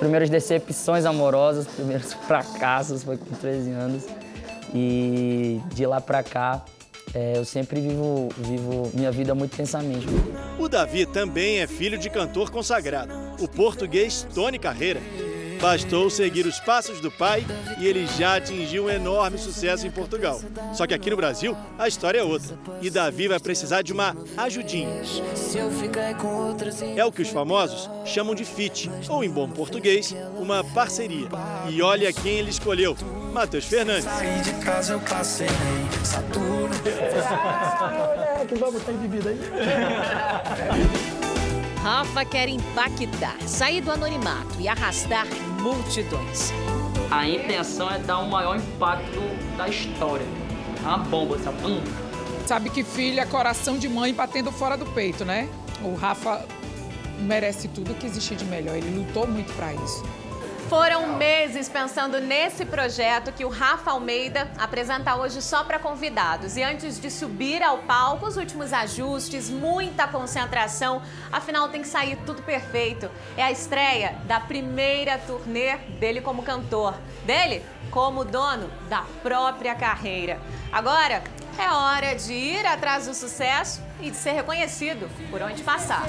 Primeiras 0.00 0.28
decepções 0.28 1.04
amorosas, 1.04 1.64
primeiros 1.64 2.12
fracassos 2.26 3.04
foi 3.04 3.16
com 3.16 3.30
13 3.36 3.70
anos. 3.70 4.02
E 4.74 5.60
de 5.72 5.86
lá 5.86 6.00
pra 6.00 6.24
cá, 6.24 6.64
é, 7.14 7.38
eu 7.38 7.44
sempre 7.44 7.80
vivo, 7.80 8.30
vivo 8.36 8.90
minha 8.92 9.12
vida 9.12 9.32
muito 9.32 9.54
intensamente. 9.54 10.08
O 10.58 10.68
Davi 10.68 11.06
também 11.06 11.60
é 11.60 11.68
filho 11.68 11.96
de 11.96 12.10
cantor 12.10 12.50
consagrado, 12.50 13.14
o 13.40 13.46
português 13.46 14.26
Tony 14.34 14.58
Carreira. 14.58 15.00
Bastou 15.64 16.10
seguir 16.10 16.44
os 16.44 16.60
passos 16.60 17.00
do 17.00 17.10
pai 17.10 17.42
e 17.78 17.86
ele 17.86 18.06
já 18.06 18.36
atingiu 18.36 18.84
um 18.84 18.90
enorme 18.90 19.38
sucesso 19.38 19.86
em 19.86 19.90
Portugal. 19.90 20.38
Só 20.74 20.86
que 20.86 20.92
aqui 20.92 21.08
no 21.08 21.16
Brasil, 21.16 21.56
a 21.78 21.88
história 21.88 22.18
é 22.18 22.22
outra. 22.22 22.58
E 22.82 22.90
Davi 22.90 23.28
vai 23.28 23.40
precisar 23.40 23.80
de 23.80 23.90
uma 23.90 24.14
ajudinha. 24.36 24.90
É 26.94 27.02
o 27.02 27.10
que 27.10 27.22
os 27.22 27.30
famosos 27.30 27.88
chamam 28.04 28.34
de 28.34 28.44
fit, 28.44 28.90
ou 29.08 29.24
em 29.24 29.30
bom 29.30 29.48
português, 29.48 30.14
uma 30.36 30.62
parceria. 30.62 31.28
E 31.70 31.80
olha 31.80 32.12
quem 32.12 32.40
ele 32.40 32.50
escolheu: 32.50 32.94
Matheus 33.32 33.64
Fernandes. 33.64 34.04
É, 38.38 38.44
que 38.46 38.54
vamos 38.56 38.82
ter 38.82 38.92
bebida 38.92 39.30
aí. 39.30 39.38
Rafa 41.82 42.24
quer 42.24 42.48
impactar, 42.48 43.36
sair 43.46 43.82
do 43.82 43.90
anonimato 43.90 44.58
e 44.58 44.68
arrastar 44.68 45.26
multidões. 45.64 46.52
A 47.10 47.26
intenção 47.26 47.90
é 47.90 47.98
dar 47.98 48.18
o 48.18 48.28
maior 48.28 48.56
impacto 48.56 49.20
da 49.56 49.66
história. 49.66 50.26
Uma 50.82 50.98
bomba, 50.98 51.36
essa 51.36 51.50
bum. 51.50 51.80
Sabe 52.44 52.68
que 52.68 52.84
filho 52.84 53.18
é 53.18 53.24
coração 53.24 53.78
de 53.78 53.88
mãe 53.88 54.12
batendo 54.12 54.52
fora 54.52 54.76
do 54.76 54.84
peito, 54.84 55.24
né? 55.24 55.48
O 55.82 55.94
Rafa 55.94 56.44
merece 57.20 57.68
tudo 57.68 57.94
que 57.94 58.04
existe 58.04 58.34
de 58.34 58.44
melhor. 58.44 58.76
Ele 58.76 58.94
lutou 58.94 59.26
muito 59.26 59.54
para 59.54 59.72
isso. 59.72 60.04
Foram 60.68 61.16
meses 61.18 61.68
pensando 61.68 62.20
nesse 62.20 62.64
projeto 62.64 63.30
que 63.32 63.44
o 63.44 63.50
Rafa 63.50 63.90
Almeida 63.90 64.50
apresenta 64.58 65.14
hoje 65.14 65.42
só 65.42 65.62
para 65.62 65.78
convidados. 65.78 66.56
E 66.56 66.62
antes 66.62 66.98
de 66.98 67.10
subir 67.10 67.62
ao 67.62 67.78
palco, 67.78 68.26
os 68.26 68.36
últimos 68.36 68.72
ajustes, 68.72 69.50
muita 69.50 70.08
concentração, 70.08 71.02
afinal 71.30 71.68
tem 71.68 71.82
que 71.82 71.88
sair 71.88 72.16
tudo 72.24 72.42
perfeito. 72.42 73.10
É 73.36 73.42
a 73.42 73.52
estreia 73.52 74.16
da 74.26 74.40
primeira 74.40 75.18
turnê 75.18 75.76
dele 76.00 76.22
como 76.22 76.42
cantor, 76.42 76.94
dele 77.24 77.62
como 77.90 78.24
dono 78.24 78.70
da 78.88 79.04
própria 79.22 79.74
carreira. 79.74 80.40
Agora 80.72 81.22
é 81.58 81.70
hora 81.70 82.14
de 82.14 82.32
ir 82.32 82.66
atrás 82.66 83.06
do 83.06 83.14
sucesso 83.14 83.82
e 84.00 84.10
de 84.10 84.16
ser 84.16 84.32
reconhecido 84.32 85.08
por 85.30 85.42
onde 85.42 85.62
passar. 85.62 86.06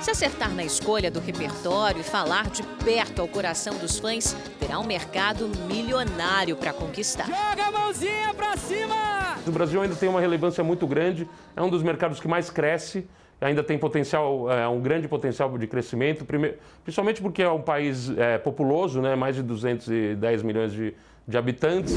Se 0.00 0.10
acertar 0.10 0.54
na 0.54 0.64
escolha 0.64 1.10
do 1.10 1.20
repertório 1.20 2.00
e 2.00 2.04
falar 2.04 2.50
de 2.50 2.62
perto 2.84 3.20
ao 3.20 3.28
coração 3.28 3.76
dos 3.78 3.98
fãs, 3.98 4.36
terá 4.58 4.78
um 4.78 4.84
mercado 4.84 5.50
milionário 5.68 6.56
para 6.56 6.72
conquistar. 6.72 7.26
Joga 7.26 7.66
a 7.66 7.70
mãozinha 7.72 8.32
para 8.34 8.56
cima! 8.56 9.36
O 9.46 9.50
Brasil 9.50 9.80
ainda 9.80 9.94
tem 9.94 10.08
uma 10.08 10.20
relevância 10.20 10.62
muito 10.62 10.86
grande, 10.86 11.28
é 11.54 11.62
um 11.62 11.70
dos 11.70 11.82
mercados 11.82 12.20
que 12.20 12.28
mais 12.28 12.50
cresce, 12.50 13.06
ainda 13.40 13.62
tem 13.62 13.78
potencial, 13.78 14.50
é, 14.50 14.66
um 14.66 14.80
grande 14.80 15.06
potencial 15.08 15.56
de 15.56 15.66
crescimento, 15.66 16.26
principalmente 16.82 17.20
porque 17.20 17.42
é 17.42 17.50
um 17.50 17.62
país 17.62 18.10
é, 18.16 18.38
populoso, 18.38 19.00
né, 19.00 19.14
mais 19.14 19.36
de 19.36 19.42
210 19.42 20.42
milhões 20.42 20.72
de, 20.72 20.94
de 21.26 21.36
habitantes. 21.36 21.94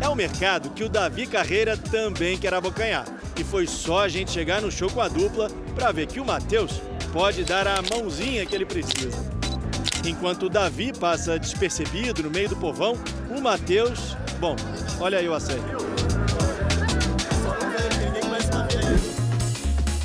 É 0.00 0.08
um 0.08 0.14
mercado 0.14 0.70
que 0.70 0.82
o 0.82 0.88
Davi 0.88 1.26
Carreira 1.26 1.76
também 1.76 2.38
quer 2.38 2.54
abocanhar. 2.54 3.04
E 3.38 3.44
foi 3.44 3.66
só 3.66 4.00
a 4.04 4.08
gente 4.08 4.30
chegar 4.30 4.62
no 4.62 4.70
show 4.70 4.90
com 4.90 5.00
a 5.00 5.08
dupla 5.08 5.48
para 5.74 5.92
ver 5.92 6.06
que 6.06 6.18
o 6.18 6.24
Matheus 6.24 6.80
pode 7.12 7.44
dar 7.44 7.66
a 7.66 7.82
mãozinha 7.82 8.46
que 8.46 8.54
ele 8.54 8.64
precisa. 8.64 9.18
Enquanto 10.04 10.46
o 10.46 10.48
Davi 10.48 10.92
passa 10.92 11.38
despercebido 11.38 12.22
no 12.22 12.30
meio 12.30 12.48
do 12.48 12.56
povão, 12.56 12.94
o 13.30 13.40
Matheus. 13.40 14.16
Bom, 14.40 14.56
olha 14.98 15.18
aí 15.18 15.28
o 15.28 15.34
assédio. 15.34 15.78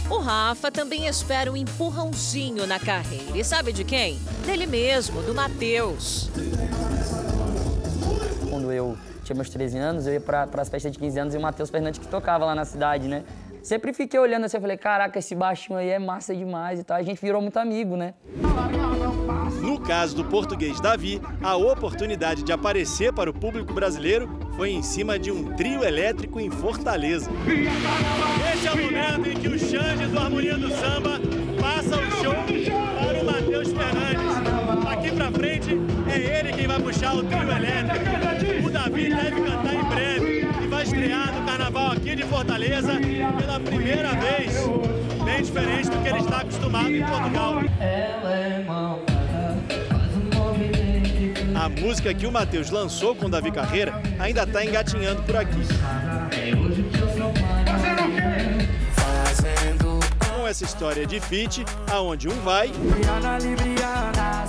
O 0.09 0.17
Rafa 0.17 0.69
também 0.69 1.07
espera 1.07 1.49
um 1.49 1.55
empurrãozinho 1.55 2.67
na 2.67 2.79
carreira. 2.79 3.37
E 3.37 3.43
sabe 3.43 3.71
de 3.71 3.85
quem? 3.85 4.19
Dele 4.45 4.67
mesmo, 4.67 5.21
do 5.23 5.33
Matheus. 5.33 6.29
Quando 8.49 8.71
eu 8.71 8.97
tinha 9.25 9.35
meus 9.35 9.49
13 9.49 9.77
anos, 9.77 10.07
eu 10.07 10.13
ia 10.13 10.21
para 10.21 10.47
as 10.57 10.69
festas 10.69 10.91
de 10.91 10.99
15 10.99 11.19
anos 11.19 11.33
e 11.33 11.37
o 11.37 11.41
Matheus 11.41 11.69
Fernandes 11.69 11.99
que 11.99 12.07
tocava 12.07 12.45
lá 12.45 12.53
na 12.53 12.63
cidade, 12.63 13.07
né? 13.07 13.23
Sempre 13.63 13.91
fiquei 13.91 14.19
olhando 14.19 14.45
assim, 14.45 14.57
eu 14.57 14.61
falei, 14.61 14.77
caraca, 14.77 15.17
esse 15.17 15.33
baixinho 15.33 15.79
aí 15.79 15.89
é 15.89 15.97
massa 15.97 16.35
demais 16.35 16.79
e 16.79 16.83
tal. 16.83 16.97
A 16.97 17.01
gente 17.01 17.19
virou 17.19 17.41
muito 17.41 17.57
amigo, 17.57 17.97
né? 17.97 18.13
No 19.61 19.79
caso 19.79 20.15
do 20.15 20.23
português 20.23 20.79
Davi, 20.79 21.19
a 21.41 21.55
oportunidade 21.55 22.43
de 22.43 22.51
aparecer 22.51 23.11
para 23.11 23.27
o 23.27 23.33
público 23.33 23.73
brasileiro 23.73 24.29
foi 24.55 24.69
em 24.69 24.83
cima 24.83 25.17
de 25.17 25.31
um 25.31 25.55
trio 25.55 25.83
elétrico 25.83 26.39
em 26.39 26.51
Fortaleza. 26.51 27.31
Esse 28.53 28.67
é 28.67 28.71
o 28.71 28.77
momento 28.77 29.27
em 29.27 29.33
que 29.33 29.47
o 29.47 29.57
Xande 29.57 30.05
do 30.05 30.19
Harmonia 30.19 30.57
do 30.57 30.69
Samba 30.69 31.19
passa 31.59 31.97
o 31.97 32.11
show 32.23 32.35
para 32.35 33.21
o 33.21 33.25
Matheus 33.25 33.69
Fernandes. 33.69 34.35
Aqui 34.91 35.11
pra 35.11 35.31
frente 35.31 35.71
é 36.07 36.39
ele 36.39 36.53
quem 36.53 36.67
vai 36.67 36.79
puxar 36.79 37.15
o 37.15 37.23
trio 37.23 37.41
elétrico. 37.41 38.04
O 38.95 38.97
Davi 38.97 39.09
deve 39.09 39.41
cantar 39.41 39.73
em 39.73 39.83
breve 39.83 40.47
e 40.63 40.67
vai 40.67 40.83
estrear 40.83 41.33
no 41.33 41.45
carnaval 41.45 41.91
aqui 41.91 42.15
de 42.15 42.23
Fortaleza 42.23 42.93
pela 43.37 43.59
primeira 43.59 44.13
vez. 44.13 44.53
Bem 45.25 45.43
diferente 45.43 45.89
do 45.89 46.01
que 46.01 46.07
ele 46.07 46.19
está 46.19 46.37
acostumado 46.37 46.89
em 46.89 47.05
Portugal. 47.05 47.55
A 51.53 51.69
música 51.69 52.13
que 52.13 52.25
o 52.25 52.31
Matheus 52.31 52.69
lançou 52.69 53.13
com 53.13 53.25
o 53.25 53.29
Davi 53.29 53.51
Carreira 53.51 54.01
ainda 54.17 54.43
está 54.43 54.63
engatinhando 54.63 55.21
por 55.23 55.35
aqui. 55.35 55.59
Com 60.37 60.47
essa 60.47 60.63
história 60.63 61.05
de 61.05 61.19
fit, 61.19 61.65
aonde 61.91 62.29
um 62.29 62.39
vai, 62.45 62.71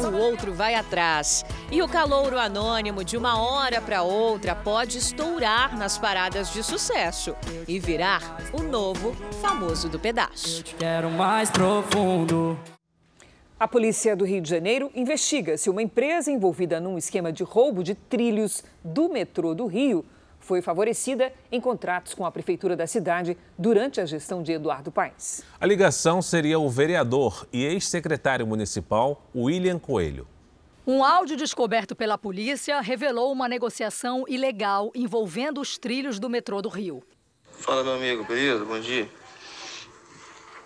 o 0.05 0.17
outro 0.17 0.53
vai 0.53 0.75
atrás. 0.75 1.45
E 1.71 1.83
o 1.83 1.89
calouro 1.89 2.39
anônimo, 2.39 3.05
de 3.05 3.17
uma 3.17 3.41
hora 3.41 3.81
para 3.81 4.03
outra, 4.03 4.55
pode 4.55 4.99
estourar 4.99 5.77
nas 5.77 5.99
paradas 5.99 6.53
de 6.53 6.63
sucesso 6.63 7.35
e 7.67 7.79
virar 7.79 8.39
o 8.53 8.63
novo 8.63 9.15
famoso 9.41 9.89
do 9.89 9.99
pedaço. 9.99 10.65
Quero 10.79 11.11
mais 11.11 11.51
profundo. 11.51 12.59
A 13.59 13.67
polícia 13.67 14.15
do 14.15 14.27
Rio 14.27 14.43
de 14.43 14.51
Janeiro 14.51 14.91
investiga 14.95 15.57
se 15.57 15.71
uma 15.71 15.83
empresa 15.83 16.31
envolvida 16.31 16.79
num 16.79 16.99
esquema 16.99 17.33
de 17.33 17.43
roubo 17.43 17.83
de 17.83 17.95
trilhos 17.95 18.63
do 18.85 19.09
metrô 19.09 19.55
do 19.55 19.67
Rio 19.67 20.05
foi 20.47 20.63
favorecida 20.63 21.33
em 21.51 21.61
contratos 21.61 22.15
com 22.15 22.25
a 22.25 22.31
prefeitura 22.31 22.77
da 22.77 22.87
cidade 22.87 23.37
durante 23.59 24.01
a 24.01 24.07
gestão 24.07 24.45
de 24.45 24.53
Eduardo 24.53 24.93
Paes. 24.93 25.43
A 25.61 25.67
ligação 25.67 26.23
seria 26.23 26.57
o 26.57 26.71
vereador 26.71 27.47
e 27.53 27.65
ex-secretário 27.65 28.47
municipal 28.47 29.29
William 29.35 29.79
Coelho. 29.79 30.29
Um 30.87 31.03
áudio 31.03 31.37
descoberto 31.37 31.97
pela 31.97 32.17
polícia 32.17 32.81
revelou 32.81 33.33
uma 33.33 33.49
negociação 33.49 34.25
ilegal 34.29 34.93
envolvendo 34.95 35.61
os 35.61 35.77
trilhos 35.77 36.21
do 36.21 36.31
metrô 36.31 36.63
do 36.63 36.69
Rio. 36.69 37.03
Fala, 37.51 37.83
meu 37.83 37.95
amigo, 37.95 38.25
beleza? 38.25 38.65
Bom 38.65 38.79
dia. 38.79 39.09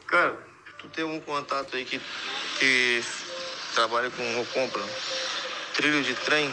Cara, 0.06 0.36
tu 0.78 0.88
tem 0.88 1.04
um 1.04 1.20
contato 1.20 1.74
aí 1.74 1.86
que, 1.86 1.98
que 2.58 3.02
trabalha 3.74 4.10
com 4.10 4.36
ou 4.36 4.44
compra 4.46 4.82
trilho 5.74 6.02
de 6.02 6.14
trem? 6.16 6.52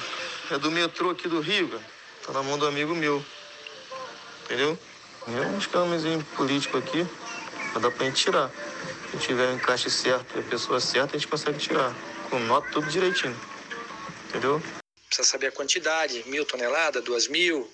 É 0.50 0.58
do 0.58 0.72
metrô 0.72 1.10
aqui 1.10 1.28
do 1.28 1.42
Rio, 1.42 1.68
cara. 1.68 1.97
Tá 2.28 2.34
na 2.34 2.44
mão 2.44 2.60
do 2.60 2.68
amigo 2.68 2.94
meu. 2.94 3.26
Entendeu? 4.44 4.78
É 5.28 5.48
um 5.48 5.58
escândalozinho 5.58 6.22
político 6.36 6.78
aqui. 6.78 7.08
Mas 7.74 7.82
dá 7.82 7.90
pra 7.90 8.06
gente 8.06 8.22
tirar. 8.22 8.52
Se 9.12 9.18
tiver 9.18 9.50
o 9.50 9.56
encaixe 9.56 9.90
certo 9.90 10.36
e 10.36 10.40
a 10.42 10.44
pessoa 10.44 10.82
certa, 10.82 11.16
a 11.16 11.20
gente 11.20 11.30
consegue 11.30 11.58
tirar. 11.58 11.96
Com 12.30 12.38
nota 12.40 12.70
tudo 12.70 12.90
direitinho. 12.90 13.40
Entendeu? 14.28 14.62
Precisa 15.08 15.26
saber 15.26 15.48
a 15.48 15.52
quantidade, 15.54 16.22
mil 16.28 16.44
toneladas, 16.44 17.02
duas 17.02 17.30
mil. 17.30 17.72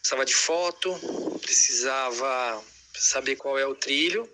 Precisava 0.00 0.26
de 0.26 0.34
foto, 0.34 1.38
precisava 1.40 2.62
saber 2.94 3.36
qual 3.36 3.58
é 3.58 3.66
o 3.66 3.74
trilho 3.74 4.28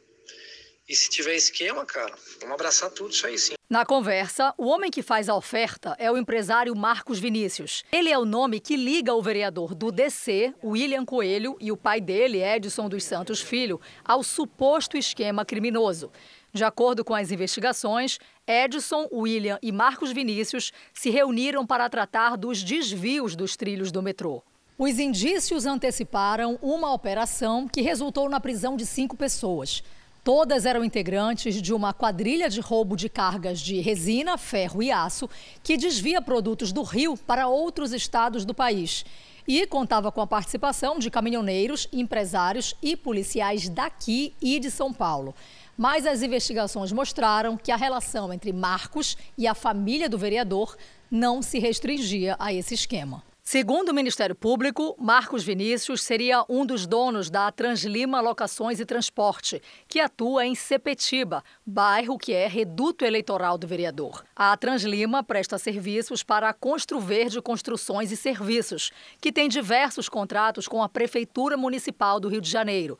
E 0.88 0.96
se 0.96 1.10
tiver 1.10 1.34
esquema, 1.34 1.84
cara, 1.84 2.14
vamos 2.40 2.54
abraçar 2.54 2.90
tudo 2.90 3.10
isso 3.10 3.26
aí 3.26 3.38
sim. 3.38 3.52
Na 3.68 3.84
conversa, 3.84 4.54
o 4.56 4.66
homem 4.66 4.90
que 4.90 5.02
faz 5.02 5.28
a 5.28 5.34
oferta 5.34 5.94
é 5.98 6.10
o 6.10 6.16
empresário 6.16 6.74
Marcos 6.74 7.18
Vinícius. 7.18 7.84
Ele 7.92 8.08
é 8.08 8.18
o 8.18 8.24
nome 8.24 8.58
que 8.58 8.74
liga 8.74 9.12
o 9.12 9.20
vereador 9.20 9.74
do 9.74 9.92
DC, 9.92 10.54
William 10.64 11.04
Coelho, 11.04 11.58
e 11.60 11.70
o 11.70 11.76
pai 11.76 12.00
dele, 12.00 12.42
Edson 12.42 12.88
dos 12.88 13.04
Santos 13.04 13.42
Filho, 13.42 13.78
ao 14.02 14.22
suposto 14.22 14.96
esquema 14.96 15.44
criminoso. 15.44 16.10
De 16.54 16.64
acordo 16.64 17.04
com 17.04 17.14
as 17.14 17.30
investigações, 17.30 18.18
Edson, 18.46 19.06
William 19.12 19.58
e 19.60 19.70
Marcos 19.70 20.10
Vinícius 20.10 20.72
se 20.94 21.10
reuniram 21.10 21.66
para 21.66 21.90
tratar 21.90 22.38
dos 22.38 22.62
desvios 22.64 23.36
dos 23.36 23.54
trilhos 23.54 23.92
do 23.92 24.02
metrô. 24.02 24.42
Os 24.78 24.98
indícios 24.98 25.66
anteciparam 25.66 26.58
uma 26.62 26.94
operação 26.94 27.68
que 27.68 27.82
resultou 27.82 28.30
na 28.30 28.40
prisão 28.40 28.76
de 28.76 28.86
cinco 28.86 29.16
pessoas. 29.16 29.82
Todas 30.28 30.66
eram 30.66 30.84
integrantes 30.84 31.54
de 31.54 31.72
uma 31.72 31.94
quadrilha 31.94 32.50
de 32.50 32.60
roubo 32.60 32.94
de 32.94 33.08
cargas 33.08 33.58
de 33.60 33.80
resina, 33.80 34.36
ferro 34.36 34.82
e 34.82 34.92
aço 34.92 35.26
que 35.62 35.74
desvia 35.74 36.20
produtos 36.20 36.70
do 36.70 36.82
Rio 36.82 37.16
para 37.16 37.48
outros 37.48 37.94
estados 37.94 38.44
do 38.44 38.52
país. 38.52 39.06
E 39.46 39.66
contava 39.66 40.12
com 40.12 40.20
a 40.20 40.26
participação 40.26 40.98
de 40.98 41.10
caminhoneiros, 41.10 41.88
empresários 41.90 42.74
e 42.82 42.94
policiais 42.94 43.70
daqui 43.70 44.34
e 44.38 44.60
de 44.60 44.70
São 44.70 44.92
Paulo. 44.92 45.34
Mas 45.78 46.04
as 46.04 46.20
investigações 46.20 46.92
mostraram 46.92 47.56
que 47.56 47.72
a 47.72 47.76
relação 47.76 48.30
entre 48.30 48.52
Marcos 48.52 49.16
e 49.38 49.46
a 49.46 49.54
família 49.54 50.10
do 50.10 50.18
vereador 50.18 50.76
não 51.10 51.40
se 51.40 51.58
restringia 51.58 52.36
a 52.38 52.52
esse 52.52 52.74
esquema. 52.74 53.24
Segundo 53.50 53.88
o 53.88 53.94
Ministério 53.94 54.34
Público, 54.34 54.94
Marcos 54.98 55.42
Vinícius 55.42 56.02
seria 56.02 56.44
um 56.50 56.66
dos 56.66 56.86
donos 56.86 57.30
da 57.30 57.50
Translima 57.50 58.20
Locações 58.20 58.78
e 58.78 58.84
Transporte, 58.84 59.62
que 59.88 60.00
atua 60.00 60.44
em 60.44 60.54
Sepetiba, 60.54 61.42
bairro 61.64 62.18
que 62.18 62.34
é 62.34 62.46
reduto 62.46 63.06
eleitoral 63.06 63.56
do 63.56 63.66
vereador. 63.66 64.22
A 64.36 64.54
Translima 64.54 65.24
presta 65.24 65.56
serviços 65.56 66.22
para 66.22 66.50
a 66.50 66.52
Constru 66.52 67.00
Verde 67.00 67.40
Construções 67.40 68.12
e 68.12 68.18
Serviços, 68.18 68.92
que 69.18 69.32
tem 69.32 69.48
diversos 69.48 70.10
contratos 70.10 70.68
com 70.68 70.82
a 70.82 70.88
Prefeitura 70.88 71.56
Municipal 71.56 72.20
do 72.20 72.28
Rio 72.28 72.42
de 72.42 72.50
Janeiro. 72.50 72.98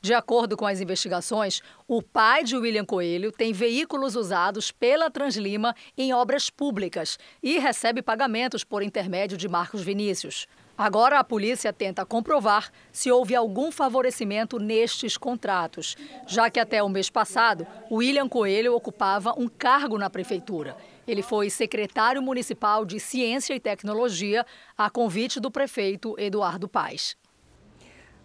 De 0.00 0.14
acordo 0.14 0.56
com 0.56 0.64
as 0.64 0.80
investigações, 0.80 1.60
o 1.86 2.00
pai 2.00 2.44
de 2.44 2.56
William 2.56 2.84
Coelho 2.84 3.32
tem 3.32 3.52
veículos 3.52 4.14
usados 4.14 4.70
pela 4.70 5.10
Translima 5.10 5.74
em 5.96 6.12
obras 6.14 6.50
públicas 6.50 7.18
e 7.42 7.58
recebe 7.58 8.00
pagamentos 8.00 8.62
por 8.62 8.82
intermédio 8.82 9.36
de 9.36 9.48
Marcos 9.48 9.82
Vinícius. 9.82 10.46
Agora 10.78 11.18
a 11.18 11.24
polícia 11.24 11.72
tenta 11.72 12.06
comprovar 12.06 12.70
se 12.92 13.10
houve 13.10 13.34
algum 13.34 13.72
favorecimento 13.72 14.60
nestes 14.60 15.16
contratos, 15.16 15.96
já 16.24 16.48
que 16.48 16.60
até 16.60 16.80
o 16.80 16.88
mês 16.88 17.10
passado, 17.10 17.66
William 17.90 18.28
Coelho 18.28 18.76
ocupava 18.76 19.34
um 19.36 19.48
cargo 19.48 19.98
na 19.98 20.08
prefeitura. 20.08 20.76
Ele 21.08 21.22
foi 21.22 21.50
secretário 21.50 22.22
municipal 22.22 22.84
de 22.84 23.00
Ciência 23.00 23.54
e 23.54 23.58
Tecnologia 23.58 24.46
a 24.76 24.88
convite 24.88 25.40
do 25.40 25.50
prefeito 25.50 26.14
Eduardo 26.16 26.68
Paes. 26.68 27.16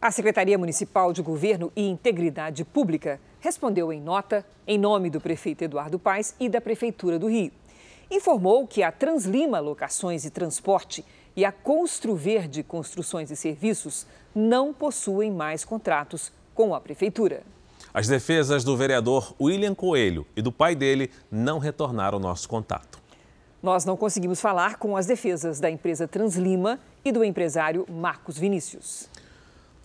A 0.04 0.12
Secretaria 0.12 0.58
Municipal 0.58 1.14
de 1.14 1.22
Governo 1.22 1.72
e 1.74 1.88
Integridade 1.88 2.66
Pública 2.66 3.22
respondeu 3.40 3.94
em 3.94 4.02
nota, 4.02 4.46
em 4.68 4.78
nome 4.78 5.10
do 5.10 5.22
prefeito 5.22 5.64
Eduardo 5.64 5.98
Paes 5.98 6.36
e 6.38 6.50
da 6.50 6.60
Prefeitura 6.60 7.18
do 7.18 7.30
Rio. 7.30 7.54
Informou 8.12 8.68
que 8.68 8.84
a 8.84 8.92
Translima 8.92 9.62
Locações 9.62 10.26
e 10.26 10.30
Transporte 10.30 11.06
e 11.38 11.46
a 11.46 11.54
Constru 11.54 12.18
Verde 12.18 12.64
Construções 12.64 13.32
e 13.32 13.36
Serviços 13.38 14.06
não 14.36 14.74
possuem 14.74 15.32
mais 15.32 15.64
contratos 15.64 16.34
com 16.54 16.76
a 16.76 16.82
Prefeitura. 16.82 17.42
As 17.94 18.06
defesas 18.06 18.66
do 18.66 18.76
vereador 18.76 19.34
William 19.40 19.74
Coelho 19.74 20.28
e 20.36 20.42
do 20.42 20.52
pai 20.52 20.76
dele 20.76 21.10
não 21.32 21.60
retornaram 21.60 22.20
nosso 22.20 22.50
contato. 22.50 23.00
Nós 23.62 23.86
não 23.86 23.96
conseguimos 23.96 24.42
falar 24.42 24.76
com 24.76 24.98
as 24.98 25.06
defesas 25.06 25.62
da 25.62 25.70
empresa 25.70 26.10
Translima 26.10 26.78
e 27.06 27.12
do 27.14 27.24
empresário 27.24 27.86
Marcos 27.90 28.38
Vinícius. 28.38 29.08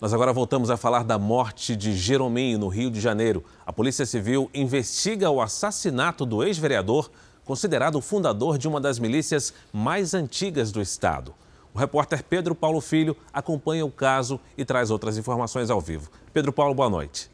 Nós 0.01 0.13
agora 0.13 0.31
voltamos 0.31 0.69
a 0.69 0.77
falar 0.77 1.03
da 1.03 1.19
morte 1.19 1.75
de 1.75 1.91
Jerominho, 1.93 2.57
no 2.57 2.69
Rio 2.69 2.89
de 2.89 3.01
Janeiro. 3.01 3.43
A 3.65 3.73
Polícia 3.73 4.05
Civil 4.05 4.49
investiga 4.53 5.29
o 5.29 5.41
assassinato 5.41 6.25
do 6.25 6.41
ex-vereador, 6.41 7.11
considerado 7.43 7.97
o 7.97 8.01
fundador 8.01 8.57
de 8.57 8.65
uma 8.65 8.79
das 8.79 8.97
milícias 8.97 9.53
mais 9.73 10.13
antigas 10.13 10.71
do 10.71 10.81
estado. 10.81 11.35
O 11.73 11.77
repórter 11.77 12.23
Pedro 12.23 12.55
Paulo 12.55 12.79
Filho 12.79 13.13
acompanha 13.33 13.85
o 13.85 13.91
caso 13.91 14.39
e 14.57 14.63
traz 14.63 14.89
outras 14.89 15.17
informações 15.17 15.69
ao 15.69 15.81
vivo. 15.81 16.09
Pedro 16.31 16.53
Paulo, 16.53 16.73
boa 16.73 16.89
noite. 16.89 17.29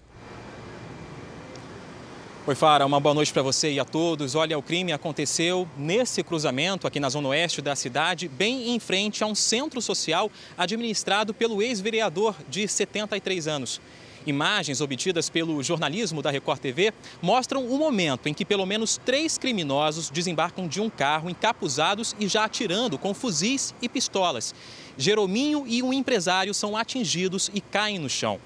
Oi, 2.47 2.53
Fara, 2.53 2.85
uma 2.85 2.99
boa 2.99 3.15
noite 3.15 3.33
para 3.33 3.41
você 3.41 3.71
e 3.71 3.79
a 3.79 3.83
todos. 3.83 4.35
Olha, 4.35 4.55
o 4.55 4.61
crime 4.61 4.93
aconteceu 4.93 5.67
nesse 5.75 6.21
cruzamento 6.21 6.85
aqui 6.85 6.99
na 6.99 7.09
zona 7.09 7.29
oeste 7.29 7.59
da 7.59 7.75
cidade, 7.75 8.27
bem 8.27 8.69
em 8.69 8.79
frente 8.79 9.23
a 9.23 9.27
um 9.27 9.33
centro 9.33 9.81
social 9.81 10.29
administrado 10.55 11.33
pelo 11.33 11.59
ex-vereador 11.59 12.35
de 12.47 12.67
73 12.67 13.47
anos. 13.47 13.81
Imagens 14.27 14.79
obtidas 14.79 15.27
pelo 15.27 15.63
jornalismo 15.63 16.21
da 16.21 16.29
Record 16.29 16.59
TV 16.59 16.93
mostram 17.19 17.65
o 17.65 17.79
momento 17.79 18.27
em 18.27 18.33
que 18.33 18.45
pelo 18.45 18.67
menos 18.67 19.01
três 19.03 19.39
criminosos 19.39 20.11
desembarcam 20.11 20.67
de 20.67 20.79
um 20.79 20.89
carro 20.89 21.31
encapuzados 21.31 22.15
e 22.19 22.27
já 22.27 22.45
atirando 22.45 22.99
com 22.99 23.11
fuzis 23.15 23.73
e 23.81 23.89
pistolas. 23.89 24.53
Jerominho 24.95 25.65
e 25.65 25.81
um 25.81 25.91
empresário 25.91 26.53
são 26.53 26.77
atingidos 26.77 27.49
e 27.55 27.59
caem 27.59 27.97
no 27.97 28.09
chão. 28.09 28.39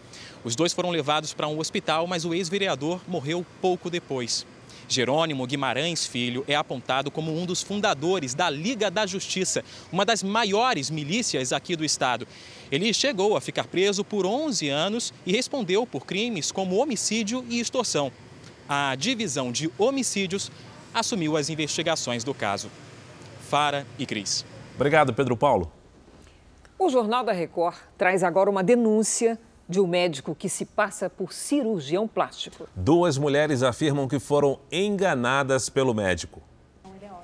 Os 0.43 0.55
dois 0.55 0.73
foram 0.73 0.89
levados 0.89 1.33
para 1.33 1.47
um 1.47 1.59
hospital, 1.59 2.07
mas 2.07 2.25
o 2.25 2.33
ex-vereador 2.33 3.01
morreu 3.07 3.45
pouco 3.61 3.89
depois. 3.89 4.45
Jerônimo 4.87 5.45
Guimarães 5.45 6.05
Filho 6.07 6.43
é 6.47 6.55
apontado 6.55 7.11
como 7.11 7.37
um 7.37 7.45
dos 7.45 7.61
fundadores 7.61 8.33
da 8.33 8.49
Liga 8.49 8.89
da 8.89 9.05
Justiça, 9.05 9.63
uma 9.91 10.03
das 10.03 10.23
maiores 10.23 10.89
milícias 10.89 11.53
aqui 11.53 11.75
do 11.75 11.85
estado. 11.85 12.27
Ele 12.71 12.91
chegou 12.91 13.37
a 13.37 13.41
ficar 13.41 13.67
preso 13.67 14.03
por 14.03 14.25
11 14.25 14.67
anos 14.69 15.13
e 15.25 15.31
respondeu 15.31 15.85
por 15.85 16.05
crimes 16.05 16.51
como 16.51 16.77
homicídio 16.77 17.45
e 17.49 17.59
extorsão. 17.59 18.11
A 18.67 18.95
divisão 18.95 19.51
de 19.51 19.69
homicídios 19.77 20.51
assumiu 20.91 21.37
as 21.37 21.49
investigações 21.49 22.23
do 22.23 22.33
caso. 22.33 22.71
Fara 23.47 23.85
e 23.97 24.05
Cris. 24.05 24.43
Obrigado, 24.75 25.13
Pedro 25.13 25.37
Paulo. 25.37 25.71
O 26.79 26.89
Jornal 26.89 27.23
da 27.23 27.33
Record 27.33 27.75
traz 27.97 28.23
agora 28.23 28.49
uma 28.49 28.63
denúncia 28.63 29.37
de 29.69 29.79
um 29.79 29.85
médico 29.85 30.33
que 30.33 30.49
se 30.49 30.65
passa 30.65 31.07
por 31.07 31.31
cirurgião 31.31 32.07
plástico. 32.07 32.67
Duas 32.75 33.19
mulheres 33.19 33.61
afirmam 33.61 34.07
que 34.07 34.17
foram 34.17 34.59
enganadas 34.71 35.69
pelo 35.69 35.93
médico. 35.93 36.41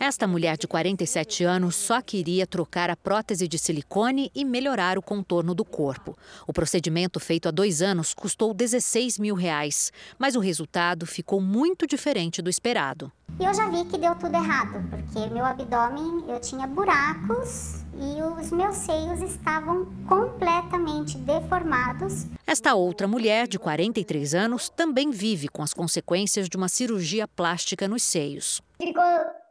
Esta 0.06 0.28
mulher 0.28 0.56
de 0.56 0.68
47 0.68 1.44
anos 1.46 1.76
só 1.76 2.00
queria 2.00 2.46
trocar 2.46 2.92
a 2.92 2.96
prótese 2.96 3.48
de 3.48 3.58
silicone 3.58 4.30
e 4.36 4.46
melhorar 4.46 5.00
o 5.00 5.02
contorno 5.02 5.56
do 5.56 5.66
corpo. 5.66 6.16
O 6.46 6.54
procedimento 6.54 7.20
feito 7.20 7.48
há 7.48 7.52
dois 7.52 7.82
anos 7.82 8.14
custou 8.14 8.54
16 8.54 9.18
mil 9.18 9.34
reais, 9.34 9.92
mas 10.20 10.36
o 10.36 10.40
resultado 10.40 11.08
ficou 11.08 11.42
muito 11.42 11.88
diferente 11.88 12.40
do 12.40 12.52
esperado. 12.52 13.12
E 13.40 13.46
eu 13.46 13.52
já 13.52 13.68
vi 13.68 13.84
que 13.86 13.98
deu 13.98 14.14
tudo 14.14 14.36
errado, 14.36 14.80
porque 14.92 15.28
meu 15.34 15.44
abdômen 15.44 16.24
eu 16.28 16.40
tinha 16.40 16.68
buracos 16.68 17.84
e 18.00 18.22
os 18.22 18.52
meus 18.52 18.76
seios 18.76 19.24
estavam 19.24 19.88
completamente 20.08 21.18
deformados. 21.18 22.28
Esta 22.46 22.76
outra 22.76 23.08
mulher, 23.08 23.48
de 23.48 23.58
43 23.58 24.36
anos, 24.36 24.70
também 24.70 25.10
vive 25.10 25.48
com 25.48 25.64
as 25.64 25.74
consequências 25.74 26.48
de 26.48 26.56
uma 26.56 26.70
cirurgia 26.70 27.28
plástica 27.28 27.88
nos 27.88 28.04
seios. 28.04 28.62
Ficou 28.80 29.02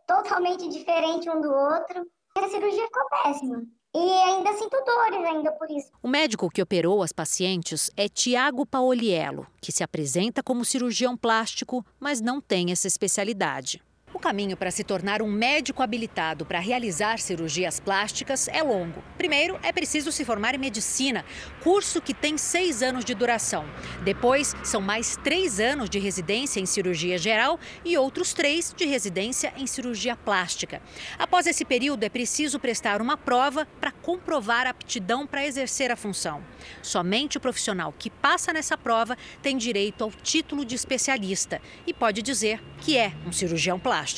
totalmente 0.06 0.68
diferente 0.68 1.28
um 1.30 1.40
do 1.40 1.52
outro. 1.52 2.06
A 2.36 2.48
cirurgia 2.48 2.84
ficou 2.86 3.08
péssima. 3.22 3.62
E 3.96 3.98
ainda 3.98 4.52
sinto 4.54 4.76
dores 4.84 5.24
ainda 5.24 5.52
por 5.52 5.70
isso. 5.70 5.88
O 6.02 6.08
médico 6.08 6.50
que 6.50 6.60
operou 6.60 7.00
as 7.00 7.12
pacientes 7.12 7.92
é 7.96 8.08
Tiago 8.08 8.66
Paoliello, 8.66 9.46
que 9.60 9.70
se 9.70 9.84
apresenta 9.84 10.42
como 10.42 10.64
cirurgião 10.64 11.16
plástico, 11.16 11.86
mas 12.00 12.20
não 12.20 12.40
tem 12.40 12.72
essa 12.72 12.88
especialidade. 12.88 13.80
Caminho 14.24 14.56
para 14.56 14.70
se 14.70 14.82
tornar 14.82 15.20
um 15.20 15.30
médico 15.30 15.82
habilitado 15.82 16.46
para 16.46 16.58
realizar 16.58 17.18
cirurgias 17.18 17.78
plásticas 17.78 18.48
é 18.48 18.62
longo. 18.62 19.04
Primeiro, 19.18 19.60
é 19.62 19.70
preciso 19.70 20.10
se 20.10 20.24
formar 20.24 20.54
em 20.54 20.58
medicina, 20.58 21.26
curso 21.62 22.00
que 22.00 22.14
tem 22.14 22.38
seis 22.38 22.82
anos 22.82 23.04
de 23.04 23.14
duração. 23.14 23.66
Depois, 24.02 24.54
são 24.62 24.80
mais 24.80 25.18
três 25.22 25.60
anos 25.60 25.90
de 25.90 25.98
residência 25.98 26.58
em 26.58 26.64
cirurgia 26.64 27.18
geral 27.18 27.60
e 27.84 27.98
outros 27.98 28.32
três 28.32 28.72
de 28.74 28.86
residência 28.86 29.52
em 29.58 29.66
cirurgia 29.66 30.16
plástica. 30.16 30.80
Após 31.18 31.46
esse 31.46 31.62
período, 31.62 32.04
é 32.04 32.08
preciso 32.08 32.58
prestar 32.58 33.02
uma 33.02 33.18
prova 33.18 33.68
para 33.78 33.92
comprovar 33.92 34.66
a 34.66 34.70
aptidão 34.70 35.26
para 35.26 35.44
exercer 35.44 35.90
a 35.90 35.96
função. 35.96 36.42
Somente 36.80 37.36
o 37.36 37.40
profissional 37.42 37.92
que 37.92 38.08
passa 38.08 38.54
nessa 38.54 38.78
prova 38.78 39.18
tem 39.42 39.58
direito 39.58 40.02
ao 40.02 40.10
título 40.10 40.64
de 40.64 40.74
especialista 40.74 41.60
e 41.86 41.92
pode 41.92 42.22
dizer 42.22 42.62
que 42.80 42.96
é 42.96 43.12
um 43.26 43.30
cirurgião 43.30 43.78
plástico. 43.78 44.13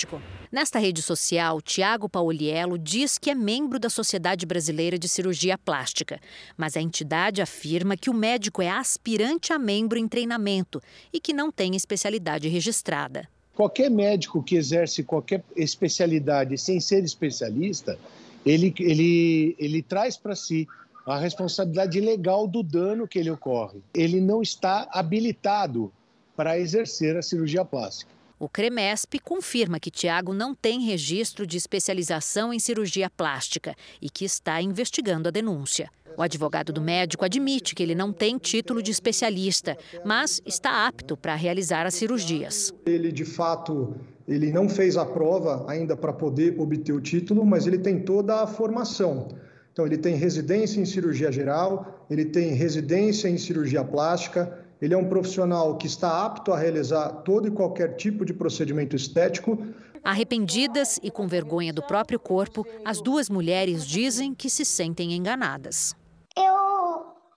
Nesta 0.50 0.78
rede 0.78 1.02
social, 1.02 1.60
Tiago 1.60 2.08
Pauliello 2.08 2.78
diz 2.78 3.18
que 3.18 3.30
é 3.30 3.34
membro 3.34 3.78
da 3.78 3.88
Sociedade 3.88 4.44
Brasileira 4.46 4.98
de 4.98 5.08
Cirurgia 5.08 5.56
Plástica, 5.56 6.20
mas 6.56 6.76
a 6.76 6.80
entidade 6.80 7.40
afirma 7.40 7.96
que 7.96 8.10
o 8.10 8.14
médico 8.14 8.62
é 8.62 8.68
aspirante 8.68 9.52
a 9.52 9.58
membro 9.58 9.98
em 9.98 10.08
treinamento 10.08 10.82
e 11.12 11.20
que 11.20 11.32
não 11.32 11.50
tem 11.50 11.74
especialidade 11.74 12.48
registrada. 12.48 13.28
Qualquer 13.54 13.90
médico 13.90 14.42
que 14.42 14.56
exerce 14.56 15.02
qualquer 15.02 15.42
especialidade 15.56 16.58
sem 16.58 16.78
ser 16.78 17.02
especialista, 17.02 17.98
ele, 18.44 18.74
ele, 18.78 19.56
ele 19.58 19.82
traz 19.82 20.16
para 20.16 20.36
si 20.36 20.68
a 21.06 21.18
responsabilidade 21.18 22.00
legal 22.00 22.46
do 22.46 22.62
dano 22.62 23.06
que 23.06 23.18
ele 23.18 23.30
ocorre. 23.30 23.80
Ele 23.94 24.20
não 24.20 24.42
está 24.42 24.88
habilitado 24.92 25.92
para 26.36 26.58
exercer 26.58 27.16
a 27.16 27.22
cirurgia 27.22 27.64
plástica. 27.64 28.15
O 28.38 28.50
CREMESP 28.50 29.18
confirma 29.18 29.80
que 29.80 29.90
Tiago 29.90 30.34
não 30.34 30.54
tem 30.54 30.80
registro 30.80 31.46
de 31.46 31.56
especialização 31.56 32.52
em 32.52 32.58
cirurgia 32.58 33.08
plástica 33.08 33.74
e 34.00 34.10
que 34.10 34.26
está 34.26 34.60
investigando 34.60 35.28
a 35.28 35.30
denúncia. 35.30 35.88
O 36.18 36.20
advogado 36.20 36.70
do 36.70 36.82
médico 36.82 37.24
admite 37.24 37.74
que 37.74 37.82
ele 37.82 37.94
não 37.94 38.12
tem 38.12 38.36
título 38.36 38.82
de 38.82 38.90
especialista, 38.90 39.74
mas 40.04 40.42
está 40.44 40.86
apto 40.86 41.16
para 41.16 41.34
realizar 41.34 41.86
as 41.86 41.94
cirurgias. 41.94 42.74
Ele, 42.84 43.10
de 43.10 43.24
fato, 43.24 43.96
ele 44.28 44.52
não 44.52 44.68
fez 44.68 44.98
a 44.98 45.06
prova 45.06 45.64
ainda 45.66 45.96
para 45.96 46.12
poder 46.12 46.60
obter 46.60 46.92
o 46.92 47.00
título, 47.00 47.44
mas 47.46 47.66
ele 47.66 47.78
tem 47.78 48.00
toda 48.00 48.42
a 48.42 48.46
formação. 48.46 49.28
Então, 49.72 49.86
ele 49.86 49.96
tem 49.96 50.14
residência 50.14 50.78
em 50.78 50.84
cirurgia 50.84 51.32
geral, 51.32 52.06
ele 52.10 52.26
tem 52.26 52.52
residência 52.52 53.28
em 53.28 53.38
cirurgia 53.38 53.82
plástica, 53.82 54.65
ele 54.80 54.94
é 54.94 54.96
um 54.96 55.08
profissional 55.08 55.76
que 55.76 55.86
está 55.86 56.24
apto 56.24 56.52
a 56.52 56.58
realizar 56.58 57.08
todo 57.24 57.48
e 57.48 57.50
qualquer 57.50 57.96
tipo 57.96 58.24
de 58.24 58.34
procedimento 58.34 58.94
estético. 58.94 59.58
Arrependidas 60.04 61.00
e 61.02 61.10
com 61.10 61.26
vergonha 61.26 61.72
do 61.72 61.82
próprio 61.82 62.20
corpo, 62.20 62.64
as 62.84 63.00
duas 63.00 63.28
mulheres 63.28 63.86
dizem 63.86 64.34
que 64.34 64.50
se 64.50 64.64
sentem 64.64 65.14
enganadas. 65.14 65.96
Eu, 66.36 66.44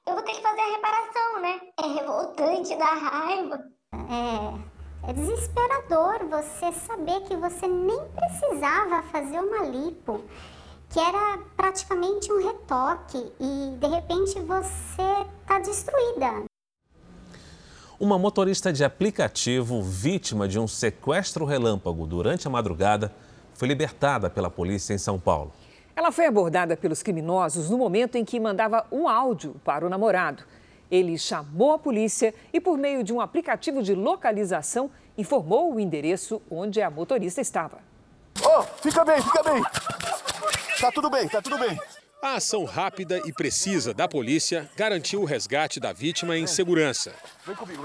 eu 0.06 0.14
vou 0.14 0.22
ter 0.24 0.34
que 0.34 0.42
fazer 0.42 0.62
a 0.62 0.72
reparação, 0.76 1.42
né? 1.42 1.60
É 1.82 1.88
revoltante, 1.88 2.76
dá 2.78 2.94
raiva. 2.94 3.64
É, 3.94 5.10
é 5.10 5.14
desesperador 5.14 6.28
você 6.30 6.72
saber 6.74 7.22
que 7.22 7.36
você 7.38 7.68
nem 7.68 8.02
precisava 8.10 9.02
fazer 9.04 9.40
uma 9.40 9.66
lipo, 9.66 10.22
que 10.90 11.00
era 11.00 11.40
praticamente 11.56 12.32
um 12.32 12.46
retoque 12.46 13.32
e 13.40 13.78
de 13.80 13.88
repente 13.88 14.40
você 14.42 15.26
está 15.42 15.60
destruída. 15.60 16.49
Uma 18.00 18.18
motorista 18.18 18.72
de 18.72 18.82
aplicativo 18.82 19.82
vítima 19.82 20.48
de 20.48 20.58
um 20.58 20.66
sequestro 20.66 21.44
relâmpago 21.44 22.08
durante 22.08 22.48
a 22.48 22.50
madrugada 22.50 23.12
foi 23.54 23.68
libertada 23.68 24.30
pela 24.30 24.50
polícia 24.50 24.94
em 24.94 24.98
São 24.98 25.20
Paulo. 25.20 25.52
Ela 25.94 26.10
foi 26.10 26.26
abordada 26.26 26.78
pelos 26.78 27.04
criminosos 27.04 27.70
no 27.70 27.78
momento 27.78 28.16
em 28.16 28.24
que 28.24 28.40
mandava 28.40 28.88
um 28.90 29.10
áudio 29.10 29.54
para 29.66 29.86
o 29.86 29.90
namorado. 29.90 30.44
Ele 30.90 31.18
chamou 31.18 31.74
a 31.74 31.78
polícia 31.78 32.34
e, 32.54 32.62
por 32.62 32.78
meio 32.78 33.04
de 33.04 33.12
um 33.12 33.20
aplicativo 33.20 33.84
de 33.84 33.94
localização, 33.94 34.90
informou 35.18 35.74
o 35.76 35.78
endereço 35.78 36.42
onde 36.50 36.82
a 36.82 36.90
motorista 36.90 37.42
estava. 37.42 37.80
Oh, 38.42 38.64
fica 38.82 39.04
bem, 39.04 39.22
fica 39.22 39.44
bem. 39.44 39.62
Tá 40.80 40.90
tudo 40.90 41.10
bem, 41.10 41.28
tá 41.28 41.42
tudo 41.42 41.58
bem. 41.58 41.78
A 42.22 42.36
ação 42.36 42.66
rápida 42.66 43.22
e 43.24 43.32
precisa 43.32 43.94
da 43.94 44.06
polícia 44.06 44.70
garantiu 44.76 45.22
o 45.22 45.26
resgate 45.26 45.80
da 45.80 45.94
vítima 45.94 46.38
em 46.38 46.46
segurança. 46.46 47.14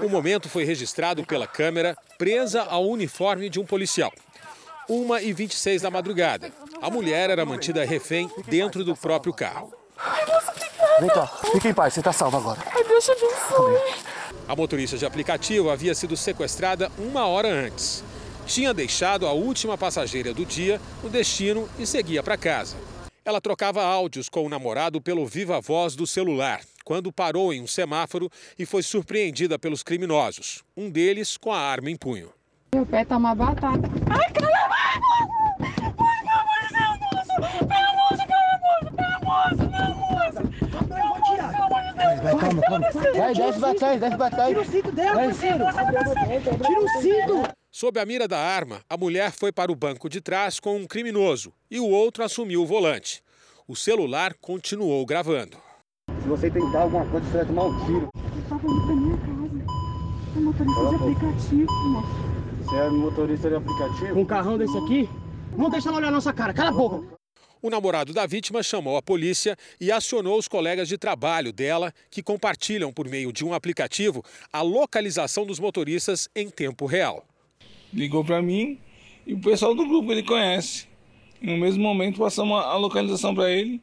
O 0.03 0.09
momento 0.09 0.49
foi 0.49 0.65
registrado 0.65 1.23
pela 1.25 1.47
câmera 1.47 1.97
presa 2.17 2.63
ao 2.63 2.85
uniforme 2.85 3.49
de 3.49 3.61
um 3.61 3.65
policial. 3.65 4.11
1 4.89 5.19
e 5.19 5.31
26 5.31 5.83
da 5.83 5.89
madrugada. 5.89 6.51
A 6.81 6.89
mulher 6.89 7.29
era 7.29 7.45
mantida 7.45 7.85
refém 7.85 8.29
dentro 8.45 8.83
do 8.83 8.93
próprio 8.93 9.33
carro. 9.33 9.73
Vem 10.99 11.09
cá, 11.09 11.27
fica 11.53 11.69
em 11.69 11.73
paz, 11.73 11.93
você 11.93 12.01
está 12.01 12.11
salvo 12.11 12.35
agora. 12.35 12.59
Ai, 12.73 12.83
Deus 12.83 13.05
te 13.05 13.11
abençoe. 13.11 13.79
A 14.49 14.55
motorista 14.55 14.97
de 14.97 15.05
aplicativo 15.05 15.69
havia 15.69 15.95
sido 15.95 16.17
sequestrada 16.17 16.91
uma 16.97 17.25
hora 17.25 17.47
antes. 17.47 18.03
Tinha 18.45 18.73
deixado 18.73 19.25
a 19.25 19.31
última 19.31 19.77
passageira 19.77 20.33
do 20.33 20.45
dia 20.45 20.79
no 21.01 21.09
destino 21.09 21.69
e 21.79 21.87
seguia 21.87 22.21
para 22.21 22.37
casa. 22.37 22.75
Ela 23.25 23.41
trocava 23.41 23.83
áudios 23.83 24.29
com 24.29 24.45
o 24.45 24.49
namorado 24.49 25.01
pelo 25.01 25.25
viva 25.25 25.59
voz 25.59 25.95
do 25.95 26.05
celular, 26.05 26.61
quando 26.83 27.11
parou 27.11 27.51
em 27.51 27.59
um 27.59 27.65
semáforo 27.65 28.29
e 28.57 28.67
foi 28.67 28.83
surpreendida 28.83 29.57
pelos 29.57 29.81
criminosos, 29.81 30.63
um 30.77 30.91
deles 30.91 31.35
com 31.35 31.51
a 31.51 31.57
arma 31.57 31.89
em 31.89 31.95
punho. 31.95 32.29
Meu 32.75 32.85
pé 32.85 33.03
tá 33.03 33.17
uma 33.17 33.33
batata. 33.33 33.89
Ai, 34.11 34.31
cala 34.31 34.67
vai, 34.67 34.99
moça! 34.99 35.25
Ai, 35.59 35.91
pelo 35.91 36.29
amor 36.37 36.59
de 36.61 36.73
Deus, 36.75 36.99
moça! 37.01 37.33
Pelo 37.65 37.87
amor 37.89 38.13
de 38.13 38.25
Deus, 38.27 38.93
pelo 38.95 39.15
amor 39.15 39.49
de 39.49 39.65
Deus, 39.65 39.97
pelo 40.85 41.01
amor 41.01 41.17
de 41.17 41.33
Deus! 41.97 42.21
Vai, 42.21 42.37
calma, 42.37 42.61
calma. 42.61 42.91
Vai, 43.15 43.33
desce 43.33 43.75
trás, 43.75 43.99
desce 43.99 44.17
trás. 44.17 44.47
Tira 44.47 44.61
o 44.61 44.65
cinto 44.65 44.91
dela, 44.91 45.15
parceiro! 45.15 45.65
Tira 46.63 46.79
o 46.79 46.89
cinto! 47.01 47.64
Sob 47.77 47.99
a 47.99 48.05
mira 48.05 48.25
da 48.25 48.39
arma, 48.39 48.79
a 48.89 48.95
mulher 48.95 49.33
foi 49.33 49.51
para 49.51 49.69
o 49.69 49.75
banco 49.75 50.07
de 50.07 50.21
trás 50.21 50.61
com 50.61 50.77
um 50.77 50.87
criminoso 50.87 51.51
e 51.69 51.77
o 51.77 51.89
outro 51.89 52.23
assumiu 52.23 52.61
o 52.61 52.65
volante. 52.65 53.21
O 53.67 53.75
celular 53.75 54.33
continuou 54.39 55.05
gravando. 55.05 55.57
Se 56.21 56.25
você 56.25 56.49
tentar 56.49 56.83
alguma 56.83 57.05
coisa, 57.05 57.25
você 57.25 57.37
vai 57.39 57.45
tomar 57.45 57.63
um 57.65 57.85
tiro. 57.85 58.09
Eu 58.15 58.43
tava 58.47 58.65
indo 58.65 58.85
pra 58.85 58.95
minha 58.95 59.17
casa. 59.17 59.65
É 60.37 60.39
motorista 60.39 60.79
de 60.79 60.95
aplicativo, 60.95 61.73
moço. 61.89 62.07
Você 62.63 62.75
é 62.77 62.89
motorista 62.89 63.49
de 63.49 63.55
aplicativo? 63.55 64.19
Um 64.21 64.25
carrão 64.25 64.57
desse 64.57 64.77
aqui? 64.77 65.09
Não 65.57 65.69
deixa 65.69 65.89
ela 65.89 65.97
olhar 65.97 66.07
a 66.07 66.11
nossa 66.11 66.31
cara, 66.31 66.53
cala 66.53 66.69
a 66.69 66.73
boca! 66.73 67.17
O 67.61 67.69
namorado 67.69 68.13
da 68.13 68.25
vítima 68.25 68.63
chamou 68.63 68.95
a 68.95 69.01
polícia 69.01 69.57
e 69.81 69.91
acionou 69.91 70.39
os 70.39 70.47
colegas 70.47 70.87
de 70.87 70.97
trabalho 70.97 71.51
dela, 71.51 71.91
que 72.09 72.23
compartilham 72.23 72.93
por 72.93 73.09
meio 73.09 73.33
de 73.33 73.43
um 73.43 73.53
aplicativo 73.53 74.23
a 74.53 74.61
localização 74.61 75.45
dos 75.45 75.59
motoristas 75.59 76.29
em 76.33 76.49
tempo 76.49 76.85
real 76.85 77.25
ligou 77.95 78.23
para 78.23 78.41
mim 78.41 78.77
e 79.25 79.33
o 79.33 79.39
pessoal 79.39 79.73
do 79.73 79.87
grupo 79.87 80.11
ele 80.11 80.21
conhece. 80.21 80.85
No 81.41 81.57
mesmo 81.57 81.81
momento 81.81 82.19
passamos 82.19 82.63
a 82.63 82.75
localização 82.75 83.33
para 83.33 83.49
ele 83.49 83.81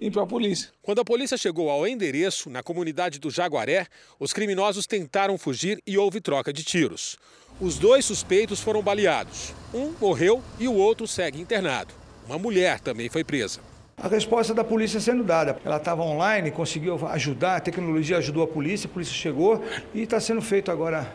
e 0.00 0.10
para 0.10 0.22
a 0.22 0.26
polícia. 0.26 0.70
Quando 0.80 1.00
a 1.00 1.04
polícia 1.04 1.36
chegou 1.36 1.68
ao 1.68 1.86
endereço, 1.86 2.48
na 2.48 2.62
comunidade 2.62 3.18
do 3.18 3.30
Jaguaré, 3.30 3.86
os 4.18 4.32
criminosos 4.32 4.86
tentaram 4.86 5.36
fugir 5.36 5.82
e 5.86 5.98
houve 5.98 6.20
troca 6.20 6.52
de 6.52 6.64
tiros. 6.64 7.18
Os 7.60 7.78
dois 7.78 8.04
suspeitos 8.04 8.60
foram 8.60 8.80
baleados. 8.80 9.52
Um 9.74 9.92
morreu 10.00 10.42
e 10.58 10.66
o 10.66 10.74
outro 10.74 11.06
segue 11.06 11.40
internado. 11.40 11.92
Uma 12.26 12.38
mulher 12.38 12.80
também 12.80 13.08
foi 13.08 13.24
presa. 13.24 13.60
A 13.96 14.08
resposta 14.08 14.54
da 14.54 14.64
polícia 14.64 14.98
sendo 14.98 15.22
dada. 15.22 15.60
Ela 15.62 15.76
estava 15.76 16.02
online, 16.02 16.50
conseguiu 16.50 17.06
ajudar, 17.08 17.56
a 17.56 17.60
tecnologia 17.60 18.16
ajudou 18.16 18.42
a 18.44 18.46
polícia, 18.46 18.86
a 18.86 18.90
polícia 18.90 19.14
chegou 19.14 19.62
e 19.92 20.02
está 20.02 20.18
sendo 20.18 20.40
feito 20.40 20.70
agora 20.70 21.14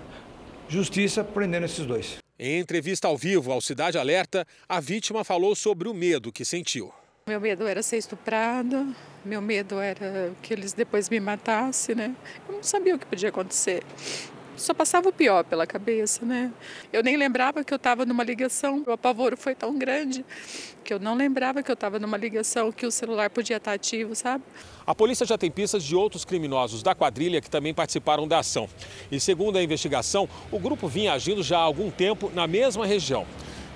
justiça 0.68 1.24
prendendo 1.24 1.66
esses 1.66 1.86
dois. 1.86 2.25
Em 2.38 2.60
entrevista 2.60 3.08
ao 3.08 3.18
vivo 3.18 3.50
ao 3.50 3.62
Cidade 3.62 3.98
Alerta, 3.98 4.46
a 4.68 4.82
vítima 4.82 5.24
falou 5.24 5.56
sobre 5.56 5.88
o 5.88 5.94
medo 5.94 6.34
que 6.34 6.44
sentiu. 6.44 6.92
Meu 7.28 7.40
medo 7.40 7.66
era 7.66 7.82
ser 7.82 7.96
estuprada, 7.96 8.86
meu 9.24 9.42
medo 9.42 9.80
era 9.80 10.34
que 10.44 10.54
eles 10.54 10.74
depois 10.74 11.10
me 11.10 11.18
matassem, 11.18 11.96
né? 11.96 12.14
Eu 12.48 12.56
não 12.56 12.62
sabia 12.64 12.94
o 12.94 13.00
que 13.00 13.06
podia 13.06 13.30
acontecer. 13.30 13.84
Só 14.56 14.74
passava 14.74 15.10
o 15.10 15.12
pior 15.12 15.44
pela 15.44 15.68
cabeça, 15.68 16.26
né? 16.26 16.52
Eu 16.92 17.04
nem 17.04 17.18
lembrava 17.18 17.64
que 17.64 17.74
eu 17.74 17.78
estava 17.78 18.06
numa 18.06 18.24
ligação. 18.24 18.84
O 18.88 18.92
apavoro 18.92 19.36
foi 19.36 19.54
tão 19.54 19.78
grande 19.78 20.26
que 20.84 20.94
eu 20.94 21.00
não 21.00 21.16
lembrava 21.16 21.64
que 21.64 21.70
eu 21.70 21.74
estava 21.74 22.00
numa 22.00 22.16
ligação, 22.16 22.72
que 22.72 22.86
o 22.86 22.92
celular 22.92 23.30
podia 23.30 23.58
estar 23.58 23.74
ativo, 23.74 24.16
sabe? 24.16 24.44
A 24.86 24.94
polícia 24.94 25.26
já 25.26 25.38
tem 25.38 25.50
pistas 25.50 25.84
de 25.84 25.96
outros 25.96 26.24
criminosos 26.24 26.84
da 26.84 26.94
quadrilha 26.94 27.42
que 27.42 27.50
também 27.50 27.74
participaram 27.74 28.28
da 28.28 28.40
ação. 28.40 28.70
E 29.12 29.20
segundo 29.20 29.58
a 29.58 29.64
investigação, 29.64 30.30
o 30.52 30.60
grupo 30.60 30.88
vinha 30.88 31.14
agindo 31.14 31.42
já 31.42 31.58
há 31.58 31.62
algum 31.62 31.90
tempo 31.90 32.32
na 32.34 32.46
mesma 32.46 32.86
região. 32.86 33.26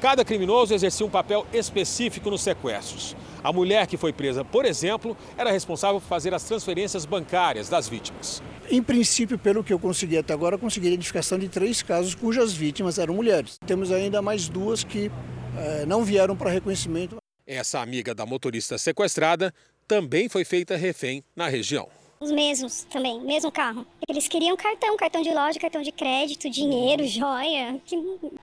Cada 0.02 0.24
criminoso 0.24 0.74
exercia 0.74 1.06
um 1.06 1.10
papel 1.10 1.46
específico 1.52 2.30
nos 2.30 2.42
sequestros. 2.42 3.18
A 3.44 3.52
mulher 3.52 3.86
que 3.86 3.98
foi 3.98 4.14
presa, 4.14 4.46
por 4.46 4.64
exemplo, 4.64 5.16
era 5.38 5.52
responsável 5.52 6.00
por 6.00 6.08
fazer 6.08 6.34
as 6.34 6.44
transferências 6.44 7.06
bancárias 7.06 7.68
das 7.68 7.90
vítimas. 7.90 8.42
Em 8.70 8.82
princípio, 8.82 9.38
pelo 9.38 9.62
que 9.62 9.74
eu 9.74 9.80
consegui 9.80 10.18
até 10.18 10.34
agora, 10.34 10.56
eu 10.56 10.60
consegui 10.60 10.88
a 10.88 10.92
identificação 10.92 11.38
de 11.38 11.50
três 11.50 11.82
casos 11.82 12.16
cujas 12.16 12.54
vítimas 12.54 12.98
eram 12.98 13.14
mulheres. 13.14 13.58
Temos 13.66 13.92
ainda 13.92 14.22
mais 14.22 14.48
duas 14.48 14.86
que 14.86 15.12
eh, 15.58 15.86
não 15.86 16.04
vieram 16.04 16.36
para 16.36 16.50
reconhecimento. 16.50 17.18
Essa 17.46 17.80
amiga 17.80 18.16
da 18.16 18.26
motorista 18.26 18.78
sequestrada 18.78 19.54
também 19.88 20.30
foi 20.30 20.46
feita 20.46 20.78
refém 20.78 21.24
na 21.36 21.50
região. 21.50 21.90
Os 22.22 22.34
mesmos 22.34 22.84
também, 22.84 23.22
mesmo 23.22 23.50
carro. 23.50 23.86
Eles 24.06 24.28
queriam 24.28 24.58
cartão, 24.58 24.98
cartão 24.98 25.22
de 25.22 25.34
loja, 25.34 25.58
cartão 25.58 25.82
de 25.82 25.90
crédito, 25.90 26.50
dinheiro, 26.50 27.08
joia. 27.08 27.80
Que 27.86 27.96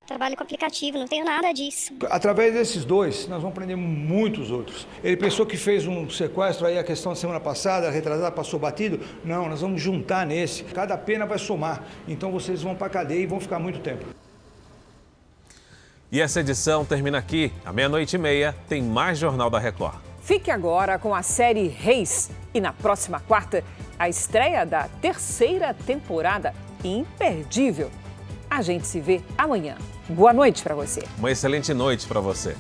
trabalho 0.07 0.35
com 0.35 0.43
aplicativo, 0.43 0.97
não 0.97 1.07
tenho 1.07 1.27
nada 1.27 1.53
disso. 1.53 1.93
Através 2.09 2.55
desses 2.55 2.87
dois, 2.87 3.29
nós 3.29 3.43
vamos 3.43 3.55
prender 3.55 3.77
muitos 3.77 4.51
outros. 4.51 4.87
Ele 5.05 5.15
pensou 5.19 5.45
que 5.45 5.59
fez 5.59 5.87
um 5.87 6.09
sequestro 6.09 6.67
aí, 6.67 6.79
a 6.79 6.83
questão 6.83 7.13
da 7.13 7.17
semana 7.17 7.39
passada, 7.39 7.91
retrasada, 7.91 8.33
passou 8.33 8.59
batido. 8.59 8.99
Não, 9.23 9.47
nós 9.47 9.61
vamos 9.61 9.83
juntar 9.83 10.25
nesse. 10.25 10.65
Cada 10.65 10.97
pena 10.97 11.27
vai 11.27 11.39
somar. 11.39 11.85
Então 12.09 12.33
vocês 12.33 12.63
vão 12.63 12.75
para 12.75 12.89
cadeia 12.89 13.25
e 13.25 13.27
vão 13.27 13.39
ficar 13.39 13.59
muito 13.59 13.81
tempo. 13.81 14.07
E 16.11 16.19
essa 16.19 16.41
edição 16.41 16.83
termina 16.83 17.19
aqui. 17.19 17.53
À 17.63 17.75
meia-noite 17.75 18.17
e 18.17 18.19
meia 18.19 18.57
tem 18.71 18.81
mais 18.81 19.19
Jornal 19.19 19.51
da 19.51 19.59
Record. 19.59 19.97
Fique 20.27 20.51
agora 20.51 20.99
com 20.99 21.15
a 21.15 21.23
série 21.23 21.69
Reis. 21.69 22.33
E 22.53 22.61
na 22.61 22.73
próxima 22.73 23.21
quarta, 23.21 23.63
a 23.97 24.09
estreia 24.09 24.67
da 24.67 24.89
terceira 25.01 25.73
temporada 25.73 26.53
imperdível. 26.83 27.93
A 28.51 28.61
gente 28.61 28.89
se 28.89 28.99
vê 28.99 29.23
amanhã. 29.39 29.77
Boa 30.09 30.33
noite 30.33 30.65
para 30.65 30.75
você. 30.75 31.05
Uma 31.17 31.31
excelente 31.31 31.73
noite 31.73 32.09
para 32.09 32.19
você. 32.19 32.57